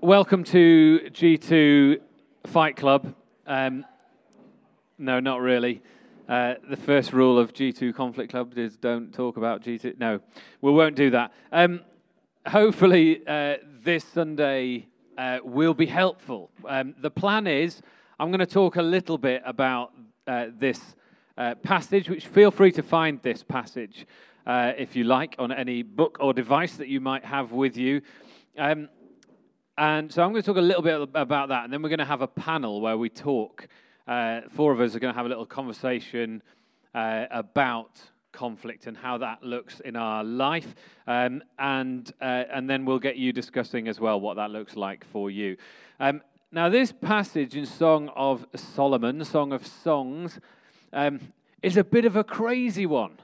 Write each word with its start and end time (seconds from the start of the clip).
welcome 0.00 0.44
to 0.44 1.00
G2 1.10 1.98
Fight 2.46 2.76
Club. 2.76 3.14
Um, 3.46 3.84
no, 4.96 5.18
not 5.18 5.40
really. 5.40 5.82
Uh, 6.28 6.54
the 6.68 6.76
first 6.76 7.12
rule 7.12 7.38
of 7.38 7.52
G2 7.52 7.94
Conflict 7.94 8.30
Club 8.30 8.56
is 8.56 8.76
don't 8.76 9.12
talk 9.12 9.36
about 9.36 9.62
G2. 9.62 9.98
No, 9.98 10.20
we 10.60 10.70
won't 10.70 10.94
do 10.94 11.10
that. 11.10 11.32
Um, 11.50 11.80
hopefully, 12.46 13.22
uh, 13.26 13.56
this 13.82 14.04
Sunday 14.04 14.86
uh, 15.16 15.38
will 15.42 15.74
be 15.74 15.86
helpful. 15.86 16.50
Um, 16.66 16.94
the 17.00 17.10
plan 17.10 17.46
is 17.46 17.82
I'm 18.20 18.30
going 18.30 18.40
to 18.40 18.46
talk 18.46 18.76
a 18.76 18.82
little 18.82 19.18
bit 19.18 19.42
about 19.44 19.92
uh, 20.26 20.46
this 20.56 20.80
uh, 21.36 21.56
passage, 21.56 22.08
which 22.08 22.26
feel 22.26 22.50
free 22.50 22.72
to 22.72 22.82
find 22.82 23.20
this 23.22 23.42
passage 23.42 24.06
uh, 24.46 24.72
if 24.76 24.94
you 24.94 25.04
like 25.04 25.34
on 25.38 25.50
any 25.50 25.82
book 25.82 26.18
or 26.20 26.32
device 26.32 26.76
that 26.76 26.88
you 26.88 27.00
might 27.00 27.24
have 27.24 27.52
with 27.52 27.76
you. 27.76 28.02
Um, 28.56 28.88
and 29.78 30.12
so 30.12 30.24
I'm 30.24 30.32
going 30.32 30.42
to 30.42 30.46
talk 30.46 30.56
a 30.56 30.60
little 30.60 30.82
bit 30.82 31.08
about 31.14 31.50
that, 31.50 31.62
and 31.62 31.72
then 31.72 31.82
we're 31.82 31.88
going 31.88 32.00
to 32.00 32.04
have 32.04 32.20
a 32.20 32.26
panel 32.26 32.80
where 32.80 32.98
we 32.98 33.08
talk. 33.08 33.68
Uh, 34.08 34.40
four 34.50 34.72
of 34.72 34.80
us 34.80 34.96
are 34.96 34.98
going 34.98 35.14
to 35.14 35.16
have 35.16 35.26
a 35.26 35.28
little 35.28 35.46
conversation 35.46 36.42
uh, 36.96 37.26
about 37.30 38.00
conflict 38.32 38.88
and 38.88 38.96
how 38.96 39.18
that 39.18 39.40
looks 39.44 39.78
in 39.80 39.94
our 39.94 40.24
life, 40.24 40.74
um, 41.06 41.44
and 41.60 42.12
uh, 42.20 42.42
and 42.52 42.68
then 42.68 42.84
we'll 42.84 42.98
get 42.98 43.18
you 43.18 43.32
discussing 43.32 43.86
as 43.86 44.00
well 44.00 44.20
what 44.20 44.34
that 44.34 44.50
looks 44.50 44.74
like 44.74 45.04
for 45.12 45.30
you. 45.30 45.56
Um, 46.00 46.22
now, 46.50 46.68
this 46.68 46.90
passage 46.90 47.54
in 47.54 47.64
Song 47.64 48.10
of 48.16 48.46
Solomon, 48.56 49.24
Song 49.24 49.52
of 49.52 49.64
Songs, 49.64 50.40
um, 50.92 51.20
is 51.62 51.76
a 51.76 51.84
bit 51.84 52.04
of 52.04 52.16
a 52.16 52.24
crazy 52.24 52.86
one. 52.86 53.18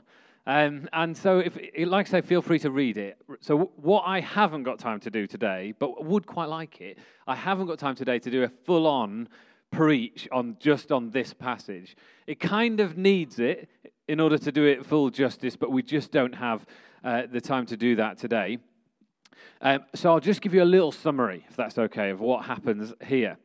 Um, 0.47 0.89
and 0.93 1.17
so, 1.17 1.39
if 1.39 1.59
like 1.89 2.09
I 2.09 2.11
say, 2.11 2.21
feel 2.21 2.43
free 2.43 2.59
to 2.61 2.71
read 2.71 2.99
it. 2.99 3.17
So, 3.41 3.71
what 3.77 4.03
I 4.03 4.21
haven't 4.21 4.65
got 4.65 4.79
time 4.79 5.01
to 5.01 5.11
do 5.11 5.27
today, 5.27 5.73
but 5.79 6.05
would 6.05 6.27
quite 6.27 6.51
like 6.51 6.83
it, 6.83 6.99
I 7.27 7.35
haven't 7.35 7.67
got 7.67 7.79
time 7.79 7.95
today 7.95 8.19
to 8.19 8.31
do 8.31 8.43
a 8.43 8.49
full-on 8.49 9.29
preach 9.71 10.29
on 10.31 10.57
just 10.61 10.93
on 10.93 11.11
this 11.11 11.33
passage. 11.33 11.97
It 12.27 12.41
kind 12.41 12.81
of 12.81 12.99
needs 12.99 13.39
it 13.39 13.69
in 14.07 14.21
order 14.21 14.37
to 14.37 14.53
do 14.53 14.67
it 14.67 14.85
full 14.85 15.09
justice, 15.09 15.57
but 15.57 15.73
we 15.73 15.83
just 15.83 16.13
don't 16.13 16.35
have 16.35 16.67
uh, 17.03 17.23
the 17.31 17.41
time 17.41 17.65
to 17.67 17.77
do 17.77 17.97
that 17.97 18.19
today. 18.19 18.59
Um, 19.63 19.81
so, 19.95 20.13
I'll 20.13 20.21
just 20.21 20.43
give 20.43 20.53
you 20.53 20.63
a 20.63 20.65
little 20.65 20.93
summary, 20.93 21.47
if 21.49 21.57
that's 21.57 21.79
okay, 21.79 22.11
of 22.11 22.21
what 22.21 22.45
happens 22.45 22.93
here. 23.03 23.39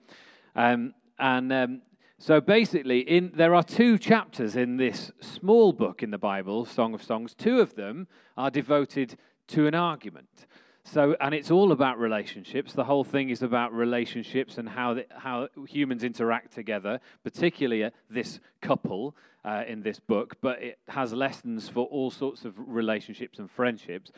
Um, 0.54 0.94
and 1.18 1.54
um, 1.54 1.82
so 2.22 2.42
basically, 2.42 3.00
in, 3.00 3.32
there 3.34 3.56
are 3.56 3.64
two 3.64 3.98
chapters 3.98 4.58
in 4.58 4.76
this 4.76 5.10
small 5.22 5.72
book 5.72 6.04
in 6.04 6.12
the 6.12 6.18
Bible, 6.18 6.66
Song 6.66 6.94
of 6.94 7.02
Songs. 7.02 7.34
Two 7.34 7.62
of 7.62 7.76
them 7.76 8.08
are 8.36 8.52
devoted 8.52 9.18
to 9.48 9.68
an 9.68 9.74
argument. 9.74 10.46
So, 10.84 11.16
and 11.22 11.34
it's 11.34 11.50
all 11.50 11.72
about 11.72 11.98
relationships. 11.98 12.74
The 12.74 12.84
whole 12.84 13.06
thing 13.06 13.30
is 13.30 13.42
about 13.42 13.72
relationships 13.74 14.58
and 14.58 14.68
how, 14.68 14.96
the, 14.96 15.06
how 15.16 15.48
humans 15.66 16.04
interact 16.04 16.54
together, 16.54 17.00
particularly 17.24 17.90
this 18.10 18.42
couple 18.62 19.16
uh, 19.46 19.64
in 19.66 19.82
this 19.82 20.00
book, 20.00 20.36
but 20.42 20.62
it 20.62 20.80
has 20.90 21.14
lessons 21.14 21.70
for 21.70 21.86
all 21.86 22.12
sorts 22.12 22.44
of 22.44 22.56
relationships 22.58 23.40
and 23.40 23.50
friendships. 23.50 24.12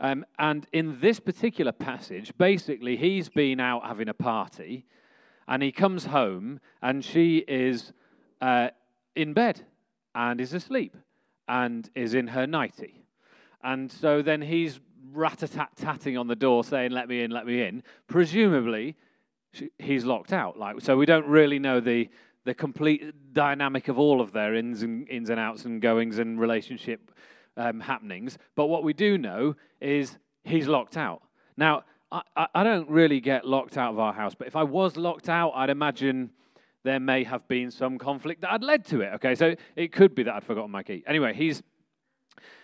Um, 0.00 0.24
and 0.38 0.66
in 0.72 0.98
this 1.00 1.20
particular 1.20 1.72
passage, 1.72 2.32
basically, 2.38 2.96
he's 2.96 3.28
been 3.28 3.60
out 3.60 3.86
having 3.86 4.08
a 4.08 4.14
party 4.14 4.86
and 5.50 5.64
he 5.64 5.72
comes 5.72 6.06
home, 6.06 6.60
and 6.80 7.04
she 7.04 7.38
is 7.48 7.92
uh, 8.40 8.68
in 9.16 9.32
bed 9.34 9.60
and 10.14 10.40
is 10.40 10.54
asleep 10.54 10.96
and 11.48 11.90
is 11.96 12.14
in 12.14 12.28
her 12.28 12.46
nightie. 12.46 13.02
And 13.62 13.90
so 13.90 14.22
then 14.22 14.40
he's 14.40 14.78
rat 15.12 15.42
a 15.42 15.48
tat 15.48 15.70
tatting 15.76 16.16
on 16.16 16.28
the 16.28 16.36
door 16.36 16.62
saying, 16.62 16.92
Let 16.92 17.08
me 17.08 17.22
in, 17.22 17.32
let 17.32 17.46
me 17.46 17.62
in. 17.62 17.82
Presumably, 18.06 18.96
she, 19.52 19.70
he's 19.80 20.04
locked 20.04 20.32
out. 20.32 20.56
Like, 20.56 20.80
so 20.80 20.96
we 20.96 21.04
don't 21.04 21.26
really 21.26 21.58
know 21.58 21.80
the, 21.80 22.08
the 22.44 22.54
complete 22.54 23.12
dynamic 23.32 23.88
of 23.88 23.98
all 23.98 24.20
of 24.20 24.30
their 24.30 24.54
ins 24.54 24.82
and, 24.82 25.08
ins 25.08 25.30
and 25.30 25.40
outs 25.40 25.64
and 25.64 25.82
goings 25.82 26.18
and 26.18 26.40
relationship 26.40 27.10
um, 27.56 27.80
happenings. 27.80 28.38
But 28.54 28.66
what 28.66 28.84
we 28.84 28.92
do 28.92 29.18
know 29.18 29.56
is 29.80 30.16
he's 30.44 30.68
locked 30.68 30.96
out. 30.96 31.22
Now, 31.56 31.82
I, 32.12 32.46
I 32.54 32.64
don't 32.64 32.88
really 32.90 33.20
get 33.20 33.46
locked 33.46 33.76
out 33.76 33.92
of 33.92 33.98
our 33.98 34.12
house, 34.12 34.34
but 34.34 34.48
if 34.48 34.56
I 34.56 34.64
was 34.64 34.96
locked 34.96 35.28
out, 35.28 35.52
I'd 35.54 35.70
imagine 35.70 36.30
there 36.82 36.98
may 36.98 37.24
have 37.24 37.46
been 37.46 37.70
some 37.70 37.98
conflict 37.98 38.40
that 38.40 38.50
had 38.50 38.64
led 38.64 38.84
to 38.86 39.02
it. 39.02 39.12
Okay, 39.14 39.34
so 39.34 39.54
it 39.76 39.92
could 39.92 40.14
be 40.14 40.22
that 40.24 40.34
I'd 40.34 40.44
forgotten 40.44 40.70
my 40.70 40.82
key. 40.82 41.04
Anyway, 41.06 41.34
he's 41.34 41.62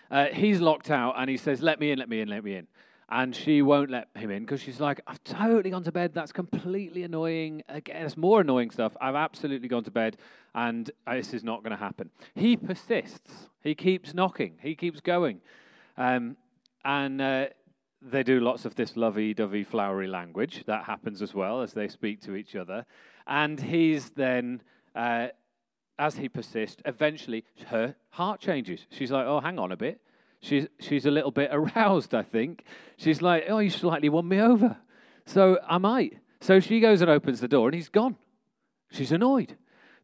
uh, 0.09 0.25
he's 0.27 0.59
locked 0.59 0.89
out, 0.89 1.15
and 1.17 1.29
he 1.29 1.37
says, 1.37 1.61
"Let 1.61 1.79
me 1.79 1.91
in, 1.91 1.99
let 1.99 2.09
me 2.09 2.21
in, 2.21 2.29
let 2.29 2.43
me 2.43 2.55
in." 2.55 2.67
And 3.09 3.33
she 3.33 3.61
won't 3.61 3.89
let 3.89 4.09
him 4.15 4.31
in 4.31 4.43
because 4.43 4.61
she's 4.61 4.81
like, 4.81 4.99
"I've 5.07 5.23
totally 5.23 5.69
gone 5.69 5.83
to 5.83 5.91
bed. 5.91 6.13
That's 6.13 6.31
completely 6.31 7.03
annoying. 7.03 7.63
Again, 7.69 8.05
it's 8.05 8.17
more 8.17 8.41
annoying 8.41 8.71
stuff. 8.71 8.97
I've 8.99 9.15
absolutely 9.15 9.69
gone 9.69 9.83
to 9.85 9.91
bed, 9.91 10.17
and 10.55 10.91
this 11.09 11.33
is 11.33 11.43
not 11.43 11.63
going 11.63 11.71
to 11.71 11.77
happen." 11.77 12.09
He 12.35 12.57
persists. 12.57 13.49
He 13.61 13.75
keeps 13.75 14.13
knocking. 14.13 14.55
He 14.61 14.75
keeps 14.75 14.99
going, 14.99 15.39
um, 15.97 16.35
and. 16.83 17.21
Uh, 17.21 17.45
they 18.01 18.23
do 18.23 18.39
lots 18.39 18.65
of 18.65 18.75
this 18.75 18.95
lovey 18.95 19.33
dovey, 19.33 19.63
flowery 19.63 20.07
language. 20.07 20.63
That 20.67 20.83
happens 20.83 21.21
as 21.21 21.33
well 21.33 21.61
as 21.61 21.73
they 21.73 21.87
speak 21.87 22.21
to 22.21 22.35
each 22.35 22.55
other. 22.55 22.85
And 23.25 23.59
he's 23.59 24.11
then, 24.11 24.61
uh, 24.95 25.27
as 25.99 26.15
he 26.15 26.29
persists, 26.29 26.81
eventually 26.85 27.43
her 27.67 27.95
heart 28.09 28.39
changes. 28.39 28.85
She's 28.89 29.11
like, 29.11 29.25
oh, 29.25 29.39
hang 29.39 29.59
on 29.59 29.71
a 29.71 29.77
bit. 29.77 29.99
She's, 30.41 30.67
she's 30.79 31.05
a 31.05 31.11
little 31.11 31.31
bit 31.31 31.49
aroused, 31.53 32.13
I 32.13 32.23
think. 32.23 32.63
She's 32.97 33.21
like, 33.21 33.45
oh, 33.49 33.59
you 33.59 33.69
slightly 33.69 34.09
won 34.09 34.27
me 34.27 34.39
over. 34.39 34.77
So 35.25 35.59
I 35.67 35.77
might. 35.77 36.19
So 36.39 36.59
she 36.59 36.79
goes 36.79 37.01
and 37.01 37.09
opens 37.09 37.39
the 37.39 37.47
door 37.47 37.67
and 37.67 37.75
he's 37.75 37.89
gone. 37.89 38.15
She's 38.91 39.11
annoyed. 39.11 39.57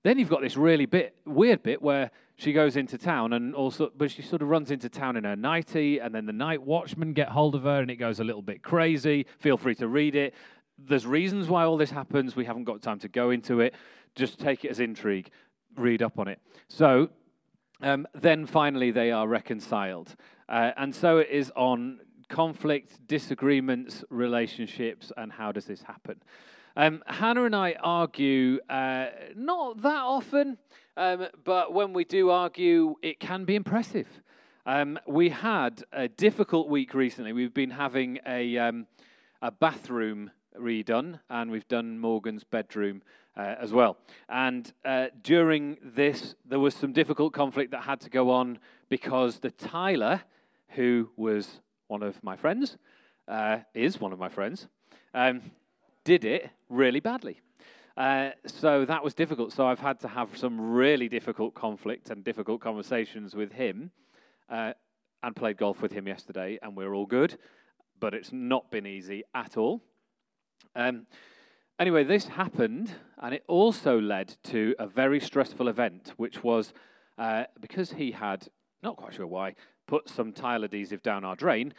Then 0.03 0.19
you've 0.19 0.29
got 0.29 0.41
this 0.41 0.57
really 0.57 0.85
bit 0.85 1.15
weird 1.25 1.63
bit 1.63 1.81
where 1.81 2.11
she 2.43 2.51
goes 2.51 2.75
into 2.75 2.97
town 2.97 3.33
and 3.33 3.55
also, 3.55 3.91
but 3.95 4.11
she 4.11 4.21
sort 4.21 4.41
of 4.41 4.49
runs 4.49 4.69
into 4.69 4.89
town 4.89 5.15
in 5.15 5.23
her 5.23 5.35
nightie, 5.35 5.99
and 5.99 6.13
then 6.13 6.25
the 6.25 6.33
night 6.33 6.61
watchmen 6.61 7.13
get 7.13 7.29
hold 7.29 7.55
of 7.55 7.63
her, 7.63 7.79
and 7.79 7.89
it 7.89 7.95
goes 7.95 8.19
a 8.19 8.23
little 8.23 8.41
bit 8.41 8.61
crazy. 8.61 9.25
Feel 9.39 9.57
free 9.57 9.75
to 9.75 9.87
read 9.87 10.15
it. 10.15 10.33
There's 10.77 11.05
reasons 11.05 11.47
why 11.47 11.63
all 11.63 11.77
this 11.77 11.91
happens. 11.91 12.35
We 12.35 12.45
haven't 12.45 12.65
got 12.65 12.81
time 12.81 12.99
to 12.99 13.07
go 13.07 13.29
into 13.29 13.61
it. 13.61 13.75
Just 14.15 14.39
take 14.39 14.65
it 14.65 14.71
as 14.71 14.79
intrigue. 14.79 15.29
Read 15.75 16.01
up 16.01 16.19
on 16.19 16.27
it. 16.27 16.39
So 16.67 17.09
um, 17.81 18.07
then 18.13 18.45
finally 18.45 18.91
they 18.91 19.11
are 19.11 19.27
reconciled, 19.27 20.15
uh, 20.49 20.71
and 20.75 20.93
so 20.93 21.19
it 21.19 21.29
is 21.29 21.51
on 21.55 21.99
conflict, 22.29 23.07
disagreements, 23.07 24.03
relationships, 24.09 25.11
and 25.15 25.31
how 25.31 25.51
does 25.51 25.65
this 25.65 25.81
happen. 25.83 26.21
Um, 26.75 27.03
Hannah 27.05 27.45
and 27.45 27.55
I 27.55 27.75
argue 27.79 28.59
uh, 28.67 29.07
not 29.35 29.81
that 29.83 30.01
often, 30.01 30.57
um, 30.95 31.27
but 31.43 31.73
when 31.73 31.93
we 31.93 32.03
do 32.03 32.29
argue, 32.29 32.95
it 33.01 33.19
can 33.19 33.45
be 33.45 33.55
impressive. 33.55 34.07
Um, 34.65 34.99
we 35.07 35.29
had 35.29 35.83
a 35.91 36.07
difficult 36.07 36.69
week 36.69 36.93
recently. 36.93 37.33
We've 37.33 37.53
been 37.53 37.71
having 37.71 38.19
a, 38.25 38.57
um, 38.57 38.87
a 39.41 39.51
bathroom 39.51 40.31
redone, 40.57 41.19
and 41.29 41.51
we've 41.51 41.67
done 41.67 41.99
Morgan's 41.99 42.43
bedroom 42.43 43.01
uh, 43.35 43.55
as 43.59 43.73
well. 43.73 43.97
And 44.29 44.71
uh, 44.85 45.07
during 45.21 45.77
this, 45.83 46.35
there 46.45 46.59
was 46.59 46.75
some 46.75 46.93
difficult 46.93 47.33
conflict 47.33 47.71
that 47.71 47.81
had 47.81 47.99
to 48.01 48.09
go 48.09 48.29
on 48.29 48.59
because 48.89 49.39
the 49.39 49.51
tiler, 49.51 50.21
who 50.69 51.09
was 51.17 51.59
one 51.87 52.03
of 52.03 52.23
my 52.23 52.35
friends, 52.35 52.77
uh, 53.27 53.59
is 53.73 53.99
one 53.99 54.13
of 54.13 54.19
my 54.19 54.29
friends, 54.29 54.67
um, 55.13 55.41
did 56.03 56.23
it 56.25 56.49
really 56.69 56.99
badly. 56.99 57.39
Uh, 57.95 58.31
so 58.45 58.85
that 58.85 59.03
was 59.03 59.13
difficult. 59.13 59.53
So 59.53 59.67
I've 59.67 59.79
had 59.79 59.99
to 59.99 60.07
have 60.07 60.35
some 60.37 60.59
really 60.59 61.07
difficult 61.07 61.53
conflict 61.53 62.09
and 62.09 62.23
difficult 62.23 62.59
conversations 62.61 63.35
with 63.35 63.51
him, 63.51 63.91
uh, 64.49 64.73
and 65.21 65.35
played 65.35 65.57
golf 65.57 65.81
with 65.81 65.91
him 65.91 66.07
yesterday, 66.07 66.59
and 66.61 66.75
we're 66.75 66.93
all 66.93 67.05
good. 67.05 67.37
But 67.99 68.13
it's 68.13 68.31
not 68.33 68.71
been 68.71 68.87
easy 68.87 69.23
at 69.33 69.57
all. 69.57 69.81
Um, 70.75 71.05
anyway, 71.79 72.03
this 72.03 72.28
happened, 72.28 72.91
and 73.22 73.34
it 73.34 73.43
also 73.47 74.01
led 74.01 74.35
to 74.46 74.75
a 74.79 74.87
very 74.87 75.19
stressful 75.19 75.67
event, 75.67 76.13
which 76.17 76.43
was 76.43 76.73
uh, 77.17 77.43
because 77.61 77.91
he 77.91 78.11
had, 78.11 78.47
not 78.81 78.97
quite 78.97 79.13
sure 79.13 79.28
why, 79.28 79.55
put 79.87 80.09
some 80.09 80.34
tile 80.34 80.63
adhesive 80.63 81.03
down 81.03 81.23
our 81.23 81.35
drain 81.35 81.73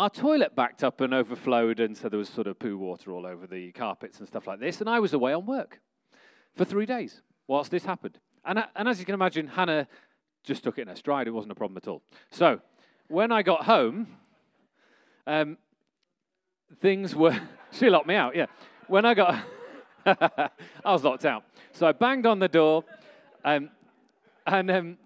our 0.00 0.08
toilet 0.08 0.56
backed 0.56 0.82
up 0.82 1.02
and 1.02 1.12
overflowed, 1.12 1.78
and 1.78 1.94
so 1.94 2.08
there 2.08 2.18
was 2.18 2.30
sort 2.30 2.46
of 2.46 2.58
poo 2.58 2.78
water 2.78 3.12
all 3.12 3.26
over 3.26 3.46
the 3.46 3.70
carpets 3.72 4.18
and 4.18 4.26
stuff 4.26 4.46
like 4.46 4.58
this. 4.58 4.80
And 4.80 4.88
I 4.88 4.98
was 4.98 5.12
away 5.12 5.34
on 5.34 5.44
work 5.44 5.78
for 6.56 6.64
three 6.64 6.86
days 6.86 7.20
whilst 7.46 7.70
this 7.70 7.84
happened. 7.84 8.18
And, 8.46 8.64
and 8.74 8.88
as 8.88 8.98
you 8.98 9.04
can 9.04 9.12
imagine, 9.12 9.46
Hannah 9.46 9.86
just 10.42 10.64
took 10.64 10.78
it 10.78 10.82
in 10.82 10.88
her 10.88 10.96
stride. 10.96 11.28
It 11.28 11.32
wasn't 11.32 11.52
a 11.52 11.54
problem 11.54 11.76
at 11.76 11.86
all. 11.86 12.02
So 12.30 12.62
when 13.08 13.30
I 13.30 13.42
got 13.42 13.64
home, 13.64 14.06
um, 15.26 15.58
things 16.80 17.14
were. 17.14 17.38
she 17.70 17.90
locked 17.90 18.06
me 18.06 18.14
out, 18.14 18.34
yeah. 18.34 18.46
When 18.88 19.04
I 19.04 19.12
got. 19.12 19.44
I 20.06 20.48
was 20.86 21.04
locked 21.04 21.26
out. 21.26 21.44
So 21.72 21.86
I 21.86 21.92
banged 21.92 22.24
on 22.24 22.38
the 22.38 22.48
door, 22.48 22.84
um, 23.44 23.68
and 24.46 24.70
um, 24.70 24.98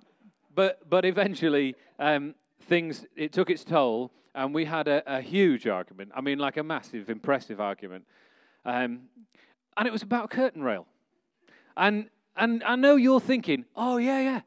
but 0.55 0.89
but 0.89 1.05
eventually 1.05 1.75
um, 1.99 2.37
things 2.69 3.05
it 3.17 3.33
took 3.33 3.51
its 3.51 3.65
toll, 3.65 4.13
and 4.35 4.55
we 4.55 4.65
had 4.65 4.89
a, 4.89 5.03
a 5.07 5.21
huge 5.21 5.67
argument. 5.67 6.13
I 6.15 6.21
mean, 6.21 6.39
like 6.39 6.57
a 6.57 6.63
massive, 6.63 7.09
impressive 7.09 7.61
argument. 7.61 8.05
Um, 8.65 9.03
and 9.77 9.87
it 9.87 9.93
was 9.93 10.03
about 10.03 10.31
curtain 10.31 10.63
rail. 10.63 10.87
And, 11.77 12.09
and 12.37 12.63
I 12.65 12.77
know 12.77 12.97
you're 12.97 13.21
thinking, 13.21 13.65
oh, 13.77 13.97
yeah, 13.97 14.21
yeah, 14.21 14.41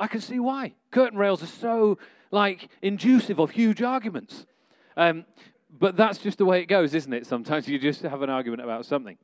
I 0.00 0.06
can 0.06 0.20
see 0.20 0.38
why. 0.38 0.74
Curtain 0.90 1.18
rails 1.18 1.42
are 1.42 1.46
so, 1.46 1.98
like, 2.30 2.68
inducive 2.82 3.38
of 3.38 3.50
huge 3.50 3.82
arguments. 3.82 4.46
Um, 4.96 5.24
but 5.70 5.96
that's 5.96 6.18
just 6.18 6.38
the 6.38 6.44
way 6.44 6.60
it 6.60 6.66
goes, 6.66 6.94
isn't 6.94 7.12
it? 7.12 7.26
Sometimes 7.26 7.68
you 7.68 7.78
just 7.78 8.02
have 8.02 8.22
an 8.22 8.30
argument 8.30 8.62
about 8.62 8.86
something. 8.86 9.18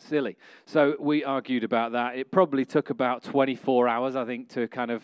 Silly. 0.00 0.36
So 0.66 0.96
we 0.98 1.24
argued 1.24 1.64
about 1.64 1.92
that. 1.92 2.16
It 2.16 2.30
probably 2.30 2.64
took 2.64 2.90
about 2.90 3.22
24 3.22 3.88
hours, 3.88 4.16
I 4.16 4.24
think, 4.24 4.48
to 4.50 4.68
kind 4.68 4.90
of 4.90 5.02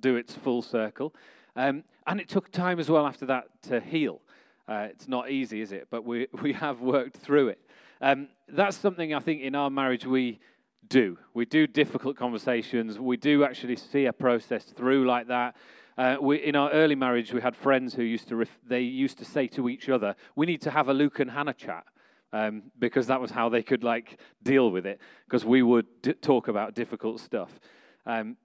do 0.00 0.16
its 0.16 0.34
full 0.34 0.62
circle. 0.62 1.14
Um, 1.56 1.84
and 2.06 2.20
it 2.20 2.28
took 2.28 2.50
time 2.50 2.78
as 2.78 2.90
well 2.90 3.06
after 3.06 3.26
that 3.26 3.46
to 3.62 3.80
heal. 3.80 4.20
Uh, 4.66 4.88
it's 4.90 5.08
not 5.08 5.30
easy, 5.30 5.60
is 5.60 5.72
it? 5.72 5.88
But 5.90 6.04
we, 6.04 6.28
we 6.42 6.52
have 6.52 6.80
worked 6.80 7.16
through 7.16 7.48
it. 7.48 7.60
Um, 8.00 8.28
that's 8.48 8.76
something 8.76 9.14
I 9.14 9.20
think 9.20 9.42
in 9.42 9.54
our 9.54 9.70
marriage 9.70 10.06
we 10.06 10.40
do. 10.88 11.18
We 11.32 11.46
do 11.46 11.66
difficult 11.66 12.16
conversations. 12.16 12.98
We 12.98 13.16
do 13.16 13.44
actually 13.44 13.76
see 13.76 14.06
a 14.06 14.12
process 14.12 14.64
through 14.64 15.06
like 15.06 15.28
that. 15.28 15.56
Uh, 15.96 16.16
we, 16.20 16.36
in 16.38 16.56
our 16.56 16.70
early 16.72 16.96
marriage, 16.96 17.32
we 17.32 17.40
had 17.40 17.54
friends 17.54 17.94
who 17.94 18.02
used 18.02 18.28
to 18.28 18.36
ref- 18.36 18.58
they 18.66 18.80
used 18.80 19.16
to 19.18 19.24
say 19.24 19.46
to 19.46 19.68
each 19.68 19.88
other, 19.88 20.16
"We 20.34 20.44
need 20.44 20.60
to 20.62 20.70
have 20.70 20.88
a 20.88 20.94
Luke 20.94 21.20
and 21.20 21.30
Hannah 21.30 21.54
chat." 21.54 21.84
Um, 22.32 22.64
because 22.80 23.06
that 23.06 23.20
was 23.20 23.30
how 23.30 23.48
they 23.48 23.62
could 23.62 23.84
like 23.84 24.18
deal 24.42 24.72
with 24.72 24.86
it. 24.86 25.00
Because 25.24 25.44
we 25.44 25.62
would 25.62 25.86
d- 26.02 26.14
talk 26.14 26.48
about 26.48 26.74
difficult 26.74 27.20
stuff. 27.20 27.60
Um, 28.06 28.36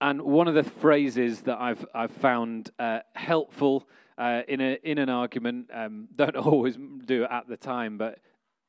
and 0.00 0.22
one 0.22 0.48
of 0.48 0.54
the 0.54 0.64
phrases 0.64 1.42
that 1.42 1.60
I've 1.60 1.84
I've 1.94 2.12
found 2.12 2.70
uh, 2.78 3.00
helpful 3.14 3.88
uh, 4.16 4.42
in 4.48 4.60
a 4.60 4.78
in 4.82 4.98
an 4.98 5.08
argument, 5.08 5.70
um, 5.72 6.08
don't 6.16 6.36
always 6.36 6.76
do 7.04 7.24
it 7.24 7.30
at 7.30 7.48
the 7.48 7.56
time, 7.56 7.98
but 7.98 8.18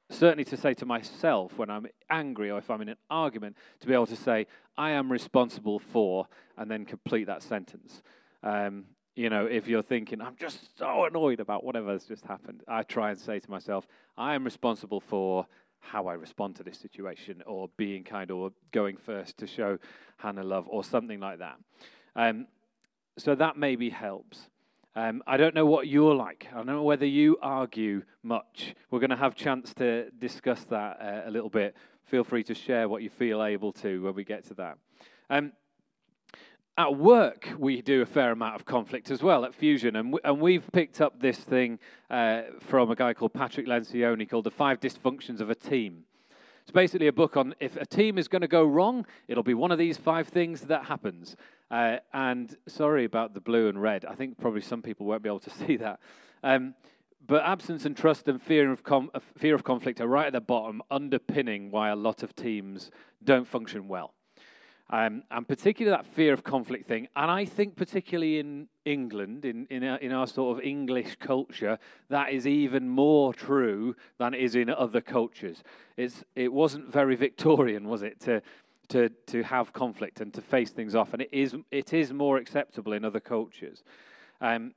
certainly 0.10 0.44
to 0.46 0.58
say 0.58 0.74
to 0.74 0.86
myself 0.86 1.58
when 1.58 1.70
I'm 1.70 1.88
angry 2.10 2.52
or 2.52 2.58
if 2.58 2.70
I'm 2.70 2.82
in 2.82 2.90
an 2.90 2.98
argument, 3.10 3.56
to 3.80 3.88
be 3.88 3.94
able 3.94 4.08
to 4.08 4.16
say, 4.16 4.48
I 4.78 4.92
am 4.92 5.12
responsible 5.12 5.80
for, 5.80 6.28
and 6.58 6.70
then 6.70 6.86
complete 6.86 7.26
that 7.26 7.44
sentence. 7.44 8.02
Um, 8.44 8.86
you 9.16 9.30
know, 9.30 9.46
if 9.46 9.68
you're 9.68 9.84
thinking, 9.84 10.22
I'm 10.22 10.36
just 10.38 10.78
so 10.78 11.06
annoyed 11.06 11.40
about 11.40 11.64
whatever 11.64 11.92
has 11.92 12.06
just 12.06 12.26
happened, 12.26 12.64
I 12.68 12.84
try 12.84 13.12
and 13.12 13.20
say 13.20 13.40
to 13.40 13.52
myself, 13.52 13.86
I 14.18 14.36
am 14.36 14.44
responsible 14.44 15.02
for 15.02 15.48
how 15.82 16.08
I 16.08 16.14
respond 16.14 16.56
to 16.56 16.64
this 16.64 16.80
situation, 16.80 17.44
or 17.46 17.70
being 17.76 18.04
kind, 18.04 18.32
or 18.32 18.52
going 18.72 18.98
first 18.98 19.38
to 19.38 19.48
show 19.48 19.78
Hannah 20.18 20.44
love, 20.44 20.66
or 20.70 20.84
something 20.84 21.20
like 21.20 21.40
that. 21.40 21.58
Um, 22.16 22.48
so 23.18 23.36
that 23.36 23.58
maybe 23.58 23.90
helps. 23.90 24.48
Um, 24.96 25.24
I 25.26 25.38
don't 25.38 25.56
know 25.56 25.66
what 25.66 25.88
you're 25.88 26.16
like. 26.16 26.48
I 26.52 26.58
don't 26.58 26.66
know 26.66 26.84
whether 26.84 27.06
you 27.06 27.38
argue 27.42 28.04
much. 28.24 28.76
We're 28.90 29.00
going 29.00 29.12
to 29.12 29.16
have 29.16 29.36
chance 29.36 29.74
to 29.76 30.10
discuss 30.12 30.66
that 30.66 30.98
uh, 31.02 31.30
a 31.30 31.32
little 31.32 31.50
bit. 31.50 31.76
Feel 32.06 32.24
free 32.24 32.44
to 32.44 32.54
share 32.54 32.90
what 32.90 33.02
you 33.02 33.10
feel 33.10 33.44
able 33.44 33.72
to 33.74 34.04
when 34.04 34.16
we 34.16 34.26
get 34.26 34.46
to 34.48 34.54
that. 34.56 34.78
Um, 35.30 35.54
at 36.82 36.98
work, 36.98 37.48
we 37.60 37.82
do 37.82 38.02
a 38.02 38.06
fair 38.06 38.32
amount 38.32 38.56
of 38.56 38.66
conflict 38.66 39.12
as 39.12 39.22
well 39.22 39.46
at 39.46 39.54
Fusion, 39.54 39.96
and, 39.96 40.18
and 40.24 40.42
we've 40.42 40.68
picked 40.72 41.00
up 41.00 41.20
this 41.20 41.38
thing 41.38 41.78
uh, 42.10 42.42
from 42.60 42.90
a 42.90 42.96
guy 42.96 43.14
called 43.14 43.34
Patrick 43.34 43.68
Lencioni 43.68 44.28
called 44.28 44.46
The 44.46 44.52
Five 44.52 44.80
Dysfunctions 44.80 45.42
of 45.42 45.52
a 45.52 45.56
Team. 45.56 46.06
It's 46.64 46.72
basically 46.72 47.06
a 47.06 47.14
book 47.14 47.38
on 47.38 47.54
if 47.60 47.76
a 47.76 47.86
team 47.86 48.18
is 48.18 48.28
going 48.28 48.42
to 48.42 48.48
go 48.48 48.64
wrong, 48.64 49.06
it'll 49.28 49.44
be 49.44 49.54
one 49.54 49.72
of 49.72 49.78
these 49.78 49.98
five 49.98 50.28
things 50.28 50.62
that 50.62 50.86
happens. 50.86 51.36
Uh, 51.70 51.98
and 52.14 52.56
sorry 52.68 53.06
about 53.06 53.36
the 53.36 53.42
blue 53.42 53.70
and 53.70 53.80
red. 53.80 54.04
I 54.06 54.16
think 54.16 54.40
probably 54.40 54.62
some 54.62 54.82
people 54.82 55.06
won't 55.06 55.22
be 55.22 55.30
able 55.30 55.40
to 55.42 55.50
see 55.68 55.78
that. 55.78 56.00
Um, 56.44 56.74
but 57.28 57.44
absence 57.44 57.86
and 57.86 57.96
trust 57.96 58.28
and 58.28 58.42
fear 58.42 58.72
of, 58.72 58.84
com- 58.84 59.12
uh, 59.14 59.20
fear 59.38 59.54
of 59.54 59.64
conflict 59.64 60.02
are 60.02 60.08
right 60.08 60.28
at 60.28 60.34
the 60.34 60.42
bottom, 60.42 60.82
underpinning 60.90 61.70
why 61.70 61.90
a 61.90 61.96
lot 61.96 62.24
of 62.24 62.36
teams 62.36 62.90
don't 63.24 63.48
function 63.48 63.88
well. 63.88 64.16
Um, 64.92 65.24
and 65.32 65.48
particularly 65.48 65.96
that 65.96 66.06
fear 66.06 66.34
of 66.34 66.44
conflict 66.44 66.86
thing. 66.86 67.08
And 67.16 67.32
I 67.32 67.46
think, 67.46 67.78
particularly 67.78 68.40
in 68.40 68.68
England, 68.84 69.46
in, 69.46 69.66
in, 69.70 69.86
our, 69.86 69.98
in 69.98 70.12
our 70.12 70.28
sort 70.28 70.58
of 70.58 70.64
English 70.66 71.16
culture, 71.16 71.80
that 72.10 72.34
is 72.34 72.46
even 72.46 72.90
more 72.90 73.34
true 73.34 73.96
than 74.18 74.34
it 74.34 74.42
is 74.42 74.56
in 74.56 74.70
other 74.70 75.00
cultures. 75.00 75.64
It's, 75.96 76.26
it 76.36 76.52
wasn't 76.52 76.92
very 76.92 77.16
Victorian, 77.16 77.88
was 77.88 78.04
it, 78.04 78.20
to, 78.22 78.42
to, 78.90 79.08
to 79.28 79.44
have 79.44 79.72
conflict 79.72 80.20
and 80.20 80.34
to 80.34 80.42
face 80.42 80.72
things 80.72 80.94
off. 80.94 81.14
And 81.14 81.22
it 81.22 81.30
is, 81.32 81.56
it 81.72 81.94
is 81.94 82.12
more 82.12 82.36
acceptable 82.36 82.92
in 82.92 83.06
other 83.06 83.22
cultures. 83.22 83.84
Um, 84.42 84.74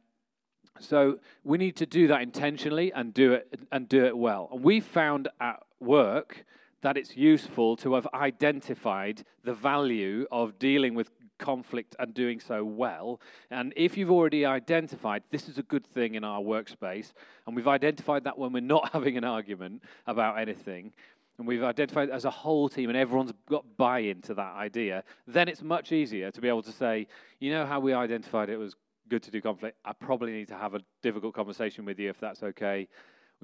so 0.78 1.18
we 1.42 1.58
need 1.58 1.76
to 1.76 1.86
do 1.86 2.06
that 2.08 2.22
intentionally 2.22 2.92
and 2.92 3.12
do 3.12 3.32
it 3.32 3.58
and 3.72 3.88
do 3.88 4.04
it 4.04 4.16
well. 4.16 4.48
And 4.52 4.62
we 4.62 4.80
found 4.80 5.28
at 5.40 5.60
work 5.80 6.44
that 6.84 6.98
it's 6.98 7.16
useful 7.16 7.76
to 7.76 7.94
have 7.94 8.06
identified 8.12 9.24
the 9.42 9.54
value 9.54 10.26
of 10.30 10.58
dealing 10.58 10.94
with 10.94 11.10
conflict 11.38 11.96
and 11.98 12.12
doing 12.12 12.38
so 12.38 12.62
well. 12.62 13.22
And 13.50 13.72
if 13.74 13.96
you've 13.96 14.10
already 14.10 14.44
identified 14.44 15.22
this 15.30 15.48
is 15.48 15.56
a 15.56 15.62
good 15.62 15.86
thing 15.86 16.14
in 16.14 16.24
our 16.24 16.42
workspace, 16.42 17.14
and 17.46 17.56
we've 17.56 17.68
identified 17.68 18.24
that 18.24 18.38
when 18.38 18.52
we're 18.52 18.60
not 18.60 18.90
having 18.92 19.16
an 19.16 19.24
argument 19.24 19.82
about 20.06 20.38
anything, 20.38 20.92
and 21.38 21.48
we've 21.48 21.64
identified 21.64 22.10
as 22.10 22.26
a 22.26 22.30
whole 22.30 22.68
team 22.68 22.90
and 22.90 22.98
everyone's 22.98 23.32
got 23.48 23.64
buy 23.78 24.00
in 24.00 24.20
to 24.20 24.34
that 24.34 24.54
idea, 24.54 25.02
then 25.26 25.48
it's 25.48 25.62
much 25.62 25.90
easier 25.90 26.30
to 26.30 26.40
be 26.42 26.48
able 26.48 26.62
to 26.62 26.70
say, 26.70 27.06
you 27.40 27.50
know 27.50 27.64
how 27.64 27.80
we 27.80 27.94
identified 27.94 28.50
it 28.50 28.58
was 28.58 28.76
good 29.08 29.22
to 29.22 29.30
do 29.30 29.40
conflict? 29.40 29.78
I 29.86 29.94
probably 29.94 30.32
need 30.32 30.48
to 30.48 30.56
have 30.56 30.74
a 30.74 30.80
difficult 31.02 31.34
conversation 31.34 31.86
with 31.86 31.98
you 31.98 32.10
if 32.10 32.20
that's 32.20 32.42
okay 32.42 32.88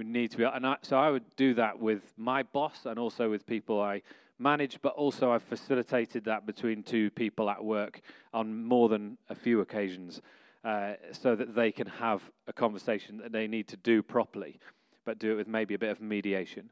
we 0.01 0.07
need 0.07 0.31
to 0.31 0.39
be. 0.39 0.45
And 0.45 0.67
I, 0.67 0.77
so 0.81 0.97
I 0.97 1.11
would 1.11 1.37
do 1.37 1.53
that 1.55 1.79
with 1.79 2.15
my 2.17 2.43
boss 2.43 2.87
and 2.87 2.99
also 2.99 3.29
with 3.29 3.47
people 3.47 3.83
I 3.83 4.01
manage, 4.39 4.81
but 4.81 4.95
also 4.95 5.31
I've 5.31 5.43
facilitated 5.43 6.25
that 6.25 6.47
between 6.47 6.83
two 6.83 7.11
people 7.11 7.51
at 7.51 7.63
work 7.63 8.01
on 8.33 8.65
more 8.65 8.89
than 8.89 9.19
a 9.29 9.35
few 9.35 9.61
occasions 9.61 10.23
uh, 10.65 10.95
so 11.13 11.37
that 11.37 11.55
they 11.55 11.71
can 11.71 11.87
have 11.87 12.23
a 12.47 12.53
conversation 12.55 13.19
that 13.19 13.31
they 13.31 13.47
need 13.47 13.69
to 13.69 13.77
do 13.77 14.03
properly, 14.03 14.59
but 15.05 15.19
do 15.19 15.33
it 15.33 15.35
with 15.35 15.49
maybe 15.49 15.75
a 15.75 15.79
bit 15.79 15.91
of 15.91 16.01
mediation. 16.01 16.71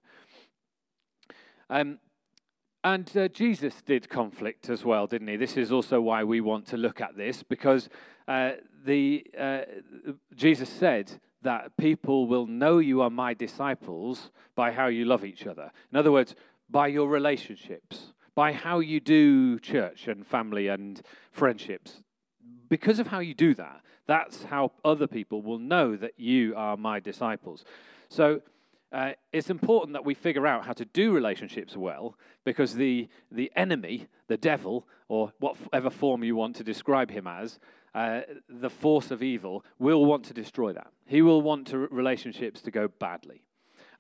Um, 1.68 1.98
and 2.82 3.14
uh, 3.14 3.28
Jesus 3.28 3.82
did 3.82 4.08
conflict 4.08 4.70
as 4.70 4.86
well, 4.86 5.06
didn't 5.06 5.28
he? 5.28 5.36
This 5.36 5.58
is 5.58 5.70
also 5.70 6.00
why 6.00 6.24
we 6.24 6.40
want 6.40 6.66
to 6.68 6.78
look 6.78 7.02
at 7.02 7.14
this, 7.14 7.42
because 7.42 7.90
uh, 8.26 8.52
the, 8.86 9.26
uh, 9.38 9.60
Jesus 10.34 10.70
said 10.70 11.20
that 11.42 11.76
people 11.76 12.26
will 12.26 12.46
know 12.46 12.78
you 12.78 13.00
are 13.02 13.10
my 13.10 13.34
disciples 13.34 14.30
by 14.54 14.72
how 14.72 14.86
you 14.86 15.04
love 15.04 15.24
each 15.24 15.46
other. 15.46 15.70
In 15.92 15.98
other 15.98 16.12
words, 16.12 16.34
by 16.68 16.88
your 16.88 17.08
relationships, 17.08 18.12
by 18.34 18.52
how 18.52 18.80
you 18.80 19.00
do 19.00 19.58
church 19.58 20.08
and 20.08 20.26
family 20.26 20.68
and 20.68 21.02
friendships. 21.32 22.02
Because 22.68 22.98
of 22.98 23.06
how 23.06 23.20
you 23.20 23.34
do 23.34 23.54
that, 23.54 23.80
that's 24.06 24.44
how 24.44 24.72
other 24.84 25.06
people 25.06 25.42
will 25.42 25.58
know 25.58 25.96
that 25.96 26.12
you 26.16 26.54
are 26.56 26.76
my 26.76 27.00
disciples. 27.00 27.64
So 28.08 28.42
uh, 28.90 29.12
it's 29.32 29.50
important 29.50 29.92
that 29.92 30.04
we 30.04 30.14
figure 30.14 30.46
out 30.46 30.64
how 30.64 30.72
to 30.72 30.84
do 30.86 31.12
relationships 31.12 31.76
well 31.76 32.16
because 32.44 32.74
the, 32.74 33.08
the 33.30 33.52
enemy, 33.54 34.06
the 34.28 34.36
devil, 34.36 34.86
or 35.08 35.32
whatever 35.40 35.90
form 35.90 36.24
you 36.24 36.36
want 36.36 36.56
to 36.56 36.64
describe 36.64 37.10
him 37.10 37.26
as, 37.26 37.58
uh, 37.94 38.20
the 38.48 38.70
force 38.70 39.10
of 39.10 39.22
evil 39.22 39.64
will 39.78 40.04
want 40.04 40.24
to 40.26 40.34
destroy 40.34 40.72
that. 40.72 40.88
He 41.06 41.22
will 41.22 41.42
want 41.42 41.68
to, 41.68 41.78
relationships 41.78 42.60
to 42.62 42.70
go 42.70 42.88
badly. 42.88 43.42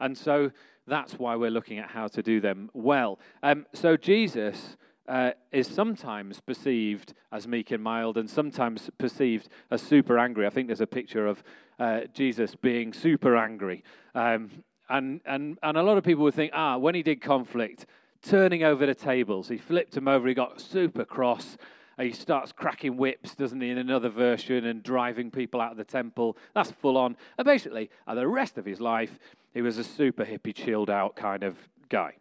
And 0.00 0.16
so 0.16 0.50
that's 0.86 1.14
why 1.14 1.36
we're 1.36 1.50
looking 1.50 1.78
at 1.78 1.90
how 1.90 2.08
to 2.08 2.22
do 2.22 2.40
them 2.40 2.70
well. 2.72 3.18
Um, 3.42 3.66
so 3.74 3.96
Jesus 3.96 4.76
uh, 5.08 5.32
is 5.52 5.66
sometimes 5.66 6.40
perceived 6.40 7.14
as 7.32 7.48
meek 7.48 7.70
and 7.70 7.82
mild 7.82 8.18
and 8.18 8.28
sometimes 8.28 8.90
perceived 8.98 9.48
as 9.70 9.82
super 9.82 10.18
angry. 10.18 10.46
I 10.46 10.50
think 10.50 10.68
there's 10.68 10.80
a 10.80 10.86
picture 10.86 11.26
of 11.26 11.42
uh, 11.78 12.02
Jesus 12.12 12.54
being 12.54 12.92
super 12.92 13.36
angry. 13.36 13.82
Um, 14.14 14.50
and, 14.88 15.20
and, 15.26 15.58
and 15.62 15.76
a 15.76 15.82
lot 15.82 15.98
of 15.98 16.04
people 16.04 16.24
would 16.24 16.34
think, 16.34 16.52
ah, 16.54 16.76
when 16.76 16.94
he 16.94 17.02
did 17.02 17.20
conflict, 17.20 17.86
turning 18.22 18.62
over 18.62 18.86
the 18.86 18.94
tables, 18.94 19.48
he 19.48 19.58
flipped 19.58 19.92
them 19.92 20.08
over, 20.08 20.26
he 20.28 20.34
got 20.34 20.60
super 20.60 21.04
cross 21.04 21.56
he 21.98 22.12
starts 22.12 22.52
cracking 22.52 22.96
whips, 22.96 23.34
doesn't 23.34 23.60
he, 23.60 23.70
in 23.70 23.78
another 23.78 24.08
version, 24.08 24.64
and 24.66 24.82
driving 24.82 25.30
people 25.30 25.60
out 25.60 25.72
of 25.72 25.78
the 25.78 25.84
temple. 25.84 26.36
That's 26.54 26.70
full 26.70 26.96
on. 26.96 27.16
And 27.36 27.44
basically, 27.44 27.90
the 28.06 28.28
rest 28.28 28.58
of 28.58 28.64
his 28.64 28.80
life, 28.80 29.18
he 29.52 29.62
was 29.62 29.78
a 29.78 29.84
super 29.84 30.24
hippie, 30.24 30.54
chilled 30.54 30.90
out 30.90 31.16
kind 31.16 31.42
of 31.42 31.56
guy. 31.88 32.14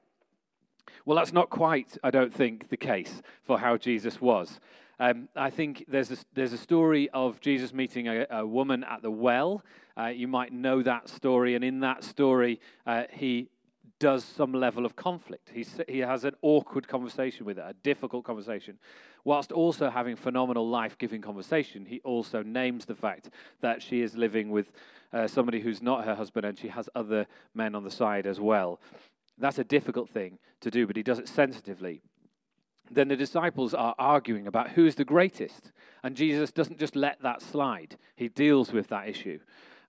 Well, 1.06 1.18
that's 1.18 1.34
not 1.34 1.50
quite, 1.50 1.98
I 2.04 2.12
don't 2.12 2.34
think, 2.34 2.70
the 2.70 2.78
case 2.78 3.22
for 3.44 3.60
how 3.60 3.78
Jesus 3.78 4.20
was. 4.20 4.60
Um, 5.00 5.30
I 5.36 5.52
think 5.52 5.86
there's 5.88 6.12
a, 6.12 6.18
there's 6.34 6.54
a 6.54 6.58
story 6.58 7.08
of 7.14 7.40
Jesus 7.40 7.72
meeting 7.72 8.08
a, 8.08 8.26
a 8.32 8.46
woman 8.46 8.84
at 8.84 9.04
the 9.04 9.12
well. 9.12 9.64
Uh, 9.96 10.08
you 10.08 10.28
might 10.28 10.52
know 10.52 10.82
that 10.82 11.08
story, 11.08 11.56
and 11.56 11.64
in 11.64 11.82
that 11.82 12.04
story, 12.04 12.60
uh, 12.86 13.04
he 13.12 13.50
does 14.00 14.24
some 14.24 14.54
level 14.54 14.86
of 14.86 14.96
conflict. 14.96 15.50
He, 15.54 15.66
he 15.88 16.00
has 16.00 16.24
an 16.24 16.36
awkward 16.42 16.88
conversation 16.88 17.46
with 17.46 17.58
her, 17.58 17.68
a 17.70 17.74
difficult 17.74 18.24
conversation. 18.24 18.78
Whilst 19.24 19.52
also 19.52 19.90
having 19.90 20.16
phenomenal 20.16 20.68
life 20.68 20.98
giving 20.98 21.22
conversation, 21.22 21.86
he 21.86 22.00
also 22.04 22.44
names 22.44 22.86
the 22.86 22.96
fact 22.96 23.30
that 23.62 23.82
she 23.82 24.02
is 24.02 24.16
living 24.16 24.52
with 24.52 24.72
uh, 25.14 25.28
somebody 25.28 25.60
who's 25.60 25.82
not 25.82 26.06
her 26.06 26.16
husband 26.16 26.46
and 26.46 26.58
she 26.58 26.68
has 26.68 26.90
other 26.96 27.26
men 27.54 27.76
on 27.76 27.84
the 27.84 27.92
side 27.92 28.28
as 28.28 28.40
well. 28.40 28.80
That's 29.38 29.60
a 29.60 29.64
difficult 29.64 30.10
thing 30.10 30.40
to 30.62 30.72
do, 30.72 30.88
but 30.88 30.96
he 30.96 31.04
does 31.04 31.20
it 31.20 31.28
sensitively. 31.28 32.02
Then 32.90 33.08
the 33.08 33.16
disciples 33.16 33.74
are 33.74 33.96
arguing 33.98 34.48
about 34.48 34.72
who 34.72 34.86
is 34.86 34.96
the 34.96 35.06
greatest. 35.06 35.72
And 36.04 36.16
Jesus 36.16 36.52
doesn't 36.52 36.80
just 36.80 36.96
let 36.96 37.22
that 37.22 37.42
slide, 37.42 37.98
he 38.16 38.30
deals 38.30 38.72
with 38.72 38.88
that 38.90 39.10
issue 39.10 39.40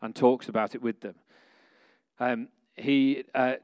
and 0.03 0.15
talks 0.15 0.49
about 0.49 0.75
it 0.75 0.83
with 0.83 1.01
them. 1.01 1.15
Um, 2.21 2.49
he 2.81 3.25
uh, 3.35 3.55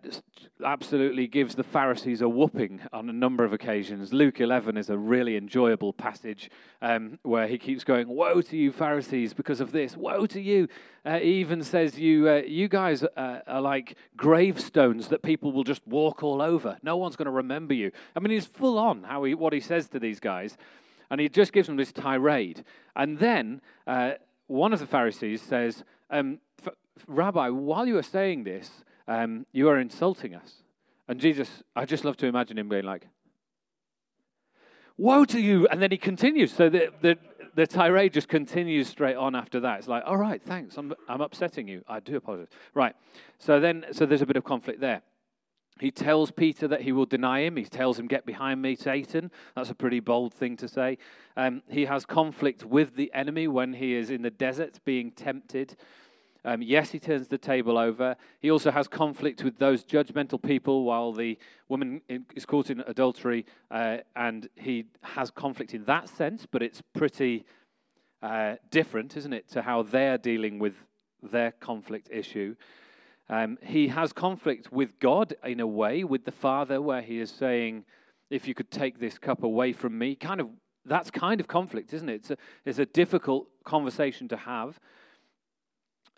absolutely 0.65 1.27
gives 1.27 1.55
the 1.55 1.63
Pharisees 1.63 2.21
a 2.21 2.29
whooping 2.29 2.81
on 2.93 3.09
a 3.09 3.13
number 3.13 3.45
of 3.45 3.53
occasions. 3.53 4.13
Luke 4.13 4.41
11 4.41 4.77
is 4.77 4.91
a 4.91 4.97
really 4.97 5.37
enjoyable 5.37 5.93
passage 5.93 6.51
um, 6.83 7.19
where 7.23 7.47
he 7.47 7.59
keeps 7.59 7.85
going, 7.85 8.09
Woe 8.09 8.41
to 8.43 8.57
you, 8.57 8.73
Pharisees, 8.73 9.35
because 9.35 9.61
of 9.61 9.73
this. 9.73 9.97
Woe 9.97 10.27
to 10.27 10.41
you. 10.41 10.69
Uh, 11.05 11.19
he 11.19 11.35
even 11.35 11.63
says, 11.63 11.99
You, 11.99 12.29
uh, 12.29 12.43
you 12.47 12.69
guys 12.69 13.03
uh, 13.03 13.41
are 13.47 13.61
like 13.61 13.97
gravestones 14.17 15.09
that 15.09 15.23
people 15.23 15.53
will 15.53 15.65
just 15.65 15.87
walk 15.87 16.23
all 16.23 16.43
over. 16.43 16.79
No 16.83 16.97
one's 16.97 17.17
going 17.17 17.27
to 17.27 17.33
remember 17.33 17.75
you. 17.75 17.93
I 18.17 18.21
mean, 18.21 18.31
he's 18.31 18.47
full 18.47 18.79
on 18.79 19.05
how 19.05 19.25
he, 19.25 19.35
what 19.35 19.53
he 19.53 19.61
says 19.61 19.89
to 19.89 19.99
these 19.99 20.21
guys. 20.21 20.57
And 21.11 21.21
he 21.21 21.29
just 21.29 21.53
gives 21.53 21.67
them 21.67 21.77
this 21.77 21.93
tirade. 21.93 22.65
And 22.97 23.19
then 23.19 23.61
uh, 23.87 24.13
one 24.47 24.73
of 24.73 24.81
the 24.81 24.87
Pharisees 24.87 25.43
says, 25.43 25.85
um, 26.11 26.39
Rabbi, 27.07 27.49
while 27.49 27.87
you 27.87 27.99
are 27.99 28.03
saying 28.03 28.45
this, 28.45 28.71
um, 29.07 29.47
you 29.53 29.69
are 29.69 29.79
insulting 29.79 30.35
us. 30.35 30.63
And 31.09 31.21
Jesus, 31.21 31.63
I 31.77 31.85
just 31.85 32.05
love 32.05 32.17
to 32.19 32.27
imagine 32.27 32.59
him 32.59 32.69
being 32.69 32.85
like, 32.85 33.07
Woe 34.97 35.25
to 35.25 35.41
you! 35.41 35.67
And 35.67 35.83
then 35.83 35.91
he 35.91 35.97
continues. 35.97 36.53
So 36.53 36.69
the, 36.69 36.93
the, 37.03 37.19
the 37.57 37.67
tirade 37.67 38.13
just 38.13 38.29
continues 38.29 38.89
straight 38.89 39.17
on 39.17 39.35
after 39.35 39.61
that. 39.61 39.81
It's 39.81 39.89
like, 39.89 40.05
All 40.07 40.17
right, 40.17 40.41
thanks. 40.43 40.77
I'm, 40.77 40.95
I'm 41.09 41.21
upsetting 41.21 41.69
you. 41.69 41.83
I 41.89 42.01
do 42.01 42.17
apologize. 42.17 42.49
Right. 42.75 42.95
So 43.39 43.61
then, 43.61 43.87
so 43.93 44.07
there's 44.07 44.23
a 44.23 44.27
bit 44.27 44.37
of 44.37 44.45
conflict 44.45 44.81
there. 44.81 45.03
He 45.81 45.91
tells 45.91 46.31
Peter 46.31 46.69
that 46.69 46.83
he 46.83 46.93
will 46.93 47.07
deny 47.07 47.41
him. 47.41 47.57
He 47.57 47.65
tells 47.65 47.99
him, 47.99 48.07
Get 48.07 48.25
behind 48.25 48.63
me, 48.63 48.77
Satan. 48.77 49.33
That's 49.57 49.71
a 49.71 49.75
pretty 49.75 49.99
bold 49.99 50.33
thing 50.33 50.57
to 50.59 50.69
say. 50.69 50.99
Um, 51.37 51.63
he 51.69 51.85
has 51.87 52.07
conflict 52.07 52.65
with 52.65 52.95
the 52.95 53.13
enemy 53.13 53.49
when 53.49 53.73
he 53.73 53.95
is 53.95 54.11
in 54.11 54.23
the 54.23 54.31
desert 54.31 54.79
being 54.85 55.11
tempted. 55.11 55.77
Um, 56.45 56.61
yes, 56.61 56.91
he 56.91 56.99
turns 56.99 57.29
the 57.29 57.39
table 57.39 57.79
over. 57.79 58.17
He 58.41 58.51
also 58.51 58.71
has 58.71 58.87
conflict 58.87 59.43
with 59.43 59.59
those 59.59 59.83
judgmental 59.83 60.43
people 60.43 60.85
while 60.85 61.13
the 61.13 61.39
woman 61.69 62.03
is 62.09 62.45
caught 62.45 62.69
in 62.69 62.81
adultery, 62.87 63.47
uh, 63.71 63.99
and 64.15 64.49
he 64.55 64.85
has 65.03 65.31
conflict 65.31 65.73
in 65.73 65.85
that 65.85 66.09
sense, 66.09 66.47
but 66.51 66.63
it's 66.63 66.83
pretty 66.95 67.47
uh, 68.23 68.57
different, 68.71 69.17
isn't 69.17 69.33
it, 69.33 69.49
to 69.51 69.63
how 69.63 69.83
they're 69.83 70.19
dealing 70.19 70.59
with 70.59 70.75
their 71.23 71.53
conflict 71.53 72.11
issue. 72.13 72.55
Um, 73.31 73.57
he 73.63 73.89
has 73.89 74.13
conflict 74.13 74.71
with 74.71 74.99
God 74.99 75.35
in 75.45 75.61
a 75.61 75.67
way, 75.67 76.05
with 76.05 76.27
the 76.27 76.33
Father, 76.33 76.83
where 76.83 77.01
he 77.01 77.21
is 77.21 77.31
saying, 77.31 77.85
If 78.29 78.47
you 78.47 78.55
could 78.55 78.71
take 78.71 78.99
this 78.99 79.17
cup 79.17 79.43
away 79.43 79.73
from 79.73 79.97
me, 79.97 80.15
kind 80.15 80.41
of 80.43 80.49
that's 80.85 81.11
kind 81.11 81.41
of 81.41 81.49
conflict, 81.49 81.95
isn't 81.95 82.11
it? 82.11 82.15
It's 82.17 82.31
a, 82.31 82.37
it's 82.67 82.79
a 82.79 82.85
difficult 82.85 83.49
conversation 83.65 84.29
to 84.29 84.37
have. 84.37 84.79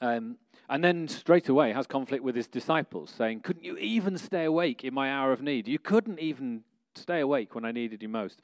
Um, 0.00 0.36
and 0.68 0.82
then 0.82 1.08
straight 1.08 1.48
away 1.48 1.72
has 1.72 1.86
conflict 1.86 2.24
with 2.24 2.34
his 2.34 2.48
disciples, 2.48 3.12
saying, 3.16 3.40
Couldn't 3.40 3.64
you 3.64 3.76
even 3.76 4.18
stay 4.18 4.44
awake 4.44 4.84
in 4.84 4.94
my 4.94 5.10
hour 5.10 5.32
of 5.32 5.42
need? 5.42 5.68
You 5.68 5.78
couldn't 5.78 6.18
even 6.18 6.62
stay 6.94 7.20
awake 7.20 7.54
when 7.54 7.64
I 7.64 7.72
needed 7.72 8.02
you 8.02 8.08
most. 8.08 8.40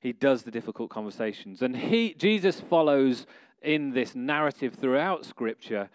He 0.00 0.12
does 0.12 0.42
the 0.42 0.50
difficult 0.50 0.90
conversations. 0.90 1.60
And 1.60 1.76
he, 1.76 2.14
Jesus 2.14 2.60
follows 2.60 3.26
in 3.62 3.90
this 3.90 4.14
narrative 4.14 4.74
throughout 4.74 5.26
Scripture 5.26 5.90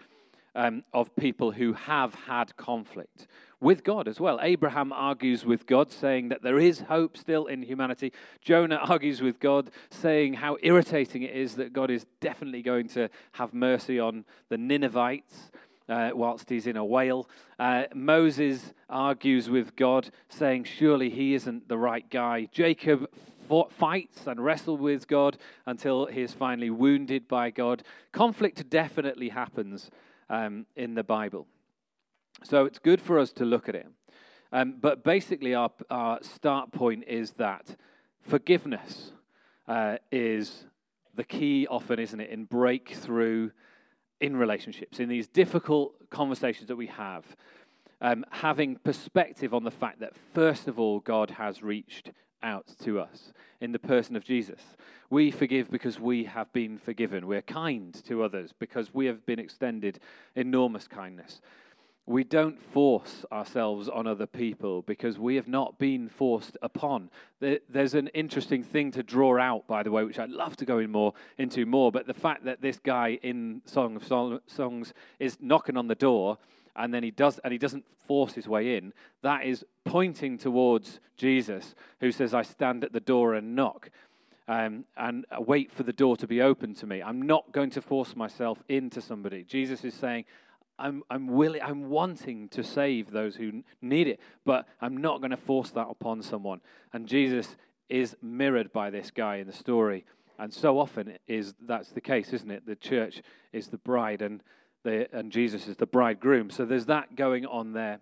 um, 0.56 0.84
of 0.94 1.16
people 1.16 1.52
who 1.52 1.74
have 1.74 2.16
had 2.16 2.56
conflict 2.58 3.28
with 3.62 3.84
God 3.84 4.08
as 4.08 4.20
well. 4.20 4.40
Abraham 4.42 4.92
argues 4.94 5.46
with 5.46 5.66
God, 5.66 5.92
saying 5.92 6.30
that 6.30 6.42
there 6.42 6.60
is 6.60 6.82
hope 6.82 7.18
still 7.18 7.46
in 7.46 7.64
humanity. 7.64 8.14
Jonah 8.42 8.76
argues 8.90 9.22
with 9.22 9.40
God, 9.40 9.72
saying 9.90 10.36
how 10.36 10.58
irritating 10.62 11.24
it 11.24 11.36
is 11.36 11.56
that 11.56 11.74
God 11.74 11.90
is 11.90 12.06
definitely 12.20 12.62
going 12.62 12.88
to 12.90 13.10
have 13.34 13.54
mercy 13.54 14.00
on 14.00 14.26
the 14.50 14.58
Ninevites. 14.58 15.52
Uh, 15.88 16.10
whilst 16.16 16.50
he's 16.50 16.66
in 16.66 16.78
a 16.78 16.84
whale. 16.84 17.30
Uh, 17.60 17.84
Moses 17.94 18.74
argues 18.90 19.52
with 19.52 19.76
God, 19.76 20.10
saying, 20.30 20.64
Surely 20.64 21.12
he 21.12 21.36
isn't 21.36 21.68
the 21.68 21.78
right 21.78 22.10
guy. 22.10 22.50
Jacob 22.52 23.08
fought, 23.48 23.72
fights 23.72 24.26
and 24.26 24.44
wrestles 24.44 24.80
with 24.80 25.08
God 25.08 25.38
until 25.68 26.08
he 26.08 26.22
is 26.22 26.34
finally 26.34 26.72
wounded 26.72 27.28
by 27.28 27.52
God. 27.52 27.84
Conflict 28.12 28.68
definitely 28.68 29.30
happens 29.30 29.92
um, 30.30 30.66
in 30.76 30.96
the 30.96 31.04
Bible. 31.04 31.48
So 32.44 32.66
it's 32.66 32.80
good 32.80 33.02
for 33.02 33.20
us 33.20 33.32
to 33.34 33.46
look 33.46 33.70
at 33.70 33.76
it. 33.76 33.88
Um, 34.52 34.76
but 34.80 35.04
basically, 35.04 35.54
our, 35.54 35.72
our 35.90 36.20
start 36.22 36.72
point 36.72 37.06
is 37.08 37.32
that 37.32 37.76
forgiveness 38.22 39.12
uh, 39.68 39.98
is 40.12 40.66
the 41.16 41.24
key, 41.24 41.68
often, 41.68 42.00
isn't 42.00 42.20
it, 42.20 42.30
in 42.30 42.46
breakthrough 42.46 43.52
in 44.22 44.36
relationships, 44.36 45.00
in 45.00 45.10
these 45.10 45.28
difficult 45.28 45.94
conversations 46.10 46.68
that 46.68 46.76
we 46.76 46.88
have. 46.88 47.26
Um, 48.02 48.26
having 48.30 48.76
perspective 48.76 49.54
on 49.54 49.64
the 49.64 49.72
fact 49.72 50.00
that, 50.02 50.14
first 50.34 50.68
of 50.68 50.80
all, 50.80 51.00
God 51.00 51.32
has 51.32 51.64
reached 51.64 52.12
out 52.46 52.68
to 52.84 53.00
us 53.00 53.34
in 53.60 53.74
the 53.74 53.80
person 53.80 54.16
of 54.16 54.24
Jesus. 54.24 54.62
We 55.10 55.32
forgive 55.32 55.70
because 55.70 56.00
we 56.00 56.24
have 56.26 56.54
been 56.54 56.78
forgiven. 56.78 57.28
We're 57.28 57.42
kind 57.42 57.94
to 58.06 58.24
others 58.24 58.54
because 58.58 58.94
we 58.94 59.08
have 59.08 59.26
been 59.26 59.40
extended 59.40 60.00
enormous 60.36 60.88
kindness. 60.88 61.42
We 62.08 62.24
don't 62.24 62.62
force 62.62 63.26
ourselves 63.32 63.90
on 63.90 64.06
other 64.06 64.28
people 64.28 64.84
because 64.84 65.18
we 65.18 65.36
have 65.38 65.48
not 65.48 65.80
been 65.80 66.08
forced 66.08 66.56
upon. 66.62 67.10
There's 67.40 67.96
an 67.96 68.10
interesting 68.10 68.62
thing 68.64 68.92
to 68.92 69.02
draw 69.02 69.40
out, 69.40 69.66
by 69.66 69.82
the 69.82 69.90
way, 69.90 70.04
which 70.04 70.20
I'd 70.20 70.30
love 70.30 70.56
to 70.58 70.66
go 70.66 70.78
in 70.78 70.92
more 70.92 71.14
into 71.40 71.66
more. 71.66 71.92
But 71.92 72.06
the 72.06 72.14
fact 72.14 72.46
that 72.46 72.62
this 72.62 72.78
guy 72.78 73.18
in 73.24 73.64
Song 73.66 73.96
of 73.96 74.06
Songs 74.46 74.94
is 75.20 75.38
knocking 75.42 75.78
on 75.78 75.88
the 75.88 75.96
door 75.96 76.38
and 76.76 76.94
then 76.94 77.04
he 77.04 77.12
does 77.12 77.40
and 77.44 77.52
he 77.52 77.58
doesn't 77.58 77.86
force 78.08 78.34
his 78.34 78.48
way 78.48 78.78
in. 78.78 78.94
That 79.22 79.46
is 79.46 79.64
pointing 79.86 80.38
towards 80.38 81.00
jesus 81.18 81.76
who 82.02 82.12
says 82.12 82.34
i 82.34 82.42
stand 82.42 82.84
at 82.84 82.92
the 82.92 83.00
door 83.00 83.36
and 83.36 83.56
knock 83.56 83.90
um, 84.48 84.86
and 84.98 85.26
wait 85.40 85.72
for 85.72 85.84
the 85.84 85.94
door 85.94 86.18
to 86.18 86.28
be 86.28 86.42
open 86.42 86.76
to 86.76 86.86
me. 86.86 87.02
I'm 87.02 87.22
not 87.22 87.52
going 87.52 87.72
to 87.72 87.82
force 87.82 88.16
myself 88.16 88.62
into 88.70 89.02
somebody. 89.02 89.44
Jesus 89.44 89.84
is 89.84 89.94
saying 89.94 90.26
i'm, 90.78 91.04
I'm 91.10 91.28
willing 91.28 91.62
i'm 91.62 91.90
wanting 91.90 92.50
to 92.50 92.64
save 92.64 93.12
those 93.12 93.38
who 93.38 93.64
need 93.82 94.08
it 94.10 94.20
but 94.44 94.68
i'm 94.82 94.98
not 94.98 95.22
going 95.22 95.32
to 95.32 95.38
force 95.38 95.72
that 95.72 95.88
upon 95.90 96.22
someone. 96.22 96.62
And 96.94 97.08
jesus 97.08 97.56
is 97.90 98.16
mirrored 98.22 98.74
by 98.74 98.90
this 98.90 99.12
guy 99.12 99.38
in 99.38 99.48
the 99.48 99.54
story. 99.54 100.06
And 100.38 100.54
so 100.54 100.80
often 100.80 101.18
is 101.28 101.54
that's 101.62 101.90
the 101.90 102.02
case 102.02 102.34
isn't 102.34 102.52
it? 102.52 102.66
The 102.66 102.76
church 102.76 103.22
is 103.54 103.68
the 103.68 103.78
bride 103.78 104.22
and 104.22 104.42
and 104.86 105.32
Jesus 105.32 105.68
is 105.68 105.78
the 105.78 105.86
bridegroom. 105.86 106.50
So 106.50 106.66
there's 106.66 106.86
that 106.86 107.16
going 107.16 107.46
on 107.46 107.74
there 107.74 108.00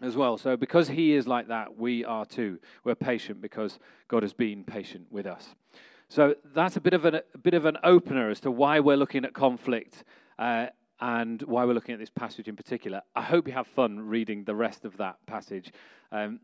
as 0.00 0.16
well. 0.16 0.36
So 0.36 0.56
because 0.56 0.88
he 0.88 1.14
is 1.14 1.26
like 1.26 1.48
that, 1.48 1.78
we 1.78 2.04
are 2.04 2.24
too. 2.24 2.58
We're 2.84 2.94
patient 2.94 3.40
because 3.40 3.78
God 4.08 4.22
has 4.22 4.32
been 4.32 4.64
patient 4.64 5.06
with 5.10 5.26
us. 5.26 5.54
So 6.08 6.34
that's 6.54 6.76
a 6.76 6.80
bit 6.80 6.94
of 6.94 7.04
an, 7.04 7.16
a 7.16 7.38
bit 7.38 7.54
of 7.54 7.64
an 7.64 7.78
opener 7.82 8.30
as 8.30 8.40
to 8.40 8.50
why 8.50 8.80
we're 8.80 8.96
looking 8.96 9.24
at 9.24 9.32
conflict 9.32 10.04
uh, 10.38 10.66
and 11.00 11.42
why 11.42 11.64
we're 11.64 11.74
looking 11.74 11.94
at 11.94 11.98
this 11.98 12.10
passage 12.10 12.48
in 12.48 12.56
particular. 12.56 13.02
I 13.16 13.22
hope 13.22 13.48
you 13.48 13.54
have 13.54 13.66
fun 13.66 14.00
reading 14.00 14.44
the 14.44 14.54
rest 14.54 14.84
of 14.84 14.96
that 14.98 15.16
passage 15.26 15.72
um, 16.12 16.40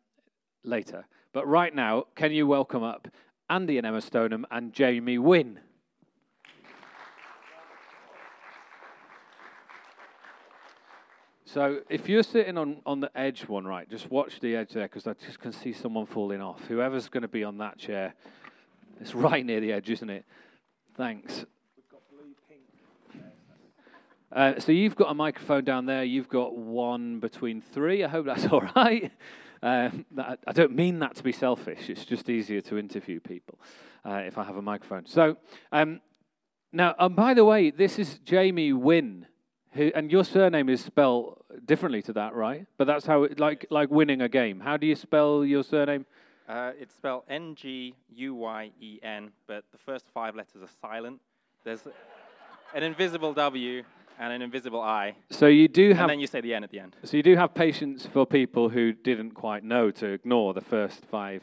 later. 0.64 1.06
But 1.32 1.46
right 1.46 1.74
now, 1.74 2.06
can 2.16 2.32
you 2.32 2.46
welcome 2.46 2.82
up 2.82 3.08
Andy 3.48 3.78
and 3.78 3.86
Emma 3.86 4.00
Stoneham 4.00 4.46
and 4.50 4.72
Jamie 4.72 5.18
Nguyen? 5.18 5.58
So 11.52 11.80
if 11.88 12.08
you're 12.08 12.22
sitting 12.22 12.56
on, 12.56 12.80
on 12.86 13.00
the 13.00 13.10
edge 13.18 13.48
one, 13.48 13.64
right, 13.64 13.90
just 13.90 14.08
watch 14.08 14.38
the 14.38 14.54
edge 14.54 14.70
there 14.70 14.84
because 14.84 15.08
I 15.08 15.14
just 15.14 15.40
can 15.40 15.50
see 15.50 15.72
someone 15.72 16.06
falling 16.06 16.40
off. 16.40 16.60
Whoever's 16.68 17.08
going 17.08 17.22
to 17.22 17.28
be 17.28 17.42
on 17.42 17.58
that 17.58 17.76
chair, 17.76 18.14
it's 19.00 19.14
right 19.16 19.44
near 19.44 19.58
the 19.58 19.72
edge, 19.72 19.90
isn't 19.90 20.10
it? 20.10 20.24
Thanks. 20.96 21.44
Uh, 24.30 24.60
so 24.60 24.70
you've 24.70 24.94
got 24.94 25.10
a 25.10 25.14
microphone 25.14 25.64
down 25.64 25.86
there. 25.86 26.04
You've 26.04 26.28
got 26.28 26.56
one 26.56 27.18
between 27.18 27.60
three. 27.60 28.04
I 28.04 28.08
hope 28.08 28.26
that's 28.26 28.46
all 28.52 28.62
right. 28.76 29.10
Um, 29.60 30.06
I 30.16 30.52
don't 30.52 30.76
mean 30.76 31.00
that 31.00 31.16
to 31.16 31.24
be 31.24 31.32
selfish. 31.32 31.90
It's 31.90 32.04
just 32.04 32.30
easier 32.30 32.60
to 32.60 32.78
interview 32.78 33.18
people 33.18 33.58
uh, 34.04 34.22
if 34.24 34.38
I 34.38 34.44
have 34.44 34.56
a 34.56 34.62
microphone. 34.62 35.04
So 35.06 35.36
um, 35.72 36.00
now, 36.72 36.94
um, 36.96 37.14
by 37.14 37.34
the 37.34 37.44
way, 37.44 37.72
this 37.72 37.98
is 37.98 38.20
Jamie 38.20 38.72
Nguyen 38.72 39.24
Who, 39.72 39.90
and 39.96 40.12
your 40.12 40.22
surname 40.22 40.68
is 40.68 40.84
spelled 40.84 41.39
differently 41.66 42.02
to 42.02 42.12
that, 42.14 42.34
right? 42.34 42.66
But 42.78 42.86
that's 42.86 43.06
how, 43.06 43.24
it, 43.24 43.38
like, 43.40 43.66
like 43.70 43.90
winning 43.90 44.20
a 44.22 44.28
game. 44.28 44.60
How 44.60 44.76
do 44.76 44.86
you 44.86 44.94
spell 44.96 45.44
your 45.44 45.62
surname? 45.62 46.06
Uh, 46.48 46.72
it's 46.80 46.94
spelled 46.94 47.22
N 47.28 47.54
G 47.54 47.94
U 48.14 48.34
Y 48.34 48.70
E 48.80 48.98
N, 49.02 49.30
but 49.46 49.64
the 49.72 49.78
first 49.78 50.06
five 50.12 50.34
letters 50.34 50.62
are 50.62 50.68
silent. 50.80 51.20
There's 51.64 51.82
an 52.74 52.82
invisible 52.82 53.32
W 53.34 53.84
and 54.18 54.32
an 54.32 54.42
invisible 54.42 54.80
I, 54.80 55.14
So 55.30 55.46
you 55.46 55.68
do 55.68 55.90
have, 55.92 56.00
and 56.02 56.10
then 56.10 56.20
you 56.20 56.26
say 56.26 56.40
the 56.40 56.52
N 56.54 56.64
at 56.64 56.70
the 56.70 56.80
end. 56.80 56.96
so 57.04 57.16
you 57.16 57.22
do 57.22 57.36
have 57.36 57.54
patience 57.54 58.04
for 58.06 58.26
people 58.26 58.68
who 58.68 58.92
didn't 58.92 59.30
quite 59.32 59.62
know 59.64 59.90
to 59.92 60.06
ignore 60.08 60.52
the 60.52 60.60
first 60.60 61.04
five. 61.06 61.42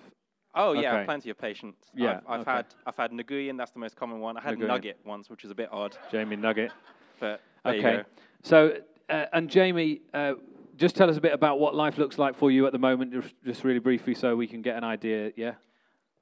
Oh 0.53 0.74
yeah, 0.74 0.95
Okay. 0.95 1.05
plenty 1.05 1.29
of 1.29 1.38
patience. 1.38 1.77
Yeah, 1.95 2.19
I've, 2.27 2.27
I've 2.27 2.41
okay. 2.41 2.51
had 2.51 2.65
I've 2.86 2.97
had 2.97 3.12
Nguyen, 3.12 3.57
that's 3.57 3.71
the 3.71 3.79
most 3.79 3.95
common 3.95 4.19
one. 4.19 4.38
I 4.38 4.41
had 4.41 4.57
Nguyen. 4.57 4.67
Nugget 4.67 5.00
once, 5.05 5.29
which 5.29 5.43
is 5.45 5.51
a 5.51 5.55
bit 5.55 5.69
odd, 5.71 5.97
Jamie 6.12 6.36
Nugget. 6.36 6.71
but 7.19 7.41
Okay. 7.65 8.03
So, 8.43 8.77
uh, 9.09 9.25
and 9.33 9.49
Jamie, 9.49 10.01
uh, 10.13 10.33
just 10.75 10.95
tell 10.95 11.09
us 11.09 11.17
a 11.17 11.21
bit 11.21 11.33
about 11.33 11.59
what 11.59 11.75
life 11.75 11.97
looks 11.97 12.17
like 12.17 12.35
for 12.35 12.51
you 12.51 12.65
at 12.65 12.71
the 12.71 12.79
moment, 12.79 13.13
just, 13.43 13.63
really 13.63 13.79
briefly, 13.79 14.13
so 14.13 14.35
we 14.35 14.47
can 14.47 14.61
get 14.61 14.77
an 14.77 14.83
idea. 14.83 15.31
Yeah. 15.35 15.53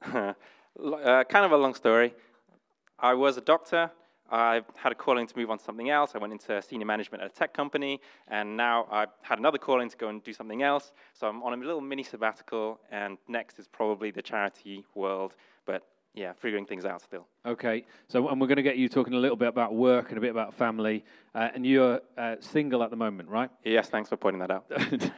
Uh, 0.78 1.24
kind 1.24 1.46
of 1.46 1.54
a 1.54 1.58
long 1.58 1.74
story. 1.74 2.14
I 3.00 3.14
was 3.14 3.38
a 3.38 3.42
doctor. 3.42 3.90
I 4.30 4.62
had 4.76 4.92
a 4.92 4.96
calling 4.96 5.26
to 5.26 5.38
move 5.38 5.50
on 5.50 5.58
to 5.58 5.64
something 5.64 5.90
else. 5.90 6.12
I 6.16 6.18
went 6.18 6.34
into 6.34 6.62
senior 6.62 6.86
management 6.86 7.24
at 7.24 7.32
a 7.32 7.34
tech 7.34 7.54
company, 7.54 8.02
and 8.28 8.58
now 8.58 8.86
I 8.92 9.06
had 9.22 9.40
another 9.40 9.58
calling 9.58 9.90
to 9.90 9.96
go 9.96 10.10
and 10.10 10.22
do 10.22 10.34
something 10.34 10.64
else. 10.64 10.92
So 11.14 11.28
I'm 11.28 11.44
on 11.44 11.54
a 11.54 11.58
little 11.66 11.80
mini 11.80 12.04
sabbatical, 12.04 12.82
and 12.92 13.18
next 13.30 13.58
is 13.58 13.68
probably 13.68 14.12
the 14.12 14.22
charity 14.22 14.84
world. 14.96 15.36
But 15.66 15.84
yeah, 16.16 16.34
figuring 16.34 16.66
things 16.66 16.86
out 16.86 17.02
still. 17.02 17.28
Okay. 17.46 17.86
So, 18.08 18.30
and 18.30 18.40
we're 18.40 18.48
going 18.48 18.56
to 18.58 18.64
get 18.64 18.78
you 18.78 18.88
talking 18.90 19.14
a 19.14 19.18
little 19.20 19.36
bit 19.36 19.50
about 19.50 19.76
work 19.76 20.10
and 20.10 20.18
a 20.18 20.22
bit 20.22 20.32
about 20.32 20.54
family. 20.54 21.04
Uh, 21.34 21.50
and 21.54 21.66
you're 21.66 22.02
uh, 22.18 22.36
single 22.40 22.84
at 22.84 22.90
the 22.90 22.96
moment, 22.96 23.30
right? 23.30 23.50
Yes, 23.64 23.90
thanks 23.90 24.10
for 24.10 24.18
pointing 24.18 24.40
that 24.40 24.52
out. 24.52 24.66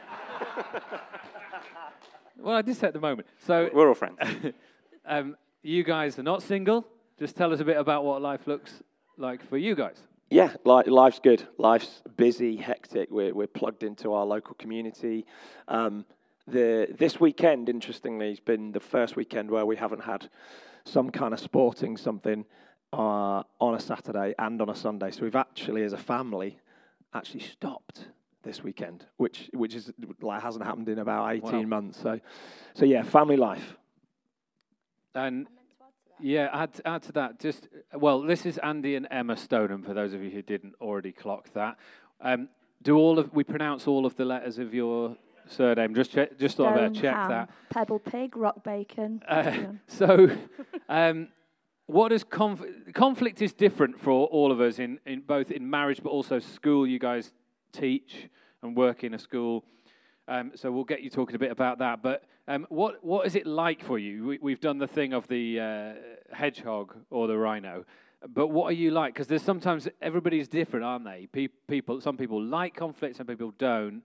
well, 2.38 2.56
I 2.56 2.62
did 2.62 2.76
say 2.76 2.88
at 2.88 2.92
the 2.92 3.00
moment. 3.00 3.28
So, 3.46 3.70
We're 3.72 3.88
all 3.88 3.94
friends. 3.94 4.18
um, 5.06 5.36
you 5.62 5.84
guys 5.84 6.18
are 6.18 6.24
not 6.24 6.42
single. 6.42 6.86
Just 7.18 7.36
tell 7.36 7.52
us 7.52 7.60
a 7.60 7.64
bit 7.64 7.76
about 7.76 8.04
what 8.04 8.20
life 8.20 8.46
looks 8.46 8.82
like 9.16 9.48
for 9.48 9.56
you 9.56 9.74
guys. 9.74 10.02
Yeah, 10.30 10.52
li- 10.64 10.84
life's 10.84 11.20
good. 11.20 11.46
Life's 11.56 12.02
busy, 12.16 12.56
hectic. 12.56 13.10
We're, 13.10 13.34
we're 13.34 13.46
plugged 13.46 13.82
into 13.82 14.12
our 14.12 14.26
local 14.26 14.54
community. 14.54 15.24
Um, 15.68 16.04
the 16.46 16.88
this 16.98 17.20
weekend, 17.20 17.68
interestingly, 17.68 18.30
has 18.30 18.40
been 18.40 18.72
the 18.72 18.80
first 18.80 19.16
weekend 19.16 19.50
where 19.50 19.66
we 19.66 19.76
haven't 19.76 20.04
had 20.04 20.28
some 20.88 21.10
kind 21.10 21.32
of 21.34 21.40
sporting 21.40 21.96
something 21.96 22.44
uh, 22.92 23.42
on 23.60 23.74
a 23.74 23.80
Saturday 23.80 24.34
and 24.38 24.60
on 24.62 24.70
a 24.70 24.74
Sunday. 24.74 25.10
So 25.10 25.22
we've 25.22 25.36
actually, 25.36 25.82
as 25.84 25.92
a 25.92 25.98
family, 25.98 26.58
actually 27.14 27.40
stopped 27.40 28.08
this 28.42 28.62
weekend, 28.62 29.04
which 29.16 29.50
which 29.52 29.74
is 29.74 29.92
like 30.20 30.42
hasn't 30.42 30.64
happened 30.64 30.88
in 30.88 30.98
about 30.98 31.30
eighteen 31.32 31.68
Wow. 31.68 31.80
months. 31.80 32.00
So, 32.00 32.20
so 32.74 32.84
yeah, 32.84 33.02
family 33.02 33.36
life. 33.36 33.76
And 35.14 35.46
yeah, 36.20 36.48
add, 36.52 36.80
add 36.84 37.02
to 37.04 37.12
that. 37.12 37.40
Just 37.40 37.68
well, 37.94 38.22
this 38.22 38.46
is 38.46 38.58
Andy 38.58 38.94
and 38.96 39.06
Emma 39.10 39.36
Stoneham. 39.36 39.82
For 39.82 39.94
those 39.94 40.12
of 40.14 40.22
you 40.22 40.30
who 40.30 40.42
didn't 40.42 40.74
already 40.80 41.12
clock 41.12 41.52
that, 41.54 41.76
um, 42.20 42.48
do 42.82 42.96
all 42.96 43.18
of 43.18 43.32
we 43.34 43.44
pronounce 43.44 43.86
all 43.86 44.06
of 44.06 44.16
the 44.16 44.24
letters 44.24 44.58
of 44.58 44.72
your 44.72 45.16
surname? 45.50 45.94
Just 45.94 46.12
check, 46.12 46.38
just 46.38 46.56
thought 46.56 46.78
I'd 46.78 46.94
check 46.94 47.14
Stoneham, 47.14 47.28
that. 47.30 47.50
Pebble 47.70 47.98
pig, 47.98 48.36
rock 48.36 48.62
bacon. 48.64 49.22
Uh, 49.28 49.42
yeah. 49.44 49.66
so, 49.86 50.30
um, 50.88 51.28
what 51.86 52.12
is 52.12 52.22
conf- 52.24 52.64
conflict 52.94 53.40
is 53.40 53.52
different 53.52 53.98
for 53.98 54.26
all 54.26 54.52
of 54.52 54.60
us 54.60 54.78
in, 54.78 55.00
in 55.06 55.20
both 55.20 55.50
in 55.50 55.68
marriage 55.68 56.00
but 56.02 56.10
also 56.10 56.38
school. 56.38 56.86
You 56.86 56.98
guys 56.98 57.32
teach 57.72 58.28
and 58.62 58.76
work 58.76 59.04
in 59.04 59.14
a 59.14 59.18
school, 59.18 59.64
um, 60.26 60.52
so 60.54 60.70
we'll 60.70 60.84
get 60.84 61.02
you 61.02 61.10
talking 61.10 61.34
a 61.34 61.38
bit 61.38 61.50
about 61.50 61.78
that. 61.78 62.02
But 62.02 62.24
um, 62.46 62.66
what 62.68 63.02
what 63.04 63.26
is 63.26 63.34
it 63.34 63.46
like 63.46 63.82
for 63.82 63.98
you? 63.98 64.26
We, 64.26 64.38
we've 64.40 64.60
done 64.60 64.78
the 64.78 64.86
thing 64.86 65.12
of 65.12 65.26
the 65.28 65.60
uh, 65.60 66.34
hedgehog 66.34 66.94
or 67.10 67.26
the 67.26 67.36
rhino. 67.36 67.84
But 68.26 68.48
what 68.48 68.66
are 68.66 68.74
you 68.74 68.90
like? 68.90 69.14
Because 69.14 69.28
there's 69.28 69.42
sometimes 69.42 69.88
everybody's 70.02 70.48
different, 70.48 70.84
aren't 70.84 71.04
they? 71.04 71.28
Pe- 71.30 71.54
people, 71.68 72.00
some 72.00 72.16
people 72.16 72.42
like 72.42 72.74
conflict, 72.74 73.16
some 73.16 73.26
people 73.26 73.52
don't. 73.58 74.02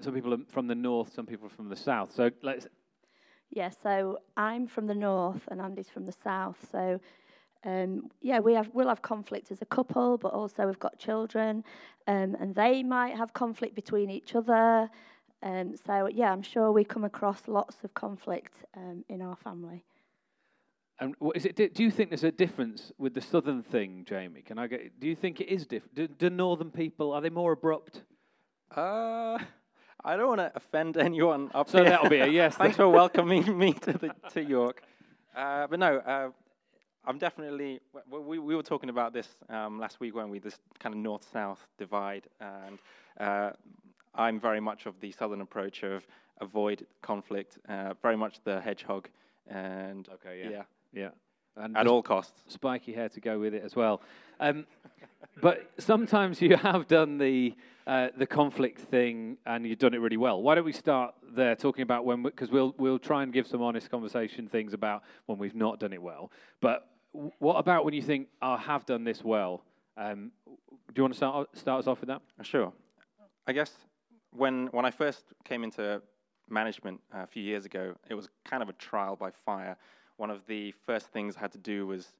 Some 0.00 0.14
people 0.14 0.34
are 0.34 0.38
from 0.48 0.66
the 0.66 0.74
north, 0.74 1.12
some 1.12 1.26
people 1.26 1.46
are 1.46 1.50
from 1.50 1.68
the 1.68 1.76
south. 1.76 2.12
So 2.14 2.30
let's 2.42 2.66
Yeah, 3.50 3.70
so 3.82 4.18
I'm 4.36 4.66
from 4.66 4.86
the 4.86 4.94
north 4.94 5.42
and 5.48 5.60
Andy's 5.60 5.88
from 5.88 6.06
the 6.06 6.14
south. 6.24 6.56
So 6.70 7.00
um, 7.64 8.10
yeah, 8.20 8.40
we 8.40 8.54
have 8.54 8.70
we'll 8.72 8.88
have 8.88 9.02
conflict 9.02 9.52
as 9.52 9.62
a 9.62 9.66
couple, 9.66 10.18
but 10.18 10.32
also 10.32 10.66
we've 10.66 10.78
got 10.78 10.98
children, 10.98 11.64
um, 12.08 12.36
and 12.40 12.54
they 12.54 12.82
might 12.82 13.16
have 13.16 13.32
conflict 13.32 13.74
between 13.74 14.10
each 14.10 14.34
other. 14.34 14.90
Um, 15.42 15.74
so 15.86 16.08
yeah, 16.12 16.32
I'm 16.32 16.42
sure 16.42 16.72
we 16.72 16.84
come 16.84 17.04
across 17.04 17.46
lots 17.46 17.76
of 17.84 17.94
conflict 17.94 18.54
um, 18.76 19.04
in 19.08 19.22
our 19.22 19.36
family. 19.36 19.84
And 20.98 21.14
what 21.18 21.36
is 21.36 21.46
it? 21.46 21.56
Do 21.56 21.82
you 21.82 21.90
think 21.90 22.10
there's 22.10 22.24
a 22.24 22.32
difference 22.32 22.92
with 22.98 23.14
the 23.14 23.20
southern 23.20 23.62
thing, 23.62 24.04
Jamie? 24.08 24.42
Can 24.42 24.58
I 24.58 24.66
get? 24.66 25.00
Do 25.00 25.06
you 25.06 25.16
think 25.16 25.40
it 25.40 25.48
is 25.48 25.66
different? 25.66 25.94
Do, 25.94 26.08
do 26.08 26.30
northern 26.30 26.70
people 26.70 27.12
are 27.12 27.20
they 27.20 27.30
more 27.30 27.52
abrupt? 27.52 28.02
Uh, 28.74 29.38
I 30.04 30.16
don't 30.16 30.28
want 30.28 30.40
to 30.40 30.52
offend 30.56 30.96
anyone 30.96 31.50
up 31.54 31.68
So 31.68 31.78
here. 31.78 31.90
that'll 31.90 32.08
be 32.10 32.18
a 32.18 32.26
yes 32.26 32.56
Thanks 32.58 32.76
for 32.76 32.88
welcoming 32.88 33.56
me 33.56 33.72
to 33.74 33.92
the 33.92 34.14
to 34.32 34.42
York. 34.42 34.82
Uh, 35.36 35.66
but 35.68 35.78
no, 35.78 35.98
uh, 35.98 36.30
I'm 37.04 37.18
definitely. 37.18 37.80
w- 38.10 38.24
We, 38.26 38.38
we 38.38 38.56
were 38.56 38.62
talking 38.62 38.90
about 38.90 39.12
this 39.12 39.28
um, 39.48 39.78
last 39.78 40.00
week, 40.00 40.14
when 40.14 40.28
we? 40.30 40.38
This 40.40 40.58
kind 40.80 40.94
of 40.94 41.00
north-south 41.00 41.60
divide, 41.78 42.26
and 42.40 42.78
uh, 43.20 43.50
I'm 44.14 44.40
very 44.40 44.60
much 44.60 44.86
of 44.86 44.94
the 45.00 45.12
southern 45.12 45.40
approach 45.40 45.82
of 45.84 46.04
avoid 46.40 46.86
conflict, 47.00 47.58
uh, 47.68 47.94
very 48.02 48.16
much 48.16 48.40
the 48.44 48.60
hedgehog, 48.60 49.08
and 49.48 50.08
Okay, 50.14 50.40
yeah. 50.42 50.50
yeah, 50.50 50.62
Yeah, 50.92 51.10
and 51.64 51.76
at 51.76 51.86
all 51.86 52.02
costs. 52.02 52.42
spiky 52.48 52.92
hair 52.92 53.08
to 53.10 53.20
go 53.20 53.38
with 53.38 53.54
it 53.54 53.62
as 53.64 53.74
well. 53.76 54.00
Um, 54.40 54.66
but 55.40 55.70
sometimes 55.78 56.42
you 56.42 56.56
have 56.56 56.88
done 56.88 57.18
the 57.18 57.54
uh, 57.86 58.08
the 58.16 58.26
conflict 58.26 58.80
thing, 58.80 59.36
and 59.46 59.66
you've 59.66 59.78
done 59.78 59.94
it 59.94 59.98
really 59.98 60.16
well. 60.16 60.40
Why 60.42 60.54
don't 60.54 60.64
we 60.64 60.72
start 60.72 61.14
there, 61.34 61.54
talking 61.56 61.82
about 61.82 62.04
when? 62.04 62.22
Because 62.22 62.50
we'll 62.50 62.74
we'll 62.78 62.98
try 62.98 63.22
and 63.22 63.32
give 63.32 63.46
some 63.46 63.62
honest 63.62 63.90
conversation 63.90 64.48
things 64.48 64.72
about 64.72 65.02
when 65.26 65.38
we've 65.38 65.54
not 65.54 65.80
done 65.80 65.92
it 65.92 66.02
well. 66.02 66.30
But 66.60 66.88
what 67.38 67.54
about 67.56 67.84
when 67.84 67.94
you 67.94 68.02
think 68.02 68.28
I 68.40 68.56
have 68.56 68.86
done 68.86 69.04
this 69.04 69.22
well? 69.24 69.62
Um, 69.96 70.30
do 70.46 70.54
you 70.96 71.02
want 71.02 71.14
to 71.14 71.16
start 71.16 71.56
start 71.56 71.80
us 71.80 71.86
off 71.86 72.00
with 72.00 72.08
that? 72.08 72.22
Uh, 72.38 72.42
Sure. 72.42 72.72
I 73.46 73.52
guess 73.52 73.72
when 74.30 74.68
when 74.68 74.84
I 74.84 74.90
first 74.90 75.24
came 75.44 75.64
into 75.64 76.00
management 76.48 77.00
uh, 77.14 77.22
a 77.22 77.26
few 77.26 77.42
years 77.42 77.64
ago, 77.64 77.94
it 78.08 78.14
was 78.14 78.28
kind 78.44 78.62
of 78.62 78.68
a 78.68 78.74
trial 78.74 79.16
by 79.16 79.30
fire. 79.30 79.76
One 80.16 80.30
of 80.30 80.46
the 80.46 80.72
first 80.86 81.06
things 81.08 81.36
I 81.36 81.40
had 81.40 81.52
to 81.52 81.58
do 81.58 81.86
was 81.86 82.12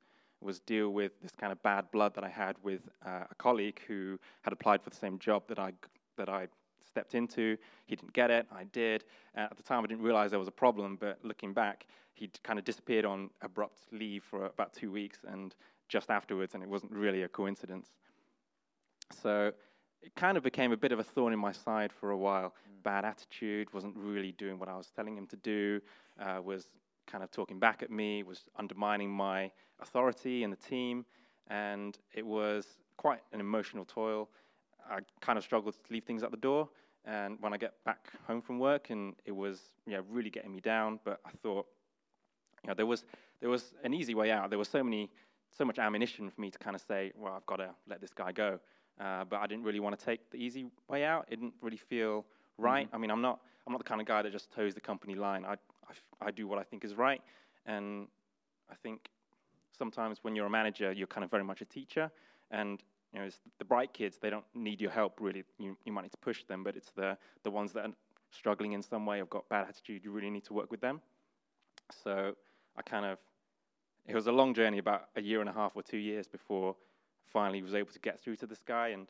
was 0.42 0.60
deal 0.60 0.90
with 0.90 1.12
this 1.22 1.32
kind 1.32 1.52
of 1.52 1.62
bad 1.62 1.90
blood 1.90 2.14
that 2.14 2.24
I 2.24 2.28
had 2.28 2.56
with 2.62 2.80
uh, 3.04 3.24
a 3.30 3.34
colleague 3.36 3.80
who 3.86 4.18
had 4.42 4.52
applied 4.52 4.82
for 4.82 4.90
the 4.90 4.96
same 4.96 5.18
job 5.18 5.44
that 5.48 5.58
I 5.58 5.72
that 6.16 6.28
I 6.28 6.48
stepped 6.86 7.14
into. 7.14 7.56
He 7.86 7.96
didn't 7.96 8.12
get 8.12 8.30
it, 8.30 8.46
I 8.52 8.64
did. 8.64 9.04
Uh, 9.36 9.40
at 9.50 9.56
the 9.56 9.62
time, 9.62 9.84
I 9.84 9.86
didn't 9.86 10.02
realize 10.02 10.30
there 10.30 10.38
was 10.38 10.48
a 10.48 10.52
problem, 10.52 10.96
but 11.00 11.18
looking 11.22 11.52
back, 11.52 11.86
he'd 12.14 12.38
kind 12.42 12.58
of 12.58 12.64
disappeared 12.64 13.04
on 13.04 13.30
abrupt 13.40 13.80
leave 13.92 14.24
for 14.24 14.46
about 14.46 14.72
two 14.74 14.90
weeks, 14.90 15.20
and 15.26 15.54
just 15.88 16.10
afterwards, 16.10 16.54
and 16.54 16.62
it 16.62 16.68
wasn't 16.68 16.92
really 16.92 17.22
a 17.22 17.28
coincidence. 17.28 17.88
So 19.22 19.52
it 20.02 20.14
kind 20.16 20.36
of 20.36 20.42
became 20.42 20.72
a 20.72 20.76
bit 20.76 20.92
of 20.92 20.98
a 20.98 21.04
thorn 21.04 21.32
in 21.32 21.38
my 21.38 21.52
side 21.52 21.92
for 21.92 22.10
a 22.10 22.16
while. 22.16 22.54
Bad 22.82 23.04
attitude, 23.04 23.72
wasn't 23.72 23.96
really 23.96 24.32
doing 24.32 24.58
what 24.58 24.68
I 24.68 24.76
was 24.76 24.90
telling 24.94 25.16
him 25.16 25.26
to 25.28 25.36
do, 25.36 25.80
uh, 26.20 26.40
was 26.42 26.66
kind 27.12 27.22
of 27.22 27.30
talking 27.30 27.58
back 27.58 27.82
at 27.82 27.90
me, 27.90 28.22
was 28.22 28.40
undermining 28.56 29.10
my 29.10 29.50
authority 29.80 30.42
in 30.42 30.50
the 30.50 30.56
team, 30.56 31.04
and 31.48 31.98
it 32.14 32.24
was 32.24 32.66
quite 32.96 33.20
an 33.32 33.40
emotional 33.40 33.84
toil. 33.84 34.30
I 34.90 35.00
kind 35.20 35.36
of 35.36 35.44
struggled 35.44 35.74
to 35.74 35.92
leave 35.92 36.04
things 36.04 36.22
at 36.22 36.30
the 36.30 36.38
door, 36.38 36.70
and 37.04 37.36
when 37.40 37.52
I 37.52 37.58
get 37.58 37.74
back 37.84 38.08
home 38.26 38.40
from 38.40 38.58
work, 38.58 38.88
and 38.88 39.14
it 39.26 39.32
was 39.32 39.60
yeah 39.86 40.00
really 40.10 40.30
getting 40.30 40.52
me 40.52 40.60
down. 40.60 41.00
But 41.04 41.20
I 41.26 41.30
thought, 41.42 41.66
you 42.64 42.68
know, 42.68 42.74
there 42.74 42.86
was 42.86 43.04
there 43.40 43.50
was 43.50 43.74
an 43.84 43.92
easy 43.92 44.14
way 44.14 44.30
out. 44.30 44.48
There 44.48 44.58
was 44.58 44.68
so 44.68 44.82
many 44.82 45.10
so 45.50 45.66
much 45.66 45.78
ammunition 45.78 46.30
for 46.30 46.40
me 46.40 46.50
to 46.50 46.58
kind 46.58 46.74
of 46.74 46.80
say, 46.80 47.12
well, 47.14 47.34
I've 47.34 47.44
got 47.44 47.56
to 47.56 47.70
let 47.86 48.00
this 48.00 48.14
guy 48.14 48.32
go. 48.32 48.58
Uh, 48.98 49.24
but 49.24 49.40
I 49.40 49.46
didn't 49.46 49.64
really 49.64 49.80
want 49.80 49.98
to 49.98 50.02
take 50.02 50.30
the 50.30 50.38
easy 50.38 50.66
way 50.88 51.04
out. 51.04 51.26
It 51.28 51.36
didn't 51.36 51.54
really 51.60 51.76
feel 51.76 52.24
right. 52.56 52.88
I 52.92 52.98
mean, 52.98 53.10
I'm 53.10 53.20
not 53.20 53.40
I'm 53.66 53.72
not 53.72 53.78
the 53.78 53.88
kind 53.88 54.00
of 54.00 54.06
guy 54.06 54.22
that 54.22 54.32
just 54.32 54.50
toes 54.50 54.74
the 54.74 54.80
company 54.80 55.14
line. 55.14 55.44
I, 55.44 55.56
I 56.26 56.30
do 56.30 56.46
what 56.46 56.58
I 56.58 56.62
think 56.62 56.84
is 56.84 56.94
right, 56.94 57.22
and 57.66 58.08
I 58.70 58.74
think 58.74 59.08
sometimes 59.76 60.18
when 60.22 60.36
you're 60.36 60.46
a 60.46 60.50
manager, 60.50 60.92
you're 60.92 61.06
kind 61.06 61.24
of 61.24 61.30
very 61.30 61.44
much 61.44 61.60
a 61.60 61.64
teacher, 61.64 62.10
and 62.50 62.82
you 63.12 63.20
know, 63.20 63.26
it's 63.26 63.40
the 63.58 63.64
bright 63.64 63.92
kids 63.92 64.18
they 64.18 64.30
don't 64.30 64.44
need 64.54 64.80
your 64.80 64.90
help 64.90 65.18
really. 65.20 65.44
You 65.58 65.76
you 65.84 65.92
might 65.92 66.02
need 66.02 66.12
to 66.12 66.18
push 66.18 66.44
them, 66.44 66.62
but 66.64 66.76
it's 66.76 66.90
the 66.92 67.16
the 67.42 67.50
ones 67.50 67.72
that 67.72 67.86
are 67.86 67.92
struggling 68.30 68.72
in 68.72 68.82
some 68.82 69.04
way, 69.04 69.18
have 69.18 69.30
got 69.30 69.48
bad 69.48 69.68
attitude. 69.68 70.02
You 70.04 70.10
really 70.10 70.30
need 70.30 70.44
to 70.44 70.54
work 70.54 70.70
with 70.70 70.80
them. 70.80 71.00
So 72.02 72.34
I 72.76 72.82
kind 72.82 73.04
of 73.04 73.18
it 74.06 74.14
was 74.14 74.26
a 74.26 74.32
long 74.32 74.54
journey, 74.54 74.78
about 74.78 75.08
a 75.16 75.22
year 75.22 75.40
and 75.40 75.48
a 75.48 75.52
half 75.52 75.72
or 75.76 75.82
two 75.82 75.98
years 75.98 76.26
before 76.26 76.74
finally 77.26 77.62
was 77.62 77.74
able 77.74 77.92
to 77.92 78.00
get 78.00 78.20
through 78.20 78.36
to 78.36 78.46
this 78.46 78.62
guy. 78.62 78.88
And 78.88 79.06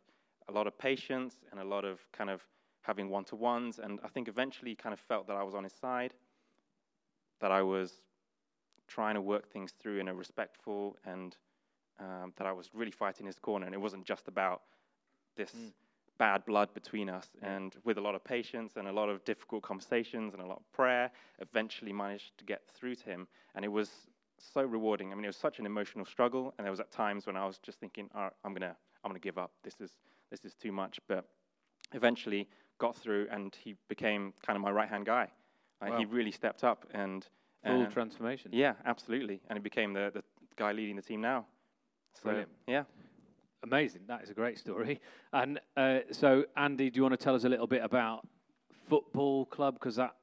a 0.48 0.52
lot 0.52 0.66
of 0.66 0.76
patience 0.76 1.36
and 1.50 1.60
a 1.60 1.64
lot 1.64 1.84
of 1.84 2.00
kind 2.12 2.30
of 2.30 2.42
having 2.82 3.08
one 3.08 3.24
to 3.24 3.36
ones. 3.36 3.78
And 3.78 4.00
I 4.04 4.08
think 4.08 4.28
eventually 4.28 4.74
kind 4.74 4.92
of 4.92 5.00
felt 5.00 5.26
that 5.28 5.36
I 5.36 5.42
was 5.42 5.54
on 5.54 5.64
his 5.64 5.72
side, 5.72 6.14
that 7.42 7.52
I 7.52 7.60
was 7.60 7.92
trying 8.88 9.14
to 9.16 9.20
work 9.20 9.52
things 9.52 9.72
through 9.78 9.98
in 9.98 10.08
a 10.08 10.14
respectful 10.14 10.96
and 11.04 11.36
um, 12.00 12.32
that 12.36 12.46
I 12.46 12.52
was 12.52 12.70
really 12.72 12.90
fighting 12.90 13.26
his 13.26 13.38
corner. 13.38 13.66
And 13.66 13.74
it 13.74 13.80
wasn't 13.80 14.06
just 14.06 14.28
about 14.28 14.62
this. 15.36 15.50
Mm. 15.50 15.72
Bad 16.18 16.44
blood 16.44 16.72
between 16.72 17.08
us, 17.08 17.26
and 17.40 17.74
with 17.82 17.98
a 17.98 18.00
lot 18.00 18.14
of 18.14 18.22
patience 18.22 18.74
and 18.76 18.86
a 18.86 18.92
lot 18.92 19.08
of 19.08 19.24
difficult 19.24 19.62
conversations 19.64 20.34
and 20.34 20.42
a 20.42 20.46
lot 20.46 20.58
of 20.58 20.72
prayer, 20.72 21.10
eventually 21.40 21.92
managed 21.92 22.38
to 22.38 22.44
get 22.44 22.60
through 22.72 22.94
to 22.94 23.04
him. 23.06 23.26
And 23.56 23.64
it 23.64 23.68
was 23.68 23.90
so 24.38 24.62
rewarding. 24.62 25.10
I 25.10 25.16
mean, 25.16 25.24
it 25.24 25.28
was 25.28 25.36
such 25.36 25.58
an 25.58 25.66
emotional 25.66 26.04
struggle, 26.04 26.54
and 26.56 26.64
there 26.64 26.70
was 26.70 26.78
at 26.78 26.92
times 26.92 27.26
when 27.26 27.36
I 27.36 27.44
was 27.44 27.58
just 27.58 27.80
thinking, 27.80 28.08
"All 28.14 28.24
right, 28.24 28.32
I'm 28.44 28.52
gonna, 28.52 28.76
I'm 29.02 29.10
gonna 29.10 29.18
give 29.18 29.38
up. 29.38 29.50
This 29.64 29.80
is, 29.80 29.90
this 30.30 30.44
is 30.44 30.54
too 30.54 30.70
much." 30.70 31.00
But 31.08 31.24
eventually, 31.92 32.48
got 32.78 32.94
through, 32.94 33.26
and 33.30 33.56
he 33.56 33.74
became 33.88 34.32
kind 34.46 34.56
of 34.56 34.62
my 34.62 34.70
right 34.70 34.88
hand 34.88 35.06
guy. 35.06 35.28
Uh, 35.82 35.90
wow. 35.90 35.98
He 35.98 36.04
really 36.04 36.30
stepped 36.30 36.64
up 36.64 36.86
and 36.94 37.26
full 37.64 37.86
transformation. 37.86 38.50
Yeah, 38.52 38.74
absolutely, 38.84 39.40
and 39.48 39.58
he 39.58 39.62
became 39.62 39.92
the 39.92 40.10
the 40.14 40.22
guy 40.56 40.72
leading 40.72 40.96
the 40.96 41.02
team 41.02 41.20
now. 41.20 41.46
So 42.14 42.24
Brilliant. 42.24 42.50
yeah. 42.66 42.84
Amazing. 43.64 44.02
That 44.08 44.22
is 44.22 44.30
a 44.30 44.34
great 44.34 44.58
story. 44.58 45.00
And 45.34 45.60
uh, 45.78 46.00
so, 46.10 46.44
Andy, 46.58 46.90
do 46.90 46.98
you 46.98 47.02
want 47.02 47.18
to 47.18 47.24
tell 47.24 47.34
us 47.34 47.44
a 47.44 47.48
little 47.48 47.66
bit 47.66 47.82
about 47.82 48.26
football 48.90 49.46
club? 49.46 49.74
Because 49.74 49.96
that 49.96 50.14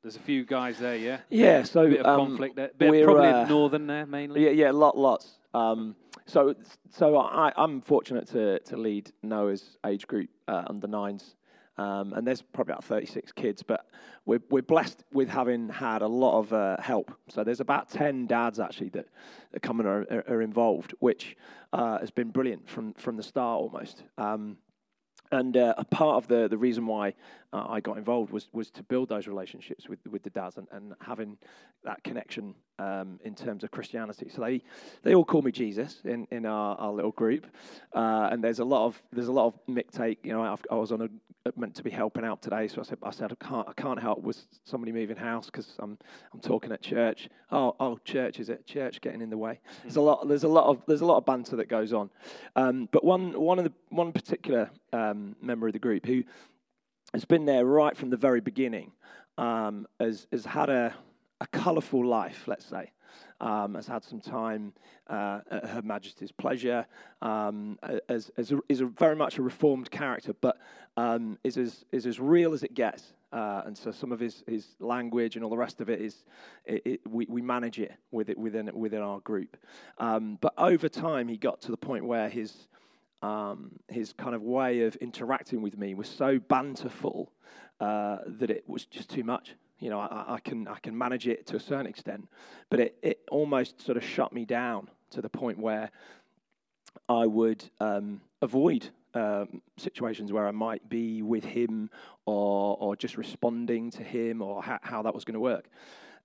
there's 0.00 0.14
a 0.14 0.20
few 0.20 0.44
guys 0.44 0.78
there, 0.78 0.94
yeah. 0.94 1.18
Yeah. 1.28 1.64
So 1.64 1.86
a 1.86 1.88
bit 1.88 2.00
of 2.00 2.06
um, 2.06 2.28
conflict 2.28 2.54
there. 2.54 2.70
Bit 2.78 3.04
probably 3.04 3.26
uh, 3.26 3.46
northern 3.46 3.88
there 3.88 4.06
mainly. 4.06 4.44
Yeah, 4.44 4.50
yeah, 4.50 4.70
lot, 4.70 4.96
lots. 4.96 5.38
Um, 5.54 5.96
so, 6.26 6.54
so 6.90 7.18
I, 7.18 7.52
I'm 7.56 7.80
fortunate 7.80 8.28
to 8.28 8.60
to 8.60 8.76
lead 8.76 9.10
Noah's 9.24 9.76
age 9.84 10.06
group 10.06 10.30
uh, 10.46 10.62
under 10.68 10.86
nines 10.86 11.34
um, 11.78 12.12
and 12.12 12.26
there's 12.26 12.42
probably 12.42 12.72
about 12.72 12.84
36 12.84 13.32
kids, 13.32 13.62
but 13.62 13.86
we're, 14.26 14.42
we're 14.50 14.62
blessed 14.62 15.04
with 15.12 15.28
having 15.28 15.68
had 15.68 16.02
a 16.02 16.06
lot 16.06 16.38
of 16.38 16.52
uh, 16.52 16.76
help. 16.80 17.12
So 17.28 17.44
there's 17.44 17.60
about 17.60 17.90
10 17.90 18.26
dads 18.26 18.60
actually 18.60 18.90
that, 18.90 19.06
and 19.62 19.86
are, 19.86 20.24
are 20.28 20.42
involved, 20.42 20.94
which 20.98 21.36
uh, 21.72 21.98
has 21.98 22.10
been 22.10 22.28
brilliant 22.28 22.68
from, 22.68 22.92
from 22.94 23.16
the 23.16 23.22
start 23.22 23.60
almost. 23.60 24.02
Um, 24.18 24.58
and 25.30 25.56
uh, 25.56 25.74
a 25.78 25.84
part 25.84 26.16
of 26.22 26.28
the, 26.28 26.46
the 26.46 26.58
reason 26.58 26.86
why 26.86 27.14
uh, 27.54 27.64
I 27.66 27.80
got 27.80 27.96
involved 27.96 28.32
was, 28.32 28.48
was 28.52 28.70
to 28.72 28.82
build 28.82 29.08
those 29.08 29.26
relationships 29.26 29.88
with, 29.88 29.98
with 30.06 30.22
the 30.22 30.30
dads 30.30 30.58
and, 30.58 30.68
and 30.70 30.92
having 31.00 31.38
that 31.84 32.04
connection 32.04 32.54
um, 32.82 33.20
in 33.24 33.34
terms 33.34 33.64
of 33.64 33.70
Christianity. 33.70 34.28
So 34.28 34.42
they, 34.42 34.62
they 35.02 35.14
all 35.14 35.24
call 35.24 35.42
me 35.42 35.52
Jesus 35.52 36.00
in, 36.04 36.26
in 36.30 36.46
our, 36.46 36.76
our 36.76 36.92
little 36.92 37.12
group. 37.12 37.46
Uh, 37.94 38.28
and 38.32 38.42
there's 38.42 38.58
a 38.58 38.64
lot 38.64 38.86
of 38.86 39.00
there's 39.12 39.28
a 39.28 39.32
lot 39.32 39.46
of 39.46 39.54
mick 39.66 39.90
take. 39.90 40.24
You 40.24 40.32
know, 40.32 40.42
I've, 40.42 40.64
i 40.70 40.74
was 40.74 40.92
on 40.92 41.02
a 41.02 41.08
meant 41.56 41.74
to 41.74 41.82
be 41.82 41.90
helping 41.90 42.24
out 42.24 42.40
today, 42.40 42.68
so 42.68 42.80
I 42.80 42.84
said 42.84 42.98
I 43.02 43.10
said 43.10 43.32
I 43.32 43.44
can't 43.44 43.68
I 43.68 43.72
can't 43.72 44.00
help 44.00 44.22
with 44.22 44.44
somebody 44.64 44.92
moving 44.92 45.16
house 45.16 45.46
because 45.46 45.74
I'm 45.78 45.98
I'm 46.32 46.40
talking 46.40 46.72
at 46.72 46.82
church. 46.82 47.28
Oh 47.50 47.74
oh, 47.80 47.98
church 48.04 48.40
is 48.40 48.48
it? 48.48 48.66
Church 48.66 49.00
getting 49.00 49.20
in 49.20 49.30
the 49.30 49.38
way. 49.38 49.60
There's 49.82 49.96
a 49.96 50.00
lot 50.00 50.28
there's 50.28 50.44
a 50.44 50.48
lot 50.48 50.66
of 50.66 50.82
there's 50.86 51.00
a 51.00 51.06
lot 51.06 51.18
of 51.18 51.26
banter 51.26 51.56
that 51.56 51.68
goes 51.68 51.92
on. 51.92 52.10
Um, 52.56 52.88
but 52.92 53.04
one 53.04 53.38
one 53.40 53.58
of 53.58 53.64
the 53.64 53.72
one 53.90 54.12
particular 54.12 54.70
um, 54.92 55.36
member 55.40 55.66
of 55.66 55.72
the 55.72 55.78
group 55.78 56.06
who 56.06 56.22
has 57.12 57.24
been 57.24 57.44
there 57.44 57.64
right 57.64 57.96
from 57.96 58.10
the 58.10 58.16
very 58.16 58.40
beginning 58.40 58.92
um, 59.36 59.86
has 59.98 60.26
has 60.32 60.44
had 60.44 60.70
a 60.70 60.94
a 61.42 61.46
colourful 61.48 62.06
life, 62.06 62.44
let's 62.46 62.64
say 62.64 62.92
um, 63.42 63.74
has 63.74 63.86
had 63.86 64.04
some 64.04 64.20
time 64.20 64.72
uh, 65.08 65.40
at 65.50 65.66
Her 65.66 65.82
Majesty's 65.82 66.32
pleasure, 66.32 66.86
um, 67.20 67.78
as, 68.08 68.30
as 68.36 68.52
a, 68.52 68.60
is 68.68 68.80
a 68.80 68.86
very 68.86 69.16
much 69.16 69.38
a 69.38 69.42
reformed 69.42 69.90
character, 69.90 70.32
but 70.40 70.58
um, 70.96 71.38
is, 71.42 71.58
as, 71.58 71.84
is 71.90 72.06
as 72.06 72.20
real 72.20 72.54
as 72.54 72.62
it 72.62 72.74
gets. 72.74 73.12
Uh, 73.32 73.62
and 73.66 73.76
so 73.76 73.90
some 73.90 74.12
of 74.12 74.20
his, 74.20 74.44
his 74.46 74.68
language 74.78 75.36
and 75.36 75.44
all 75.44 75.50
the 75.50 75.56
rest 75.56 75.80
of 75.80 75.90
it 75.90 76.00
is, 76.00 76.24
it, 76.64 76.82
it, 76.84 77.00
we, 77.08 77.26
we 77.28 77.42
manage 77.42 77.80
it, 77.80 77.92
with 78.12 78.30
it 78.30 78.38
within, 78.38 78.70
within 78.74 79.02
our 79.02 79.18
group. 79.20 79.56
Um, 79.98 80.38
but 80.40 80.54
over 80.56 80.88
time, 80.88 81.28
he 81.28 81.36
got 81.36 81.60
to 81.62 81.72
the 81.72 81.76
point 81.76 82.04
where 82.04 82.28
his, 82.28 82.68
um, 83.22 83.72
his 83.88 84.12
kind 84.12 84.36
of 84.36 84.42
way 84.42 84.82
of 84.82 84.94
interacting 84.96 85.62
with 85.62 85.76
me 85.76 85.94
was 85.94 86.08
so 86.08 86.38
banterful 86.38 87.32
uh, 87.80 88.18
that 88.26 88.50
it 88.50 88.64
was 88.68 88.84
just 88.84 89.10
too 89.10 89.24
much 89.24 89.56
you 89.82 89.90
know, 89.90 89.98
I, 89.98 90.34
I, 90.34 90.38
can 90.38 90.68
I 90.68 90.78
can 90.78 90.96
manage 90.96 91.26
it 91.26 91.44
to 91.48 91.56
a 91.56 91.60
certain 91.60 91.86
extent, 91.86 92.28
but 92.70 92.78
it, 92.78 92.96
it 93.02 93.18
almost 93.32 93.84
sort 93.84 93.96
of 93.96 94.04
shut 94.04 94.32
me 94.32 94.44
down 94.44 94.88
to 95.10 95.20
the 95.20 95.28
point 95.28 95.58
where 95.58 95.90
I 97.08 97.26
would 97.26 97.68
um, 97.80 98.20
avoid 98.40 98.90
um, 99.14 99.60
situations 99.76 100.32
where 100.32 100.46
I 100.46 100.52
might 100.52 100.88
be 100.88 101.20
with 101.20 101.44
him 101.44 101.90
or 102.26 102.76
or 102.78 102.94
just 102.94 103.16
responding 103.16 103.90
to 103.90 104.04
him 104.04 104.40
or 104.40 104.62
ha- 104.62 104.78
how 104.82 105.02
that 105.02 105.14
was 105.14 105.24
going 105.24 105.34
to 105.34 105.40
work, 105.40 105.68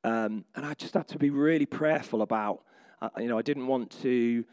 um, 0.04 0.46
and 0.56 0.64
I 0.64 0.76
just 0.76 0.94
had 0.94 1.08
to 1.10 1.18
be 1.18 1.32
really 1.32 1.66
prayerful 1.66 2.22
about. 2.22 2.62
Uh, 3.02 3.10
you 3.18 3.28
know, 3.28 3.40
I 3.40 3.42
didn't 3.42 3.66
want 3.66 3.90
to 4.04 4.46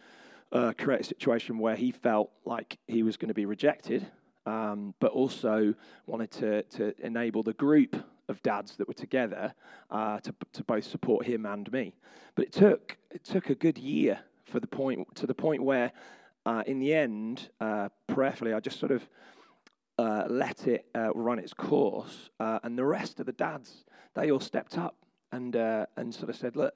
uh, 0.50 0.72
create 0.78 1.00
a 1.00 1.04
situation 1.04 1.58
where 1.58 1.76
he 1.76 1.92
felt 1.92 2.30
like 2.46 2.78
he 2.86 3.02
was 3.02 3.18
going 3.18 3.28
to 3.28 3.34
be 3.34 3.44
rejected, 3.44 4.06
um, 4.46 4.94
but 4.98 5.12
also 5.12 5.74
wanted 6.06 6.30
to 6.30 6.62
to 6.62 6.94
enable 7.04 7.42
the 7.42 7.52
group 7.52 7.96
of 8.28 8.42
dads 8.42 8.76
that 8.76 8.88
were 8.88 8.94
together 8.94 9.54
uh, 9.90 10.18
to, 10.20 10.34
to 10.52 10.64
both 10.64 10.84
support 10.84 11.26
him 11.26 11.46
and 11.46 11.70
me. 11.72 11.94
But 12.34 12.46
it 12.46 12.52
took, 12.52 12.96
it 13.10 13.24
took 13.24 13.50
a 13.50 13.54
good 13.54 13.78
year 13.78 14.18
for 14.44 14.60
the 14.60 14.66
point, 14.66 15.14
to 15.16 15.26
the 15.26 15.34
point 15.34 15.62
where, 15.62 15.92
uh, 16.46 16.62
in 16.66 16.78
the 16.78 16.94
end, 16.94 17.48
uh, 17.60 17.88
prayerfully, 18.06 18.52
I 18.52 18.60
just 18.60 18.78
sort 18.78 18.92
of 18.92 19.08
uh, 19.98 20.24
let 20.28 20.66
it 20.66 20.86
uh, 20.94 21.12
run 21.14 21.38
its 21.38 21.54
course. 21.54 22.30
Uh, 22.40 22.58
and 22.62 22.78
the 22.78 22.84
rest 22.84 23.20
of 23.20 23.26
the 23.26 23.32
dads, 23.32 23.84
they 24.14 24.30
all 24.30 24.40
stepped 24.40 24.76
up 24.76 24.96
and, 25.32 25.54
and 25.54 26.14
sort 26.14 26.30
of 26.30 26.36
said, 26.36 26.56
look, 26.56 26.74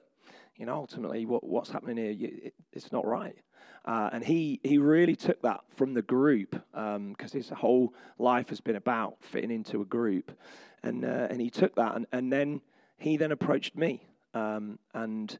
you 0.55 0.65
know, 0.65 0.75
ultimately, 0.75 1.25
what, 1.25 1.43
what's 1.43 1.69
happening 1.69 1.97
here, 1.97 2.15
it, 2.19 2.53
it's 2.73 2.91
not 2.91 3.05
right. 3.05 3.37
Uh, 3.85 4.09
and 4.11 4.23
he, 4.23 4.59
he 4.63 4.77
really 4.77 5.15
took 5.15 5.41
that 5.41 5.61
from 5.75 5.93
the 5.93 6.01
group 6.01 6.51
because 6.71 6.95
um, 6.95 7.15
his 7.31 7.49
whole 7.49 7.93
life 8.17 8.49
has 8.49 8.61
been 8.61 8.75
about 8.75 9.15
fitting 9.21 9.51
into 9.51 9.81
a 9.81 9.85
group. 9.85 10.37
And, 10.83 11.03
uh, 11.03 11.27
and 11.29 11.41
he 11.41 11.49
took 11.49 11.75
that, 11.75 11.95
and, 11.95 12.05
and 12.11 12.31
then 12.31 12.61
he 12.97 13.17
then 13.17 13.31
approached 13.31 13.75
me 13.75 14.07
um, 14.33 14.79
and 14.93 15.37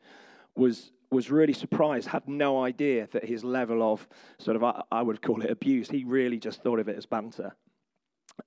was, 0.56 0.92
was 1.12 1.30
really 1.30 1.54
surprised, 1.54 2.08
had 2.08 2.28
no 2.28 2.64
idea 2.64 3.08
that 3.12 3.26
his 3.26 3.44
level 3.44 3.84
of 3.84 4.08
sort 4.38 4.56
of, 4.56 4.64
I, 4.64 4.82
I 4.92 5.02
would 5.02 5.22
call 5.22 5.42
it 5.42 5.50
abuse, 5.50 5.90
he 5.90 6.04
really 6.04 6.40
just 6.40 6.64
thought 6.64 6.80
of 6.80 6.88
it 6.88 6.98
as 6.98 7.06
banter. 7.06 7.56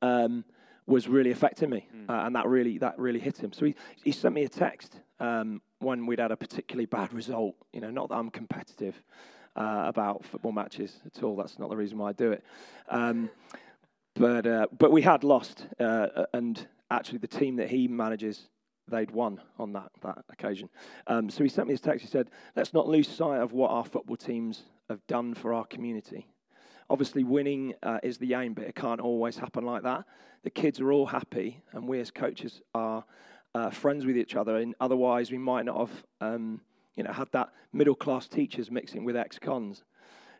Um, 0.00 0.44
was 0.86 1.08
really 1.08 1.30
affecting 1.30 1.70
me, 1.70 1.86
mm. 1.94 2.10
uh, 2.10 2.26
and 2.26 2.34
that 2.34 2.46
really 2.46 2.78
that 2.78 2.98
really 2.98 3.20
hit 3.20 3.38
him. 3.38 3.52
So 3.52 3.66
he, 3.66 3.74
he 4.02 4.12
sent 4.12 4.34
me 4.34 4.44
a 4.44 4.48
text 4.48 5.00
um, 5.20 5.62
when 5.78 6.06
we'd 6.06 6.18
had 6.18 6.32
a 6.32 6.36
particularly 6.36 6.86
bad 6.86 7.12
result. 7.12 7.54
You 7.72 7.80
know, 7.80 7.90
not 7.90 8.08
that 8.08 8.16
I'm 8.16 8.30
competitive, 8.30 9.00
uh, 9.56 9.84
about 9.86 10.24
football 10.24 10.52
matches 10.52 11.00
at 11.06 11.22
all. 11.22 11.36
That's 11.36 11.58
not 11.58 11.70
the 11.70 11.76
reason 11.76 11.98
why 11.98 12.10
I 12.10 12.12
do 12.12 12.32
it. 12.32 12.44
Um, 12.88 13.30
but 14.14 14.46
uh, 14.46 14.66
but 14.78 14.92
we 14.92 15.02
had 15.02 15.24
lost, 15.24 15.66
uh, 15.80 16.26
and 16.32 16.66
actually 16.90 17.18
the 17.18 17.26
team 17.26 17.56
that 17.56 17.70
he 17.70 17.88
manages, 17.88 18.48
they'd 18.88 19.10
won 19.10 19.40
on 19.58 19.72
that 19.72 19.90
that 20.02 20.18
occasion. 20.30 20.68
Um, 21.06 21.30
so 21.30 21.42
he 21.42 21.48
sent 21.48 21.68
me 21.68 21.72
his 21.72 21.80
text. 21.80 22.04
He 22.04 22.10
said, 22.10 22.30
"Let's 22.54 22.74
not 22.74 22.88
lose 22.88 23.08
sight 23.08 23.40
of 23.40 23.52
what 23.52 23.70
our 23.70 23.84
football 23.84 24.16
teams 24.16 24.64
have 24.88 25.06
done 25.06 25.34
for 25.34 25.54
our 25.54 25.64
community." 25.64 26.26
Obviously, 26.90 27.24
winning 27.24 27.74
uh, 27.82 28.00
is 28.02 28.18
the 28.18 28.34
aim, 28.34 28.52
but 28.52 28.64
it 28.64 28.74
can't 28.74 29.00
always 29.00 29.38
happen 29.38 29.64
like 29.64 29.82
that. 29.82 30.04
The 30.42 30.50
kids 30.50 30.78
are 30.80 30.92
all 30.92 31.06
happy, 31.06 31.62
and 31.72 31.88
we 31.88 32.00
as 32.00 32.10
coaches 32.10 32.60
are 32.74 33.04
uh, 33.54 33.70
friends 33.70 34.04
with 34.04 34.16
each 34.16 34.34
other. 34.34 34.56
And 34.56 34.74
otherwise, 34.80 35.30
we 35.30 35.38
might 35.38 35.64
not 35.64 35.78
have 35.78 36.04
um, 36.20 36.60
you 36.96 37.02
know, 37.02 37.12
had 37.12 37.28
that 37.32 37.50
middle 37.72 37.94
class 37.94 38.28
teachers 38.28 38.70
mixing 38.70 39.04
with 39.04 39.16
ex 39.16 39.38
cons. 39.38 39.84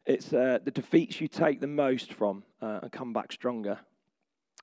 It's 0.04 0.32
uh, 0.32 0.58
the 0.64 0.70
defeats 0.70 1.20
you 1.20 1.28
take 1.28 1.60
the 1.60 1.66
most 1.66 2.12
from 2.12 2.42
uh, 2.60 2.80
and 2.82 2.92
come 2.92 3.12
back 3.12 3.32
stronger. 3.32 3.78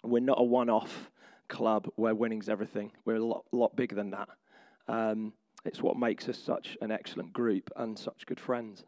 We're 0.03 0.19
not 0.19 0.39
a 0.39 0.43
one 0.43 0.69
off 0.69 1.09
club 1.47 1.87
where 1.95 2.13
winning's 2.13 2.49
everything. 2.49 2.91
We're 3.05 3.15
a 3.15 3.25
lot, 3.25 3.45
lot 3.51 3.75
bigger 3.75 3.95
than 3.95 4.11
that. 4.11 4.29
Um, 4.87 5.33
it's 5.65 5.81
what 5.81 5.97
makes 5.97 6.29
us 6.29 6.37
such 6.37 6.77
an 6.81 6.91
excellent 6.91 7.33
group 7.33 7.69
and 7.75 7.97
such 7.97 8.25
good 8.25 8.39
friends. 8.39 8.83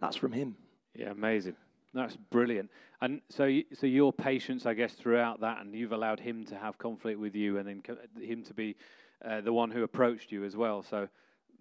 That's 0.00 0.16
from 0.16 0.32
him. 0.32 0.56
Yeah, 0.94 1.10
amazing. 1.10 1.56
That's 1.92 2.16
brilliant. 2.16 2.70
And 3.00 3.20
so, 3.28 3.60
so 3.72 3.86
your 3.86 4.12
patience, 4.12 4.66
I 4.66 4.74
guess, 4.74 4.94
throughout 4.94 5.40
that, 5.40 5.60
and 5.60 5.74
you've 5.74 5.92
allowed 5.92 6.20
him 6.20 6.44
to 6.46 6.56
have 6.56 6.78
conflict 6.78 7.20
with 7.20 7.34
you, 7.34 7.58
and 7.58 7.68
then 7.68 7.82
him 8.20 8.42
to 8.44 8.54
be 8.54 8.76
uh, 9.24 9.40
the 9.42 9.52
one 9.52 9.70
who 9.70 9.82
approached 9.82 10.32
you 10.32 10.44
as 10.44 10.56
well. 10.56 10.82
So 10.82 11.08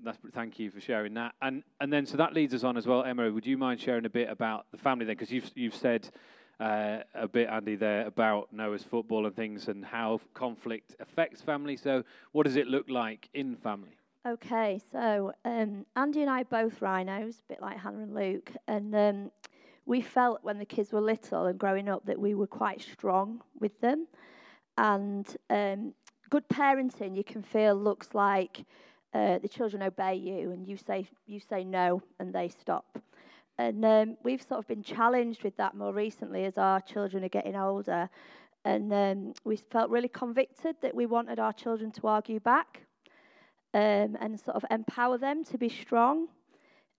that's 0.04 0.18
thank 0.34 0.60
you 0.60 0.72
for 0.72 0.80
sharing 0.80 1.14
that. 1.16 1.34
And 1.42 1.64
and 1.80 1.92
then 1.92 2.06
so 2.06 2.18
that 2.18 2.34
leads 2.34 2.54
us 2.54 2.64
on 2.64 2.78
as 2.78 2.86
well, 2.88 3.04
Emma. 3.04 3.32
Would 3.32 3.46
you 3.46 3.58
mind 3.58 3.80
sharing 3.80 4.06
a 4.06 4.10
bit 4.10 4.30
about 4.30 4.66
the 4.72 4.78
family 4.78 5.06
then? 5.06 5.16
Because 5.16 5.32
you've 5.32 5.50
you've 5.56 5.76
said 5.76 6.10
uh, 6.60 7.00
a 7.16 7.28
bit, 7.28 7.50
Andy, 7.50 7.76
there 7.76 8.06
about 8.06 8.54
Noah's 8.54 8.84
football 8.84 9.26
and 9.26 9.36
things 9.36 9.68
and 9.68 9.84
how 9.84 10.22
conflict 10.34 10.96
affects 11.00 11.42
family. 11.42 11.76
So 11.76 12.04
what 12.32 12.46
does 12.46 12.56
it 12.56 12.68
look 12.68 12.90
like 12.90 13.30
in 13.34 13.56
family? 13.56 13.98
Okay, 14.26 14.80
so 14.92 15.34
um, 15.44 15.86
Andy 15.98 16.22
and 16.22 16.30
I 16.30 16.44
both 16.44 16.82
rhinos, 16.82 17.42
a 17.50 17.54
bit 17.54 17.62
like 17.62 17.78
Hannah 17.78 18.04
and 18.04 18.16
Luke, 18.16 18.54
and 18.70 18.96
um, 18.96 19.32
we 19.86 20.00
felt 20.00 20.40
when 20.44 20.60
the 20.60 20.66
kids 20.66 20.94
were 20.94 21.02
little 21.02 21.48
and 21.48 21.60
growing 21.60 21.90
up 21.90 22.06
that 22.06 22.18
we 22.18 22.34
were 22.34 22.48
quite 22.48 22.82
strong 22.82 23.42
with 23.60 23.78
them. 23.82 24.08
And 24.78 25.28
um, 25.50 25.94
good 26.30 26.48
parenting, 26.48 27.18
you 27.18 27.24
can 27.26 27.44
feel, 27.44 27.76
looks 27.76 28.10
like 28.14 28.64
uh, 29.14 29.40
the 29.40 29.48
children 29.48 29.84
obey 29.84 30.16
you 30.16 30.52
and 30.52 30.68
you 30.68 30.78
say, 30.78 31.08
you 31.28 31.40
say 31.40 31.64
no 31.64 32.02
and 32.20 32.34
they 32.34 32.50
stop. 32.50 33.00
And 33.58 33.86
um, 33.86 34.18
we've 34.24 34.42
sort 34.42 34.60
of 34.60 34.68
been 34.68 34.82
challenged 34.82 35.44
with 35.44 35.56
that 35.58 35.76
more 35.76 35.94
recently 35.94 36.46
as 36.46 36.58
our 36.58 36.82
children 36.82 37.24
are 37.24 37.30
getting 37.30 37.56
older. 37.56 38.10
And 38.66 38.92
um, 38.92 39.34
we 39.44 39.58
felt 39.58 39.90
really 39.92 40.08
convicted 40.08 40.76
that 40.82 40.96
we 40.96 41.06
wanted 41.06 41.38
our 41.38 41.54
children 41.54 41.92
to 41.92 42.08
argue 42.08 42.40
back 42.40 42.82
um, 43.74 44.18
and 44.20 44.40
sort 44.40 44.56
of 44.56 44.66
empower 44.72 45.18
them 45.18 45.44
to 45.46 45.58
be 45.58 45.70
strong 45.70 46.28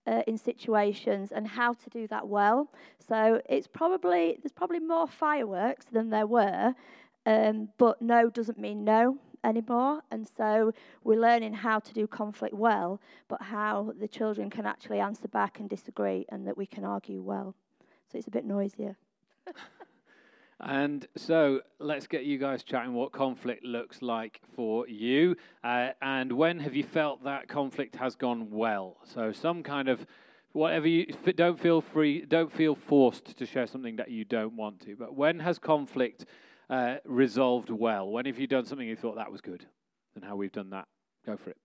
uh, 0.07 0.21
in 0.27 0.37
situations 0.37 1.31
and 1.31 1.47
how 1.47 1.73
to 1.73 1.89
do 1.89 2.07
that 2.07 2.27
well. 2.27 2.69
So 3.07 3.41
it's 3.49 3.67
probably 3.67 4.37
there's 4.41 4.53
probably 4.53 4.79
more 4.79 5.07
fireworks 5.07 5.85
than 5.91 6.09
there 6.09 6.27
were, 6.27 6.73
um, 7.25 7.69
but 7.77 8.01
no 8.01 8.29
doesn't 8.29 8.59
mean 8.59 8.83
no 8.83 9.17
anymore. 9.45 10.01
And 10.11 10.29
so 10.37 10.73
we're 11.03 11.19
learning 11.19 11.53
how 11.53 11.79
to 11.79 11.93
do 11.93 12.07
conflict 12.07 12.53
well, 12.53 12.99
but 13.27 13.41
how 13.41 13.93
the 13.99 14.07
children 14.07 14.49
can 14.49 14.65
actually 14.65 14.99
answer 14.99 15.27
back 15.27 15.59
and 15.59 15.69
disagree, 15.69 16.25
and 16.29 16.47
that 16.47 16.57
we 16.57 16.65
can 16.65 16.83
argue 16.83 17.21
well. 17.21 17.55
So 18.11 18.17
it's 18.17 18.27
a 18.27 18.31
bit 18.31 18.45
noisier. 18.45 18.97
And 20.59 21.05
so 21.17 21.61
let's 21.79 22.07
get 22.07 22.23
you 22.23 22.37
guys 22.37 22.63
chatting 22.63 22.93
what 22.93 23.11
conflict 23.11 23.65
looks 23.65 24.01
like 24.01 24.39
for 24.55 24.87
you. 24.87 25.35
Uh, 25.63 25.89
and 26.01 26.31
when 26.31 26.59
have 26.59 26.73
you 26.73 26.83
felt 26.83 27.23
that 27.25 27.49
conflict 27.49 27.95
has 27.97 28.15
gone 28.15 28.49
well? 28.51 28.97
So 29.03 29.33
some 29.33 29.63
kind 29.63 29.89
of 29.89 30.05
whatever 30.53 30.87
you 30.87 31.07
don't 31.35 31.59
feel 31.59 31.81
free, 31.81 32.21
don't 32.21 32.51
feel 32.51 32.75
forced 32.75 33.37
to 33.37 33.45
share 33.45 33.67
something 33.67 33.97
that 33.97 34.09
you 34.09 34.23
don't 34.23 34.55
want 34.55 34.79
to. 34.81 34.95
But 34.95 35.13
when 35.13 35.39
has 35.39 35.59
conflict 35.59 36.25
uh, 36.69 36.95
resolved 37.05 37.69
well? 37.69 38.09
When 38.09 38.25
have 38.25 38.39
you 38.39 38.47
done 38.47 38.65
something 38.65 38.87
you 38.87 38.95
thought 38.95 39.15
that 39.15 39.31
was 39.31 39.41
good? 39.41 39.65
And 40.15 40.23
how 40.23 40.35
we've 40.35 40.51
done 40.51 40.69
that? 40.71 40.87
Go 41.25 41.37
for 41.37 41.51
it. 41.51 41.57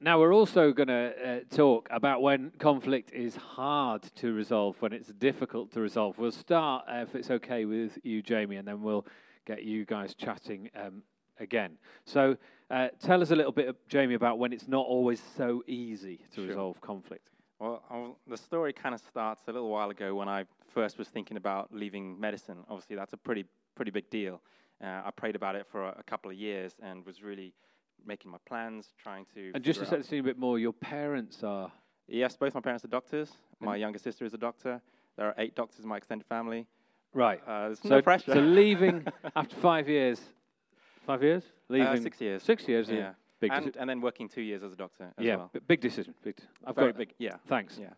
Now, 0.00 0.18
we're 0.18 0.34
also 0.34 0.72
going 0.72 0.88
to 0.88 1.12
uh, 1.24 1.40
talk 1.54 1.86
about 1.92 2.22
when 2.22 2.50
conflict 2.58 3.12
is 3.12 3.36
hard 3.36 4.02
to 4.16 4.32
resolve, 4.32 4.74
when 4.80 4.92
it's 4.92 5.08
difficult 5.12 5.70
to 5.74 5.80
resolve. 5.80 6.18
We'll 6.18 6.32
start, 6.32 6.86
uh, 6.88 7.02
if 7.02 7.14
it's 7.14 7.30
okay 7.30 7.66
with 7.66 7.96
you, 8.02 8.20
Jamie, 8.20 8.56
and 8.56 8.66
then 8.66 8.82
we'll 8.82 9.06
get 9.46 9.62
you 9.62 9.84
guys 9.84 10.14
chatting 10.16 10.70
um, 10.74 11.04
again. 11.38 11.78
So, 12.04 12.36
uh, 12.68 12.88
tell 13.00 13.22
us 13.22 13.30
a 13.30 13.36
little 13.36 13.52
bit, 13.52 13.76
Jamie, 13.88 14.14
about 14.14 14.40
when 14.40 14.52
it's 14.52 14.66
not 14.66 14.84
always 14.86 15.22
so 15.36 15.62
easy 15.68 16.24
to 16.34 16.40
Sure. 16.40 16.48
resolve 16.48 16.80
conflict. 16.80 17.30
Well, 17.62 17.80
I'll, 17.90 18.18
the 18.26 18.36
story 18.36 18.72
kind 18.72 18.92
of 18.92 19.00
starts 19.00 19.42
a 19.46 19.52
little 19.52 19.68
while 19.68 19.88
ago 19.90 20.16
when 20.16 20.28
I 20.28 20.46
first 20.74 20.98
was 20.98 21.06
thinking 21.06 21.36
about 21.36 21.72
leaving 21.72 22.18
medicine. 22.18 22.56
Obviously, 22.68 22.96
that's 22.96 23.12
a 23.12 23.16
pretty 23.16 23.44
pretty 23.76 23.92
big 23.92 24.10
deal. 24.10 24.42
Uh, 24.82 25.02
I 25.04 25.12
prayed 25.14 25.36
about 25.36 25.54
it 25.54 25.64
for 25.70 25.84
a, 25.84 25.94
a 25.96 26.02
couple 26.02 26.28
of 26.28 26.36
years 26.36 26.72
and 26.82 27.06
was 27.06 27.22
really 27.22 27.54
making 28.04 28.32
my 28.32 28.38
plans, 28.48 28.94
trying 29.00 29.26
to. 29.36 29.52
And 29.54 29.62
just 29.62 29.78
to 29.78 29.86
set 29.86 30.00
the 30.00 30.04
scene 30.04 30.18
a 30.18 30.22
bit 30.24 30.40
more, 30.40 30.58
your 30.58 30.72
parents 30.72 31.44
are. 31.44 31.70
yes, 32.08 32.36
both 32.36 32.52
my 32.52 32.60
parents 32.60 32.84
are 32.84 32.88
doctors. 32.88 33.30
My 33.60 33.76
younger 33.76 34.00
sister 34.00 34.24
is 34.24 34.34
a 34.34 34.38
doctor. 34.38 34.80
There 35.16 35.28
are 35.28 35.34
eight 35.38 35.54
doctors 35.54 35.84
in 35.84 35.88
my 35.88 35.98
extended 35.98 36.26
family. 36.26 36.66
Right. 37.14 37.40
Uh, 37.46 37.66
there's 37.66 37.80
so, 37.80 37.90
no 37.90 38.02
pressure. 38.02 38.32
so 38.32 38.40
leaving 38.40 39.06
after 39.36 39.54
five 39.54 39.88
years. 39.88 40.20
Five 41.06 41.22
years? 41.22 41.44
Leaving. 41.68 41.86
uh, 41.86 42.00
six 42.00 42.20
years. 42.20 42.42
Six 42.42 42.66
years, 42.66 42.88
yeah. 42.90 43.12
Big 43.42 43.50
and, 43.52 43.76
and 43.76 43.90
then 43.90 44.00
working 44.00 44.28
two 44.28 44.40
years 44.40 44.62
as 44.62 44.72
a 44.72 44.76
doctor 44.76 45.12
as 45.18 45.24
yeah, 45.24 45.34
well. 45.34 45.50
big 45.66 45.80
decision. 45.80 46.14
Big. 46.22 46.36
I've 46.64 46.76
Very 46.76 46.92
got 46.92 46.98
big. 46.98 47.14
Yeah. 47.18 47.36
Thanks. 47.48 47.76
Yeah. 47.78 47.88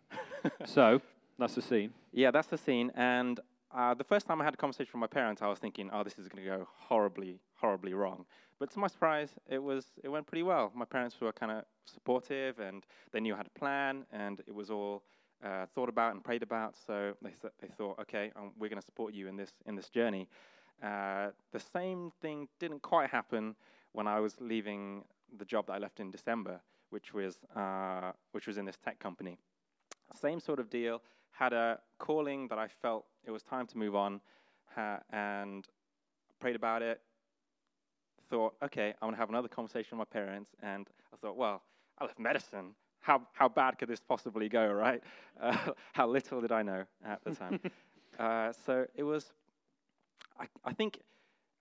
So 0.65 1.01
that's 1.39 1.53
the 1.53 1.61
scene. 1.61 1.91
Yeah, 2.11 2.31
that's 2.31 2.47
the 2.47 2.57
scene. 2.57 2.91
And 2.95 3.39
uh, 3.71 3.93
the 3.93 4.03
first 4.03 4.25
time 4.25 4.41
I 4.41 4.43
had 4.43 4.55
a 4.55 4.57
conversation 4.57 4.91
with 4.93 5.01
my 5.01 5.07
parents, 5.21 5.43
I 5.43 5.47
was 5.47 5.59
thinking, 5.59 5.89
"Oh, 5.93 6.03
this 6.03 6.17
is 6.17 6.27
going 6.27 6.43
to 6.43 6.49
go 6.49 6.67
horribly, 6.77 7.39
horribly 7.55 7.93
wrong." 7.93 8.25
But 8.59 8.71
to 8.71 8.79
my 8.79 8.87
surprise, 8.87 9.29
it 9.47 9.61
was 9.61 9.85
it 10.03 10.09
went 10.09 10.25
pretty 10.25 10.43
well. 10.43 10.71
My 10.75 10.85
parents 10.85 11.15
were 11.21 11.31
kind 11.31 11.51
of 11.51 11.63
supportive, 11.85 12.59
and 12.59 12.83
they 13.11 13.19
knew 13.19 13.35
how 13.35 13.43
to 13.43 13.49
plan, 13.51 14.05
and 14.11 14.39
it 14.47 14.53
was 14.53 14.71
all 14.71 15.03
uh, 15.43 15.65
thought 15.75 15.89
about 15.89 16.13
and 16.13 16.23
prayed 16.23 16.41
about. 16.41 16.75
So 16.87 17.13
they 17.21 17.33
th- 17.41 17.53
they 17.61 17.67
thought, 17.67 17.99
"Okay, 17.99 18.31
um, 18.35 18.51
we're 18.57 18.69
going 18.69 18.81
to 18.81 18.85
support 18.85 19.13
you 19.13 19.27
in 19.27 19.35
this 19.35 19.51
in 19.67 19.75
this 19.75 19.89
journey." 19.89 20.27
Uh, 20.81 21.27
the 21.51 21.59
same 21.59 22.11
thing 22.21 22.47
didn't 22.59 22.81
quite 22.81 23.09
happen 23.09 23.55
when 23.95 24.07
I 24.07 24.19
was 24.19 24.35
leaving 24.39 25.03
the 25.37 25.45
job 25.45 25.67
that 25.67 25.73
I 25.73 25.77
left 25.77 25.99
in 25.99 26.11
December, 26.11 26.61
which 26.89 27.13
was 27.13 27.39
uh, 27.55 28.11
which 28.31 28.47
was 28.47 28.57
in 28.57 28.65
this 28.65 28.77
tech 28.77 28.99
company. 28.99 29.37
Same 30.13 30.39
sort 30.39 30.59
of 30.59 30.69
deal. 30.69 31.01
Had 31.31 31.53
a 31.53 31.79
calling 31.99 32.47
that 32.47 32.57
I 32.57 32.67
felt 32.67 33.05
it 33.25 33.31
was 33.31 33.43
time 33.43 33.67
to 33.67 33.77
move 33.77 33.95
on, 33.95 34.21
ha- 34.73 34.99
and 35.11 35.67
prayed 36.39 36.55
about 36.55 36.81
it. 36.81 37.01
Thought, 38.29 38.55
okay, 38.63 38.93
I'm 39.01 39.07
gonna 39.07 39.17
have 39.17 39.29
another 39.29 39.47
conversation 39.47 39.97
with 39.97 40.07
my 40.07 40.19
parents, 40.19 40.51
and 40.63 40.87
I 41.13 41.17
thought, 41.17 41.37
well, 41.37 41.61
I 41.99 42.05
left 42.05 42.19
medicine. 42.19 42.75
How 43.01 43.21
how 43.33 43.47
bad 43.49 43.77
could 43.77 43.87
this 43.89 43.99
possibly 43.99 44.49
go, 44.49 44.71
right? 44.71 45.03
Uh, 45.39 45.55
how 45.93 46.07
little 46.07 46.41
did 46.41 46.51
I 46.51 46.63
know 46.63 46.85
at 47.05 47.23
the 47.23 47.35
time. 47.35 47.59
uh, 48.19 48.51
so 48.65 48.85
it 48.95 49.03
was. 49.03 49.33
I 50.39 50.47
I 50.63 50.73
think 50.73 50.99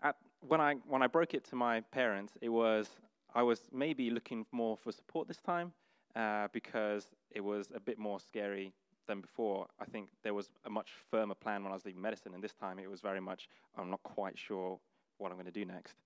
at, 0.03 0.17
when 0.47 0.61
I 0.61 0.75
when 0.87 1.03
I 1.03 1.07
broke 1.07 1.35
it 1.35 1.45
to 1.51 1.57
my 1.57 1.81
parents, 1.81 2.33
it 2.41 2.49
was 2.49 2.89
I 3.35 3.43
was 3.43 3.63
maybe 3.73 4.11
looking 4.11 4.47
more 4.53 4.77
for 4.77 4.93
support 4.93 5.29
this 5.29 5.41
time 5.41 5.73
uh, 6.15 6.49
because 6.53 7.07
it 7.31 7.41
was 7.41 7.69
a 7.75 7.81
bit 7.81 7.99
more 7.99 8.21
scary 8.21 8.73
than 9.07 9.21
before. 9.21 9.67
I 9.81 9.85
think 9.85 10.09
there 10.23 10.35
was 10.35 10.49
a 10.65 10.71
much 10.71 10.91
firmer 11.11 11.35
plan 11.35 11.63
when 11.63 11.73
I 11.73 11.75
was 11.75 11.85
leaving 11.85 12.01
medicine, 12.01 12.33
and 12.35 12.43
this 12.43 12.55
time 12.55 12.79
it 12.79 12.91
was 12.91 13.01
very 13.01 13.21
much 13.21 13.49
I'm 13.77 13.91
not 13.91 14.03
quite 14.03 14.39
sure 14.39 14.79
what 15.19 15.31
I'm 15.31 15.37
going 15.37 15.47
to 15.47 15.53
do 15.53 15.65
next, 15.65 15.97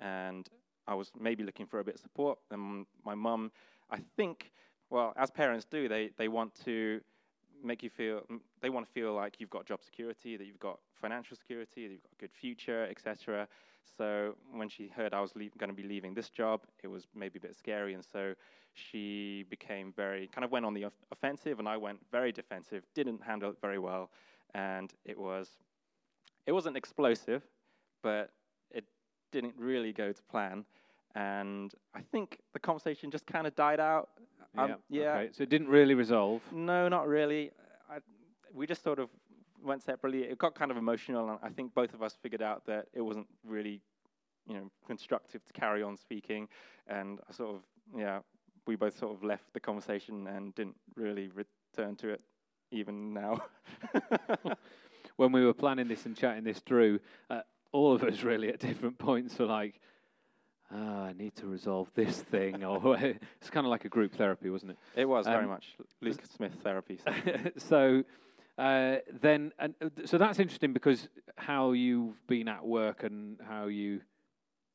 and 0.00 0.48
I 0.86 0.94
was 0.94 1.10
maybe 1.18 1.42
looking 1.42 1.66
for 1.66 1.80
a 1.80 1.84
bit 1.84 1.94
of 1.94 2.00
support. 2.00 2.38
And 2.50 2.86
my 3.04 3.14
mum, 3.14 3.50
I 3.90 3.98
think, 4.16 4.52
well, 4.90 5.14
as 5.16 5.30
parents 5.30 5.64
do, 5.64 5.88
they 5.88 6.10
they 6.16 6.28
want 6.28 6.54
to 6.64 7.00
make 7.62 7.82
you 7.82 7.90
feel 7.90 8.22
they 8.60 8.70
want 8.70 8.86
to 8.86 8.92
feel 8.92 9.14
like 9.14 9.36
you've 9.38 9.50
got 9.50 9.66
job 9.66 9.82
security, 9.82 10.36
that 10.36 10.44
you've 10.44 10.60
got 10.60 10.78
financial 11.00 11.36
security, 11.36 11.86
that 11.86 11.92
you've 11.94 12.02
got 12.02 12.12
a 12.12 12.20
good 12.20 12.32
future, 12.32 12.86
etc. 12.90 13.48
So 13.96 14.34
when 14.52 14.68
she 14.68 14.88
heard 14.88 15.14
I 15.14 15.20
was 15.20 15.32
going 15.32 15.68
to 15.68 15.74
be 15.74 15.82
leaving 15.82 16.14
this 16.14 16.28
job, 16.28 16.62
it 16.82 16.88
was 16.88 17.06
maybe 17.14 17.38
a 17.38 17.40
bit 17.40 17.56
scary, 17.56 17.94
and 17.94 18.04
so 18.04 18.34
she 18.72 19.44
became 19.50 19.92
very 19.94 20.28
kind 20.28 20.44
of 20.44 20.50
went 20.50 20.66
on 20.66 20.74
the 20.74 20.84
off- 20.84 21.04
offensive, 21.12 21.58
and 21.58 21.68
I 21.68 21.76
went 21.76 21.98
very 22.10 22.32
defensive. 22.32 22.82
Didn't 22.94 23.22
handle 23.22 23.50
it 23.50 23.56
very 23.60 23.78
well, 23.78 24.10
and 24.54 24.92
it 25.04 25.18
was 25.18 25.50
it 26.46 26.52
wasn't 26.52 26.76
explosive, 26.76 27.42
but 28.02 28.30
it 28.70 28.84
didn't 29.32 29.54
really 29.56 29.92
go 29.92 30.12
to 30.12 30.22
plan. 30.24 30.64
And 31.14 31.72
I 31.94 32.00
think 32.00 32.40
the 32.52 32.58
conversation 32.58 33.10
just 33.10 33.26
kind 33.26 33.46
of 33.46 33.54
died 33.54 33.80
out. 33.80 34.10
Um, 34.58 34.76
yeah. 34.88 35.14
Okay. 35.14 35.28
So 35.32 35.42
it 35.44 35.48
didn't 35.48 35.68
really 35.68 35.94
resolve. 35.94 36.42
No, 36.52 36.88
not 36.88 37.06
really. 37.06 37.52
I, 37.88 37.98
we 38.52 38.66
just 38.66 38.82
sort 38.82 38.98
of 38.98 39.08
went 39.64 39.82
separately. 39.82 40.22
It 40.24 40.38
got 40.38 40.54
kind 40.54 40.70
of 40.70 40.76
emotional, 40.76 41.28
and 41.30 41.38
I 41.42 41.48
think 41.50 41.74
both 41.74 41.94
of 41.94 42.02
us 42.02 42.16
figured 42.22 42.42
out 42.42 42.64
that 42.66 42.86
it 42.92 43.00
wasn't 43.00 43.26
really, 43.46 43.80
you 44.46 44.54
know, 44.54 44.70
constructive 44.86 45.44
to 45.44 45.52
carry 45.52 45.82
on 45.82 45.96
speaking. 45.96 46.48
And 46.86 47.20
I 47.28 47.32
sort 47.32 47.56
of, 47.56 47.62
yeah, 47.96 48.20
we 48.66 48.76
both 48.76 48.98
sort 48.98 49.14
of 49.16 49.22
left 49.24 49.52
the 49.52 49.60
conversation 49.60 50.26
and 50.26 50.54
didn't 50.54 50.76
really 50.96 51.30
return 51.34 51.96
to 51.96 52.08
it, 52.10 52.20
even 52.70 53.12
now. 53.14 53.40
When 55.16 55.30
we 55.30 55.44
were 55.44 55.54
planning 55.54 55.86
this 55.86 56.06
and 56.06 56.16
chatting 56.16 56.42
this 56.42 56.58
through, 56.58 56.98
uh, 57.30 57.42
all 57.70 57.92
of 57.94 58.02
us 58.02 58.24
really 58.24 58.48
at 58.48 58.58
different 58.58 58.98
points 58.98 59.38
were 59.38 59.46
like, 59.46 59.78
oh, 60.72 60.76
I 61.04 61.12
need 61.12 61.36
to 61.36 61.46
resolve 61.46 61.88
this 61.94 62.20
thing. 62.22 62.64
or 62.64 62.96
it's 63.00 63.50
kind 63.50 63.64
of 63.64 63.70
like 63.70 63.84
a 63.84 63.88
group 63.88 64.12
therapy, 64.14 64.50
wasn't 64.50 64.72
it? 64.72 64.78
it 64.96 65.04
was 65.04 65.26
very 65.26 65.44
Um, 65.44 65.50
much 65.50 65.76
Luke 66.00 66.20
Smith 66.36 66.54
therapy. 66.64 66.98
so- 67.04 67.50
so 67.58 68.04
uh, 68.58 68.96
then, 69.20 69.52
and 69.58 69.74
uh, 69.82 69.88
so 70.04 70.18
that's 70.18 70.38
interesting 70.38 70.72
because 70.72 71.08
how 71.36 71.72
you've 71.72 72.24
been 72.26 72.48
at 72.48 72.64
work 72.64 73.02
and 73.02 73.38
how 73.46 73.66
you 73.66 74.00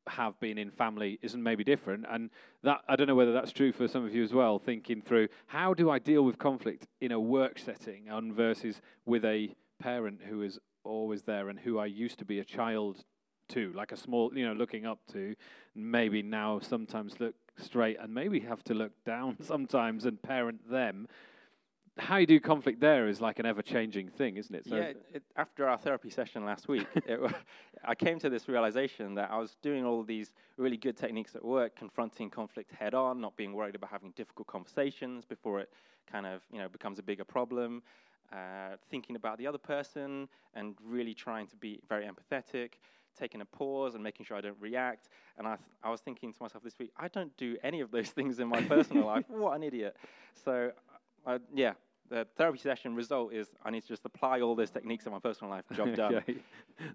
have 0.07 0.37
been 0.39 0.57
in 0.57 0.71
family 0.71 1.19
isn't 1.21 1.41
maybe 1.41 1.63
different, 1.63 2.05
and 2.09 2.29
that 2.63 2.81
I 2.89 2.95
don't 2.95 3.07
know 3.07 3.15
whether 3.15 3.31
that's 3.31 3.51
true 3.51 3.71
for 3.71 3.87
some 3.87 4.05
of 4.05 4.13
you 4.13 4.23
as 4.23 4.33
well. 4.33 4.59
Thinking 4.59 5.01
through 5.01 5.29
how 5.47 5.73
do 5.73 5.89
I 5.89 5.99
deal 5.99 6.23
with 6.23 6.37
conflict 6.37 6.87
in 6.99 7.11
a 7.11 7.19
work 7.19 7.57
setting 7.57 8.09
and 8.09 8.33
versus 8.33 8.81
with 9.05 9.23
a 9.23 9.55
parent 9.79 10.21
who 10.27 10.41
is 10.41 10.59
always 10.83 11.23
there 11.23 11.49
and 11.49 11.59
who 11.59 11.79
I 11.79 11.85
used 11.85 12.19
to 12.19 12.25
be 12.25 12.39
a 12.39 12.45
child 12.45 13.03
to, 13.49 13.71
like 13.73 13.91
a 13.91 13.97
small, 13.97 14.31
you 14.35 14.45
know, 14.45 14.53
looking 14.53 14.85
up 14.85 14.99
to, 15.13 15.35
maybe 15.75 16.21
now 16.21 16.59
sometimes 16.59 17.19
look 17.19 17.35
straight 17.57 17.97
and 17.99 18.13
maybe 18.13 18.39
have 18.41 18.63
to 18.65 18.73
look 18.73 18.91
down 19.05 19.37
sometimes 19.41 20.05
and 20.05 20.21
parent 20.21 20.69
them 20.69 21.07
how 21.99 22.17
you 22.17 22.25
do 22.25 22.39
conflict 22.39 22.79
there 22.79 23.07
is 23.07 23.21
like 23.21 23.39
an 23.39 23.45
ever-changing 23.45 24.09
thing, 24.09 24.38
isn't 24.38 24.55
it? 24.55 24.65
So 24.67 24.75
yeah. 24.75 24.81
It, 24.83 25.05
it, 25.13 25.23
after 25.35 25.67
our 25.67 25.77
therapy 25.77 26.09
session 26.09 26.45
last 26.45 26.67
week, 26.67 26.88
it, 26.95 27.19
I 27.85 27.95
came 27.95 28.19
to 28.19 28.29
this 28.29 28.47
realization 28.47 29.15
that 29.15 29.31
I 29.31 29.38
was 29.38 29.57
doing 29.62 29.85
all 29.85 30.03
these 30.03 30.31
really 30.57 30.77
good 30.77 30.97
techniques 30.97 31.35
at 31.35 31.43
work, 31.43 31.75
confronting 31.75 32.29
conflict 32.29 32.71
head-on, 32.71 33.21
not 33.21 33.35
being 33.35 33.53
worried 33.53 33.75
about 33.75 33.91
having 33.91 34.12
difficult 34.12 34.47
conversations 34.47 35.25
before 35.25 35.59
it 35.59 35.69
kind 36.12 36.25
of 36.25 36.41
you 36.51 36.57
know 36.57 36.67
becomes 36.67 36.99
a 36.99 37.03
bigger 37.03 37.23
problem. 37.25 37.83
Uh, 38.31 38.75
thinking 38.91 39.15
about 39.15 39.39
the 39.39 39.47
other 39.47 39.57
person 39.57 40.29
and 40.53 40.75
really 40.85 41.15
trying 41.15 41.47
to 41.47 41.55
be 41.55 41.79
very 41.89 42.05
empathetic, 42.05 42.73
taking 43.17 43.41
a 43.41 43.45
pause 43.45 43.95
and 43.95 44.03
making 44.03 44.23
sure 44.23 44.38
I 44.38 44.41
don't 44.41 44.57
react. 44.59 45.09
And 45.39 45.47
I, 45.47 45.55
th- 45.55 45.67
I 45.83 45.89
was 45.89 46.01
thinking 46.01 46.31
to 46.31 46.38
myself 46.39 46.63
this 46.63 46.77
week, 46.77 46.91
I 46.95 47.07
don't 47.07 47.35
do 47.38 47.57
any 47.63 47.81
of 47.81 47.89
those 47.89 48.09
things 48.17 48.39
in 48.39 48.47
my 48.47 48.62
personal 48.62 49.05
life. 49.13 49.25
What 49.27 49.55
an 49.55 49.63
idiot. 49.63 49.97
So, 50.45 50.71
uh, 51.25 51.39
yeah, 51.55 51.73
the 52.09 52.27
therapy 52.37 52.59
session 52.59 52.95
result 52.95 53.33
is 53.33 53.49
I 53.63 53.69
need 53.69 53.81
to 53.81 53.87
just 53.87 54.05
apply 54.05 54.41
all 54.41 54.55
those 54.55 54.71
techniques 54.71 55.05
in 55.05 55.11
my 55.11 55.19
personal 55.19 55.51
life. 55.51 55.63
Job 55.73 55.95
done. 55.95 56.15
okay. 56.15 56.37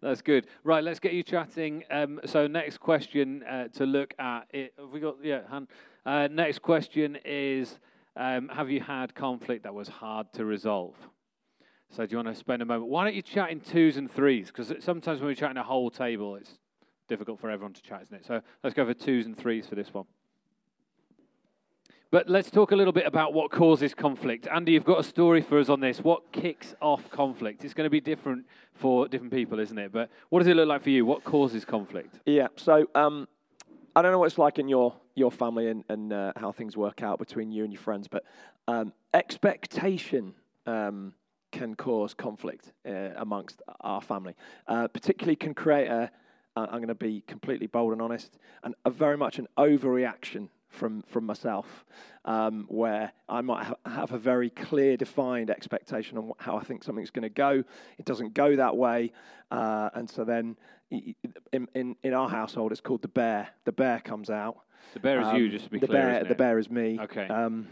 That's 0.00 0.22
good. 0.22 0.46
Right, 0.62 0.82
let's 0.82 1.00
get 1.00 1.12
you 1.12 1.22
chatting. 1.22 1.84
Um, 1.90 2.20
so, 2.24 2.46
next 2.46 2.78
question 2.78 3.42
uh, 3.44 3.68
to 3.68 3.86
look 3.86 4.14
at 4.18 4.46
it. 4.50 4.74
Have 4.78 4.90
we 4.90 5.00
got, 5.00 5.16
yeah, 5.22 5.40
Han. 5.48 5.68
Uh, 6.04 6.28
next 6.30 6.60
question 6.60 7.18
is 7.24 7.78
um, 8.16 8.48
Have 8.48 8.70
you 8.70 8.80
had 8.80 9.14
conflict 9.14 9.62
that 9.64 9.74
was 9.74 9.88
hard 9.88 10.32
to 10.34 10.44
resolve? 10.44 10.96
So 11.90 12.04
do 12.04 12.10
you 12.10 12.18
want 12.18 12.28
to 12.28 12.34
spend 12.34 12.60
a 12.60 12.64
moment? 12.64 12.90
Why 12.90 13.04
don't 13.04 13.14
you 13.14 13.22
chat 13.22 13.50
in 13.50 13.60
twos 13.60 13.96
and 13.98 14.10
threes? 14.10 14.48
Because 14.48 14.72
sometimes 14.84 15.20
when 15.20 15.28
we 15.28 15.34
chat 15.36 15.52
in 15.52 15.56
a 15.58 15.62
whole 15.62 15.90
table, 15.90 16.34
it's 16.34 16.58
difficult 17.08 17.38
for 17.38 17.50
everyone 17.50 17.72
to 17.74 17.82
chat, 17.82 18.02
isn't 18.02 18.16
it? 18.16 18.26
So 18.26 18.40
let's 18.64 18.74
go 18.74 18.84
for 18.84 18.94
twos 18.94 19.26
and 19.26 19.36
threes 19.36 19.66
for 19.68 19.76
this 19.76 19.94
one. 19.94 20.06
But 22.14 22.28
let's 22.28 22.48
talk 22.48 22.70
a 22.70 22.76
little 22.76 22.92
bit 22.92 23.06
about 23.08 23.32
what 23.34 23.50
causes 23.50 23.92
conflict. 23.92 24.46
Andy, 24.46 24.70
you've 24.70 24.84
got 24.84 25.00
a 25.00 25.02
story 25.02 25.42
for 25.42 25.58
us 25.58 25.68
on 25.68 25.80
this. 25.80 25.98
What 25.98 26.30
kicks 26.30 26.72
off 26.80 27.10
conflict? 27.10 27.64
It's 27.64 27.74
going 27.74 27.86
to 27.86 27.90
be 27.90 28.00
different 28.00 28.46
for 28.72 29.08
different 29.08 29.32
people, 29.32 29.58
isn't 29.58 29.76
it? 29.76 29.90
But 29.90 30.10
what 30.28 30.38
does 30.38 30.46
it 30.46 30.54
look 30.54 30.68
like 30.68 30.84
for 30.84 30.90
you? 30.90 31.04
What 31.04 31.24
causes 31.24 31.64
conflict? 31.64 32.20
Yeah, 32.24 32.46
so 32.54 32.88
um, 32.94 33.26
I 33.96 34.02
don't 34.02 34.12
know 34.12 34.20
what 34.20 34.26
it's 34.26 34.38
like 34.38 34.60
in 34.60 34.68
your, 34.68 34.94
your 35.16 35.32
family 35.32 35.70
and, 35.70 35.82
and 35.88 36.12
uh, 36.12 36.32
how 36.36 36.52
things 36.52 36.76
work 36.76 37.02
out 37.02 37.18
between 37.18 37.50
you 37.50 37.64
and 37.64 37.72
your 37.72 37.82
friends, 37.82 38.06
but 38.06 38.22
um, 38.68 38.92
expectation 39.12 40.34
um, 40.68 41.14
can 41.50 41.74
cause 41.74 42.14
conflict 42.14 42.74
uh, 42.88 43.10
amongst 43.16 43.60
our 43.80 44.00
family. 44.00 44.36
Uh, 44.68 44.86
particularly 44.86 45.34
can 45.34 45.52
create 45.52 45.88
a, 45.88 46.12
I'm 46.54 46.76
going 46.76 46.86
to 46.86 46.94
be 46.94 47.24
completely 47.26 47.66
bold 47.66 47.92
and 47.92 48.00
honest, 48.00 48.38
and 48.62 48.76
a 48.84 48.90
very 48.90 49.16
much 49.16 49.40
an 49.40 49.48
overreaction 49.58 50.46
from 50.74 51.02
from 51.02 51.24
myself, 51.24 51.84
um, 52.24 52.66
where 52.68 53.12
I 53.28 53.40
might 53.40 53.64
ha- 53.64 53.76
have 53.86 54.12
a 54.12 54.18
very 54.18 54.50
clear, 54.50 54.96
defined 54.96 55.50
expectation 55.50 56.18
on 56.18 56.32
how 56.38 56.56
I 56.56 56.64
think 56.64 56.84
something's 56.84 57.10
going 57.10 57.22
to 57.22 57.28
go. 57.28 57.64
It 57.98 58.04
doesn't 58.04 58.34
go 58.34 58.56
that 58.56 58.76
way, 58.76 59.12
uh, 59.50 59.90
and 59.94 60.08
so 60.10 60.24
then 60.24 60.56
in, 60.90 61.68
in 61.74 61.96
in 62.02 62.12
our 62.12 62.28
household, 62.28 62.72
it's 62.72 62.80
called 62.80 63.02
the 63.02 63.08
bear. 63.08 63.48
The 63.64 63.72
bear 63.72 64.00
comes 64.00 64.30
out. 64.30 64.56
The 64.92 65.00
bear 65.00 65.20
is 65.20 65.28
um, 65.28 65.36
you, 65.36 65.48
just 65.48 65.64
to 65.66 65.70
be 65.70 65.78
the 65.78 65.86
clear. 65.86 66.02
Bear, 66.02 66.24
the 66.24 66.34
bear 66.34 66.58
is 66.58 66.70
me. 66.70 66.98
Okay. 67.00 67.26
Um, 67.26 67.66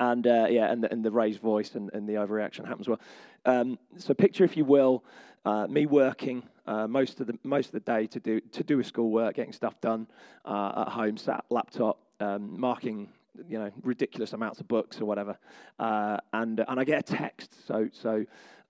and 0.00 0.26
uh, 0.26 0.46
yeah, 0.50 0.70
and 0.70 0.82
the, 0.82 0.92
and 0.92 1.04
the 1.04 1.10
raised 1.10 1.40
voice 1.40 1.74
and, 1.74 1.90
and 1.92 2.08
the 2.08 2.14
overreaction 2.14 2.66
happens 2.66 2.88
well. 2.88 3.00
Um, 3.44 3.78
so 3.96 4.12
picture, 4.14 4.44
if 4.44 4.56
you 4.56 4.64
will, 4.64 5.04
uh, 5.44 5.66
me 5.68 5.86
working 5.86 6.42
uh, 6.66 6.86
most 6.86 7.20
of 7.20 7.26
the 7.26 7.38
most 7.42 7.66
of 7.66 7.72
the 7.72 7.80
day 7.80 8.06
to 8.06 8.20
do 8.20 8.40
to 8.40 8.62
do 8.62 8.80
a 8.80 8.84
schoolwork, 8.84 9.34
getting 9.36 9.52
stuff 9.52 9.80
done 9.80 10.06
uh, 10.44 10.84
at 10.86 10.92
home, 10.92 11.16
sat 11.16 11.44
laptop, 11.50 11.98
um, 12.20 12.58
marking 12.58 13.08
you 13.48 13.58
know 13.58 13.70
ridiculous 13.82 14.32
amounts 14.32 14.60
of 14.60 14.68
books 14.68 15.00
or 15.00 15.04
whatever, 15.04 15.36
uh, 15.78 16.18
and 16.32 16.64
and 16.66 16.80
I 16.80 16.84
get 16.84 16.98
a 16.98 17.16
text. 17.16 17.66
So 17.66 17.88
so. 17.92 18.24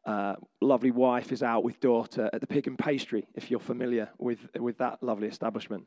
Uh, 0.07 0.37
lovely 0.61 0.91
wife 0.91 1.33
is 1.33 1.43
out 1.43 1.65
with 1.65 1.81
daughter 1.81 2.29
at 2.35 2.43
the 2.43 2.47
Pig 2.47 2.67
and 2.67 2.79
Pastry. 2.79 3.27
If 3.35 3.51
you're 3.51 3.59
familiar 3.59 4.11
with 4.19 4.39
with 4.55 4.77
that 4.77 5.03
lovely 5.03 5.29
establishment, 5.29 5.87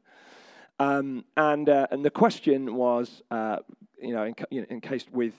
um, 0.80 1.26
and 1.36 1.70
uh, 1.70 1.88
and 1.92 2.04
the 2.04 2.10
question 2.10 2.76
was, 2.76 3.22
uh, 3.32 3.58
you 4.02 4.14
know, 4.14 4.34
in, 4.52 4.66
encased 4.72 5.12
with, 5.12 5.34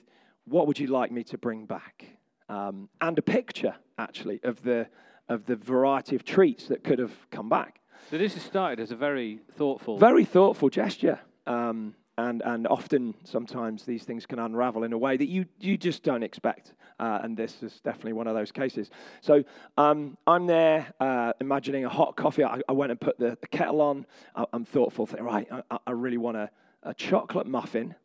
what 0.45 0.67
would 0.67 0.79
you 0.79 0.87
like 0.87 1.11
me 1.11 1.23
to 1.25 1.37
bring 1.37 1.65
back? 1.65 2.05
Um, 2.49 2.89
and 2.99 3.17
a 3.17 3.21
picture 3.21 3.75
actually 3.97 4.39
of 4.43 4.63
the 4.63 4.87
of 5.29 5.45
the 5.45 5.55
variety 5.55 6.15
of 6.15 6.23
treats 6.23 6.67
that 6.67 6.83
could 6.83 6.99
have 6.99 7.13
come 7.31 7.47
back. 7.47 7.79
So 8.09 8.17
this 8.17 8.33
has 8.33 8.43
started 8.43 8.79
as 8.79 8.91
a 8.91 8.95
very 8.95 9.39
thoughtful, 9.55 9.97
very 9.97 10.25
thoughtful 10.25 10.69
gesture. 10.69 11.19
Um, 11.45 11.95
and, 12.19 12.41
and 12.41 12.67
often, 12.67 13.13
sometimes 13.23 13.85
these 13.85 14.03
things 14.03 14.25
can 14.25 14.39
unravel 14.39 14.83
in 14.83 14.91
a 14.91 14.97
way 14.97 15.15
that 15.15 15.27
you, 15.27 15.45
you 15.59 15.77
just 15.77 16.03
don't 16.03 16.23
expect. 16.23 16.73
Uh, 16.99 17.19
and 17.23 17.37
this 17.37 17.63
is 17.63 17.79
definitely 17.79 18.11
one 18.13 18.27
of 18.27 18.35
those 18.35 18.51
cases. 18.51 18.89
So 19.21 19.43
um, 19.77 20.17
I'm 20.27 20.45
there 20.45 20.93
uh, 20.99 21.31
imagining 21.39 21.85
a 21.85 21.89
hot 21.89 22.17
coffee. 22.17 22.43
I, 22.43 22.59
I, 22.67 22.73
went 22.73 22.91
and 22.91 22.99
put 22.99 23.17
the, 23.19 23.37
kettle 23.51 23.79
on. 23.79 24.05
I, 24.35 24.43
am 24.51 24.65
thoughtful, 24.65 25.05
thinking, 25.05 25.25
right, 25.25 25.47
I, 25.71 25.77
I 25.87 25.91
really 25.91 26.17
want 26.17 26.35
a, 26.35 26.49
a, 26.83 26.93
chocolate 26.93 27.47
muffin. 27.47 27.95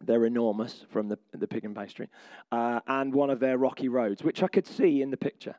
They're 0.00 0.24
enormous 0.24 0.84
from 0.90 1.08
the, 1.08 1.18
the 1.32 1.46
pig 1.46 1.64
and 1.64 1.76
pastry. 1.76 2.08
Uh, 2.50 2.80
and 2.88 3.14
one 3.14 3.30
of 3.30 3.38
their 3.38 3.58
rocky 3.58 3.88
roads, 3.88 4.24
which 4.24 4.42
I 4.42 4.48
could 4.48 4.66
see 4.66 5.02
in 5.02 5.10
the 5.10 5.16
picture. 5.16 5.54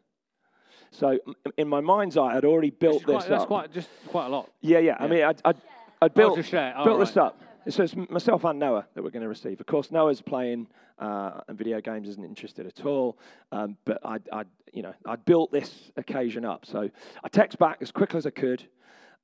So 0.92 1.18
in 1.58 1.68
my 1.68 1.80
mind's 1.80 2.18
eye, 2.18 2.36
I'd 2.36 2.46
already 2.46 2.70
built 2.70 3.06
quite, 3.06 3.20
this 3.20 3.26
that's 3.26 3.44
up. 3.44 3.48
Quite, 3.48 3.74
just 3.74 3.90
quite 4.08 4.26
a 4.26 4.30
lot. 4.30 4.52
Yeah, 4.62 4.80
yeah. 4.80 4.98
yeah. 5.00 5.06
I 5.06 5.08
mean, 5.08 5.24
I'd, 5.24 5.42
I'd, 5.46 5.58
I'd 6.02 6.14
built, 6.14 6.36
built 6.36 6.54
right. 6.54 7.00
this 7.00 7.18
up. 7.18 7.42
So 7.70 7.84
it's 7.84 7.96
myself 7.96 8.44
and 8.44 8.60
Noah 8.60 8.88
that 8.94 9.04
we're 9.04 9.12
going 9.12 9.22
to 9.22 9.30
receive. 9.30 9.60
Of 9.60 9.68
course, 9.68 9.92
Noah's 9.92 10.22
playing 10.22 10.68
uh, 11.00 11.42
and 11.48 11.58
video 11.58 11.80
games 11.80 12.10
isn't 12.10 12.26
interested 12.26 12.66
at 12.66 12.86
all. 12.86 13.20
Um, 13.52 13.78
but 13.86 14.00
I, 14.04 14.18
I, 14.34 14.44
you 14.74 14.82
know, 14.82 14.94
I 15.06 15.16
built 15.16 15.52
this 15.52 15.92
occasion 15.96 16.44
up. 16.44 16.66
So 16.66 16.90
I 17.24 17.28
text 17.30 17.60
back 17.60 17.78
as 17.82 17.92
quickly 17.92 18.18
as 18.18 18.26
I 18.26 18.32
could. 18.32 18.68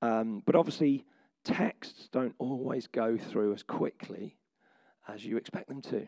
Um, 0.01 0.43
but 0.45 0.55
obviously, 0.55 1.05
texts 1.43 2.09
don't 2.11 2.35
always 2.37 2.87
go 2.87 3.17
through 3.17 3.53
as 3.53 3.63
quickly 3.63 4.37
as 5.07 5.25
you 5.25 5.37
expect 5.37 5.67
them 5.67 5.81
to. 5.81 6.07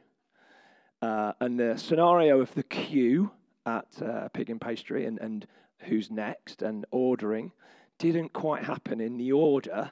Uh, 1.02 1.34
and 1.40 1.60
the 1.60 1.78
scenario 1.78 2.42
of 2.42 2.54
the 2.54 2.64
queue 2.64 3.32
at 3.66 4.02
uh, 4.02 4.30
Pig 4.30 4.50
and 4.50 4.62
Pastry 4.62 5.06
and, 5.06 5.20
and 5.20 5.48
who's 5.80 6.12
next 6.12 6.62
and 6.62 6.86
ordering 6.92 7.52
didn't 7.98 8.34
quite 8.34 8.64
happen 8.64 9.02
in 9.02 9.18
the 9.18 9.32
order 9.32 9.92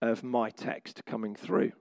of 0.00 0.22
my 0.22 0.50
text 0.50 1.04
coming 1.06 1.34
through. 1.34 1.72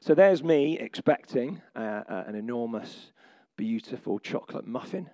So 0.00 0.14
there's 0.14 0.42
me 0.42 0.78
expecting 0.78 1.62
uh, 1.74 2.02
uh, 2.08 2.24
an 2.26 2.34
enormous, 2.34 3.12
beautiful 3.56 4.18
chocolate 4.18 4.66
muffin 4.66 5.10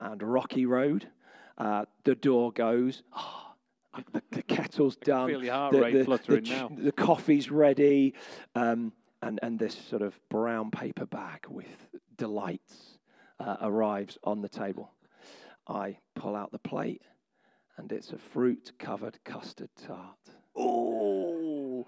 and 0.00 0.22
rocky 0.22 0.66
road. 0.66 1.08
Uh, 1.56 1.84
the 2.04 2.14
door 2.14 2.52
goes. 2.52 3.02
Oh, 3.16 3.52
the, 4.12 4.22
the, 4.30 4.42
kettle's 4.42 4.96
done. 4.96 5.28
feel 5.28 5.44
your 5.44 5.54
heart 5.54 5.72
the, 5.74 5.80
rate 5.80 5.94
the, 5.94 6.04
fluttering 6.04 6.44
the, 6.44 6.50
now. 6.50 6.70
The 6.74 6.92
coffee's 6.92 7.50
ready, 7.50 8.14
um, 8.54 8.92
and 9.20 9.38
and 9.42 9.58
this 9.58 9.76
sort 9.90 10.00
of 10.00 10.18
brown 10.30 10.70
paper 10.70 11.04
bag 11.04 11.44
with 11.48 11.86
delights 12.16 12.98
uh, 13.38 13.56
arrives 13.60 14.16
on 14.24 14.40
the 14.40 14.48
table. 14.48 14.90
I 15.68 15.98
pull 16.14 16.36
out 16.36 16.52
the 16.52 16.58
plate, 16.58 17.02
and 17.76 17.90
it's 17.92 18.10
a 18.10 18.18
fruit-covered 18.18 19.18
custard 19.24 19.70
tart. 19.86 20.18
Oh! 20.56 21.86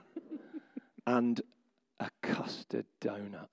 and 1.06 1.40
a 2.00 2.08
custard 2.22 2.86
donut. 3.00 3.48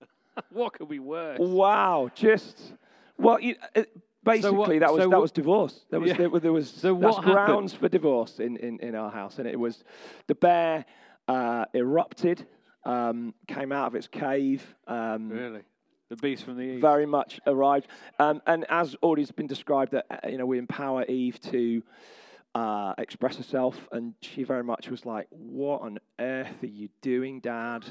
what 0.50 0.74
could 0.74 0.88
be 0.88 0.98
worse? 0.98 1.38
Wow! 1.40 2.10
Just 2.14 2.74
well, 3.18 3.40
you, 3.40 3.56
uh, 3.74 3.82
basically 4.24 4.50
so 4.50 4.52
what, 4.52 4.80
that 4.80 4.92
was 4.92 5.02
so 5.02 5.10
that 5.10 5.20
was 5.20 5.32
divorce. 5.32 5.84
There 5.90 6.00
was 6.00 6.10
yeah. 6.10 6.16
there, 6.16 6.40
there, 6.40 6.52
was 6.52 6.70
so 6.70 6.94
that's 6.94 7.18
grounds 7.18 7.72
for 7.72 7.88
divorce 7.88 8.38
in, 8.38 8.56
in, 8.56 8.78
in 8.80 8.94
our 8.94 9.10
house, 9.10 9.38
and 9.38 9.48
it 9.48 9.58
was 9.58 9.82
the 10.26 10.34
bear 10.34 10.84
uh, 11.26 11.64
erupted, 11.74 12.46
um, 12.84 13.34
came 13.46 13.72
out 13.72 13.88
of 13.88 13.94
its 13.94 14.06
cave. 14.06 14.62
Um, 14.86 15.28
really. 15.28 15.62
The 16.08 16.16
beast 16.16 16.44
from 16.44 16.56
the 16.56 16.62
east. 16.62 16.80
Very 16.80 17.04
much 17.04 17.38
arrived, 17.46 17.86
um, 18.18 18.40
and 18.46 18.64
as 18.70 18.96
already 19.02 19.22
has 19.22 19.30
been 19.30 19.46
described, 19.46 19.92
that 19.92 20.06
uh, 20.10 20.28
you 20.28 20.38
know 20.38 20.46
we 20.46 20.56
empower 20.56 21.04
Eve 21.04 21.38
to 21.42 21.82
uh, 22.54 22.94
express 22.96 23.36
herself, 23.36 23.88
and 23.92 24.14
she 24.22 24.42
very 24.42 24.64
much 24.64 24.88
was 24.88 25.04
like, 25.04 25.26
"What 25.30 25.82
on 25.82 25.98
earth 26.18 26.62
are 26.62 26.66
you 26.66 26.88
doing, 27.02 27.40
Dad?" 27.40 27.84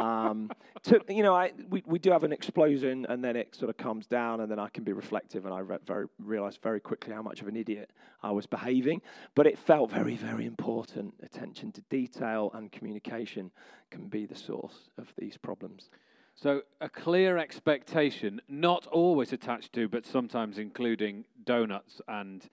um, 0.00 0.52
to, 0.84 1.00
you 1.08 1.24
know, 1.24 1.34
I, 1.34 1.52
we 1.68 1.82
we 1.84 1.98
do 1.98 2.12
have 2.12 2.22
an 2.22 2.32
explosion, 2.32 3.06
and 3.08 3.24
then 3.24 3.34
it 3.34 3.56
sort 3.56 3.70
of 3.70 3.76
calms 3.76 4.06
down, 4.06 4.40
and 4.40 4.48
then 4.48 4.60
I 4.60 4.68
can 4.68 4.84
be 4.84 4.92
reflective, 4.92 5.44
and 5.44 5.52
I 5.52 5.58
re- 5.58 5.78
very 5.84 6.06
realized 6.20 6.60
very 6.62 6.78
quickly 6.78 7.12
how 7.12 7.22
much 7.22 7.40
of 7.42 7.48
an 7.48 7.56
idiot 7.56 7.90
I 8.22 8.30
was 8.30 8.46
behaving. 8.46 9.02
But 9.34 9.48
it 9.48 9.58
felt 9.58 9.90
very, 9.90 10.14
very 10.14 10.46
important. 10.46 11.14
Attention 11.24 11.72
to 11.72 11.80
detail 11.90 12.52
and 12.54 12.70
communication 12.70 13.50
can 13.90 14.06
be 14.06 14.26
the 14.26 14.36
source 14.36 14.90
of 14.96 15.12
these 15.18 15.36
problems. 15.36 15.90
So, 16.36 16.62
a 16.80 16.88
clear 16.88 17.38
expectation, 17.38 18.40
not 18.48 18.86
always 18.88 19.32
attached 19.32 19.72
to, 19.74 19.88
but 19.88 20.04
sometimes 20.04 20.58
including 20.58 21.26
donuts 21.44 22.00
and 22.08 22.48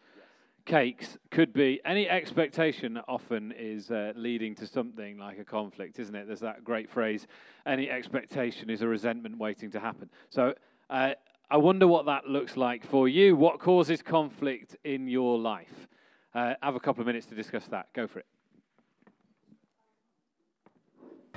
cakes 0.65 1.17
could 1.31 1.51
be 1.51 1.81
any 1.85 2.07
expectation 2.07 2.99
often 3.07 3.51
is 3.57 3.89
uh, 3.89 4.13
leading 4.15 4.53
to 4.55 4.67
something 4.67 5.17
like 5.17 5.39
a 5.39 5.43
conflict, 5.43 5.99
isn't 5.99 6.15
it? 6.15 6.27
There's 6.27 6.41
that 6.41 6.63
great 6.63 6.89
phrase, 6.89 7.27
any 7.65 7.89
expectation 7.89 8.69
is 8.69 8.81
a 8.81 8.87
resentment 8.87 9.37
waiting 9.37 9.71
to 9.71 9.79
happen. 9.79 10.09
So 10.29 10.53
uh, 10.89 11.13
I 11.49 11.57
wonder 11.57 11.87
what 11.87 12.05
that 12.05 12.27
looks 12.27 12.55
like 12.57 12.85
for 12.85 13.09
you. 13.09 13.35
What 13.35 13.59
causes 13.59 14.01
conflict 14.01 14.77
in 14.83 15.07
your 15.07 15.39
life? 15.39 15.87
Uh, 16.33 16.53
have 16.61 16.75
a 16.75 16.79
couple 16.79 17.01
of 17.01 17.07
minutes 17.07 17.25
to 17.27 17.35
discuss 17.35 17.65
that. 17.67 17.91
Go 17.93 18.07
for 18.07 18.19
it. 18.19 18.25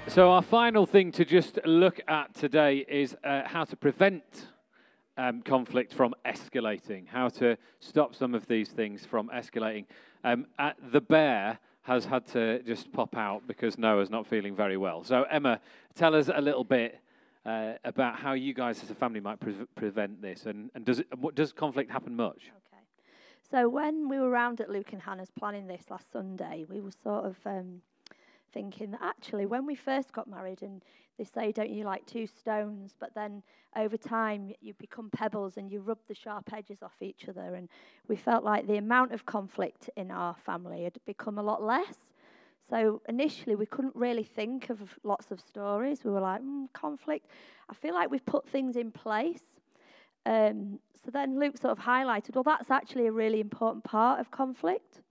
So, 0.06 0.30
our 0.30 0.42
final 0.42 0.84
thing 0.84 1.10
to 1.12 1.24
just 1.24 1.58
look 1.64 1.98
at 2.06 2.34
today 2.34 2.84
is 2.88 3.16
uh, 3.24 3.42
how 3.46 3.64
to 3.64 3.74
prevent 3.74 4.22
um, 5.16 5.40
conflict 5.42 5.94
from 5.94 6.14
escalating, 6.26 7.08
how 7.08 7.28
to 7.30 7.56
stop 7.80 8.14
some 8.14 8.34
of 8.34 8.46
these 8.46 8.68
things 8.68 9.06
from 9.06 9.28
escalating. 9.34 9.86
Um, 10.22 10.46
the 10.92 11.00
bear 11.00 11.58
has 11.82 12.04
had 12.04 12.26
to 12.28 12.62
just 12.62 12.92
pop 12.92 13.16
out 13.16 13.46
because 13.48 13.78
Noah's 13.78 14.10
not 14.10 14.26
feeling 14.26 14.54
very 14.54 14.76
well. 14.76 15.02
So, 15.02 15.24
Emma, 15.24 15.58
tell 15.94 16.14
us 16.14 16.30
a 16.32 16.40
little 16.40 16.64
bit 16.64 17.00
uh, 17.46 17.72
about 17.82 18.16
how 18.16 18.34
you 18.34 18.52
guys 18.52 18.82
as 18.82 18.90
a 18.90 18.94
family 18.94 19.20
might 19.20 19.40
pre- 19.40 19.66
prevent 19.74 20.20
this, 20.20 20.46
and, 20.46 20.70
and 20.74 20.84
does, 20.84 21.00
it, 21.00 21.34
does 21.34 21.52
conflict 21.52 21.90
happen 21.90 22.14
much? 22.14 22.52
Okay. 22.68 22.82
So, 23.50 23.68
when 23.68 24.08
we 24.08 24.20
were 24.20 24.28
around 24.28 24.60
at 24.60 24.70
Luke 24.70 24.92
and 24.92 25.02
Hannah's 25.02 25.32
planning 25.36 25.66
this 25.66 25.84
last 25.90 26.12
Sunday, 26.12 26.66
we 26.68 26.80
were 26.80 26.92
sort 27.02 27.24
of. 27.24 27.36
Um, 27.46 27.80
thinking 28.54 28.92
that 28.92 29.02
actually, 29.02 29.44
when 29.44 29.66
we 29.66 29.74
first 29.74 30.12
got 30.12 30.26
married, 30.28 30.62
and 30.62 30.80
they 31.18 31.24
say, 31.24 31.52
don't 31.52 31.70
you 31.70 31.84
like 31.84 32.06
two 32.06 32.26
stones, 32.26 32.94
but 32.98 33.14
then 33.14 33.42
over 33.76 33.96
time 33.96 34.52
you 34.60 34.74
become 34.74 35.10
pebbles 35.10 35.56
and 35.56 35.70
you 35.70 35.80
rub 35.80 35.98
the 36.08 36.14
sharp 36.14 36.52
edges 36.52 36.82
off 36.82 36.94
each 37.00 37.28
other. 37.28 37.54
And 37.54 37.68
we 38.08 38.16
felt 38.16 38.44
like 38.44 38.66
the 38.66 38.78
amount 38.78 39.12
of 39.12 39.26
conflict 39.26 39.90
in 39.96 40.10
our 40.10 40.34
family 40.46 40.84
had 40.84 40.98
become 41.06 41.38
a 41.38 41.42
lot 41.42 41.62
less. 41.62 41.96
So 42.70 43.02
initially, 43.08 43.56
we 43.56 43.66
couldn't 43.66 43.94
really 43.94 44.24
think 44.24 44.70
of 44.70 44.80
lots 45.02 45.30
of 45.30 45.40
stories. 45.40 46.02
We 46.02 46.10
were 46.10 46.20
like, 46.20 46.40
mm, 46.40 46.72
conflict. 46.72 47.26
I 47.68 47.74
feel 47.74 47.94
like 47.94 48.10
we've 48.10 48.24
put 48.24 48.48
things 48.48 48.76
in 48.76 48.90
place. 48.90 49.42
Um, 50.26 50.78
so 51.04 51.10
then 51.10 51.38
Luke 51.38 51.58
sort 51.58 51.76
of 51.76 51.84
highlighted, 51.84 52.34
well, 52.34 52.44
that's 52.44 52.70
actually 52.70 53.06
a 53.06 53.12
really 53.12 53.40
important 53.40 53.84
part 53.84 54.18
of 54.18 54.30
conflict. 54.30 55.02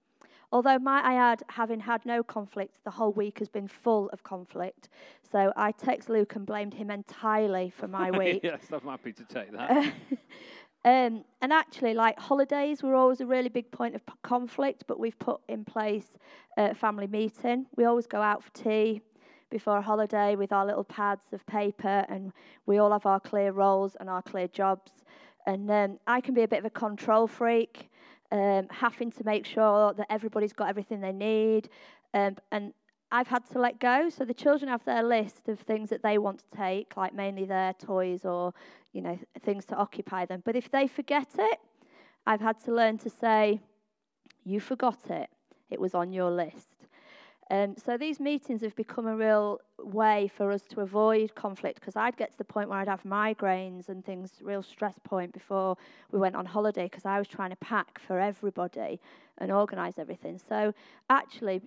Although, 0.53 0.77
might 0.77 1.03
I 1.03 1.15
add, 1.15 1.41
having 1.49 1.79
had 1.79 2.05
no 2.05 2.21
conflict, 2.21 2.75
the 2.83 2.91
whole 2.91 3.11
week 3.11 3.39
has 3.39 3.49
been 3.49 3.67
full 3.67 4.07
of 4.09 4.21
conflict. 4.21 4.89
So 5.31 5.51
I 5.55 5.71
text 5.71 6.09
Luke 6.09 6.35
and 6.35 6.45
blamed 6.45 6.75
him 6.75 6.91
entirely 6.91 7.73
for 7.75 7.87
my 7.87 8.11
week. 8.17 8.41
yes, 8.43 8.61
I'm 8.71 8.87
happy 8.87 9.13
to 9.13 9.23
take 9.25 9.51
that. 9.51 9.71
um, 10.85 11.25
and 11.41 11.51
actually, 11.51 11.95
like 11.95 12.19
holidays 12.19 12.83
were 12.83 12.93
always 12.93 13.19
a 13.19 13.25
really 13.25 13.49
big 13.49 13.71
point 13.71 13.95
of 13.95 14.05
p- 14.05 14.13
conflict, 14.21 14.83
but 14.87 14.99
we've 14.99 15.17
put 15.17 15.41
in 15.49 15.65
place 15.65 16.05
a 16.55 16.75
family 16.75 17.07
meeting. 17.07 17.65
We 17.75 17.85
always 17.85 18.05
go 18.05 18.21
out 18.21 18.43
for 18.43 18.51
tea 18.51 19.01
before 19.49 19.77
a 19.77 19.81
holiday 19.81 20.35
with 20.35 20.53
our 20.53 20.67
little 20.67 20.83
pads 20.83 21.33
of 21.33 21.43
paper, 21.47 22.05
and 22.09 22.31
we 22.67 22.77
all 22.77 22.91
have 22.91 23.07
our 23.07 23.19
clear 23.19 23.53
roles 23.53 23.95
and 23.99 24.07
our 24.07 24.21
clear 24.21 24.47
jobs. 24.49 24.91
And 25.47 25.71
um, 25.71 25.99
I 26.05 26.21
can 26.21 26.35
be 26.35 26.43
a 26.43 26.47
bit 26.47 26.59
of 26.59 26.65
a 26.65 26.69
control 26.69 27.25
freak 27.25 27.89
um, 28.33 28.67
having 28.71 29.11
to 29.11 29.23
make 29.23 29.45
sure 29.45 29.93
that 29.93 30.07
everybody's 30.09 30.53
got 30.53 30.67
everything 30.67 30.99
they 30.99 31.11
need. 31.11 31.69
Um, 32.15 32.35
and 32.51 32.73
I've 33.11 33.27
had 33.27 33.47
to 33.51 33.59
let 33.59 33.79
go. 33.79 34.09
So 34.09 34.25
the 34.25 34.33
children 34.33 34.69
have 34.69 34.83
their 34.85 35.03
list 35.03 35.47
of 35.47 35.59
things 35.59 35.91
that 35.91 36.01
they 36.01 36.17
want 36.17 36.39
to 36.39 36.57
take, 36.57 36.97
like 36.97 37.13
mainly 37.13 37.45
their 37.45 37.73
toys 37.73 38.25
or, 38.25 38.51
you 38.91 39.01
know, 39.01 39.19
things 39.43 39.65
to 39.65 39.75
occupy 39.75 40.25
them. 40.25 40.41
But 40.43 40.55
if 40.55 40.71
they 40.71 40.87
forget 40.87 41.27
it, 41.37 41.59
I've 42.25 42.41
had 42.41 42.59
to 42.61 42.73
learn 42.73 42.97
to 42.99 43.09
say, 43.09 43.61
you 44.43 44.59
forgot 44.59 45.11
it. 45.11 45.29
It 45.69 45.79
was 45.79 45.93
on 45.93 46.11
your 46.11 46.31
list. 46.31 46.82
Um, 47.53 47.75
so 47.77 47.97
these 47.97 48.19
meetings 48.19 48.61
have 48.61 48.75
become 48.75 49.05
a 49.05 49.15
real 49.15 49.61
way 49.77 50.27
for 50.35 50.51
us 50.51 50.63
to 50.71 50.81
avoid 50.81 51.35
conflict 51.35 51.79
because 51.79 51.95
I'd 51.95 52.17
get 52.17 52.31
to 52.31 52.37
the 52.39 52.43
point 52.43 52.67
where 52.67 52.79
I'd 52.79 52.87
have 52.87 53.03
migraines 53.03 53.89
and 53.89 54.03
things, 54.03 54.31
real 54.41 54.63
stress 54.63 54.95
point 55.03 55.33
before 55.33 55.77
we 56.11 56.17
went 56.17 56.35
on 56.35 56.47
holiday 56.47 56.85
because 56.85 57.05
I 57.05 57.19
was 57.19 57.27
trying 57.27 57.51
to 57.51 57.55
pack 57.57 57.99
for 57.99 58.19
everybody 58.19 58.99
and 59.37 59.51
organise 59.51 59.99
everything. 59.99 60.39
So 60.49 60.73
actually, 61.11 61.61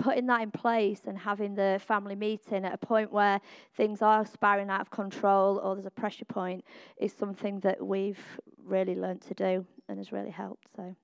putting 0.00 0.26
that 0.26 0.42
in 0.42 0.50
place 0.50 1.02
and 1.06 1.16
having 1.16 1.54
the 1.54 1.80
family 1.86 2.16
meeting 2.16 2.64
at 2.64 2.74
a 2.74 2.78
point 2.78 3.12
where 3.12 3.40
things 3.76 4.02
are 4.02 4.26
spiraling 4.26 4.70
out 4.70 4.80
of 4.80 4.90
control 4.90 5.60
or 5.62 5.76
there's 5.76 5.86
a 5.86 5.90
pressure 5.90 6.24
point 6.24 6.64
is 6.96 7.12
something 7.12 7.60
that 7.60 7.80
we've 7.80 8.18
really 8.64 8.96
learnt 8.96 9.20
to 9.28 9.34
do 9.34 9.64
and 9.88 9.98
has 9.98 10.10
really 10.10 10.30
helped. 10.30 10.66
So. 10.74 10.96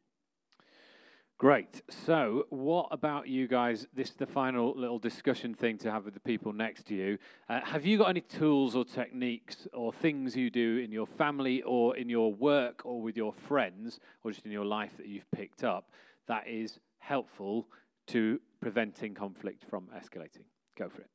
Great. 1.37 1.83
So, 2.07 2.47
what 2.51 2.87
about 2.93 3.27
you 3.27 3.49
guys? 3.49 3.89
This 3.93 4.11
is 4.11 4.15
the 4.15 4.27
final 4.27 4.73
little 4.77 5.01
discussion 5.01 5.53
thing 5.53 5.79
to 5.79 5.91
have 5.91 6.05
with 6.05 6.15
the 6.15 6.21
people 6.21 6.53
next 6.53 6.87
to 6.87 6.95
you. 6.95 7.19
Uh, 7.49 7.61
have 7.65 7.85
you 7.85 7.99
got 7.99 8.09
any 8.09 8.21
tools 8.21 8.77
or 8.77 8.85
techniques 8.85 9.67
or 9.73 9.93
things 9.93 10.37
you 10.37 10.49
do 10.49 10.79
in 10.79 10.93
your 10.93 11.09
family 11.09 11.61
or 11.63 11.97
in 11.97 12.09
your 12.09 12.33
work 12.33 12.83
or 12.87 13.03
with 13.03 13.17
your 13.17 13.33
friends 13.33 13.99
or 14.23 14.31
just 14.31 14.47
in 14.47 14.53
your 14.53 14.65
life 14.65 14.97
that 14.97 15.07
you've 15.07 15.29
picked 15.33 15.65
up 15.65 15.91
that 16.29 16.47
is 16.47 16.79
helpful 16.99 17.67
to 18.07 18.41
preventing 18.61 19.13
conflict 19.13 19.65
from 19.69 19.89
escalating? 19.97 20.45
Go 20.79 20.89
for 20.89 21.03
it. 21.03 21.14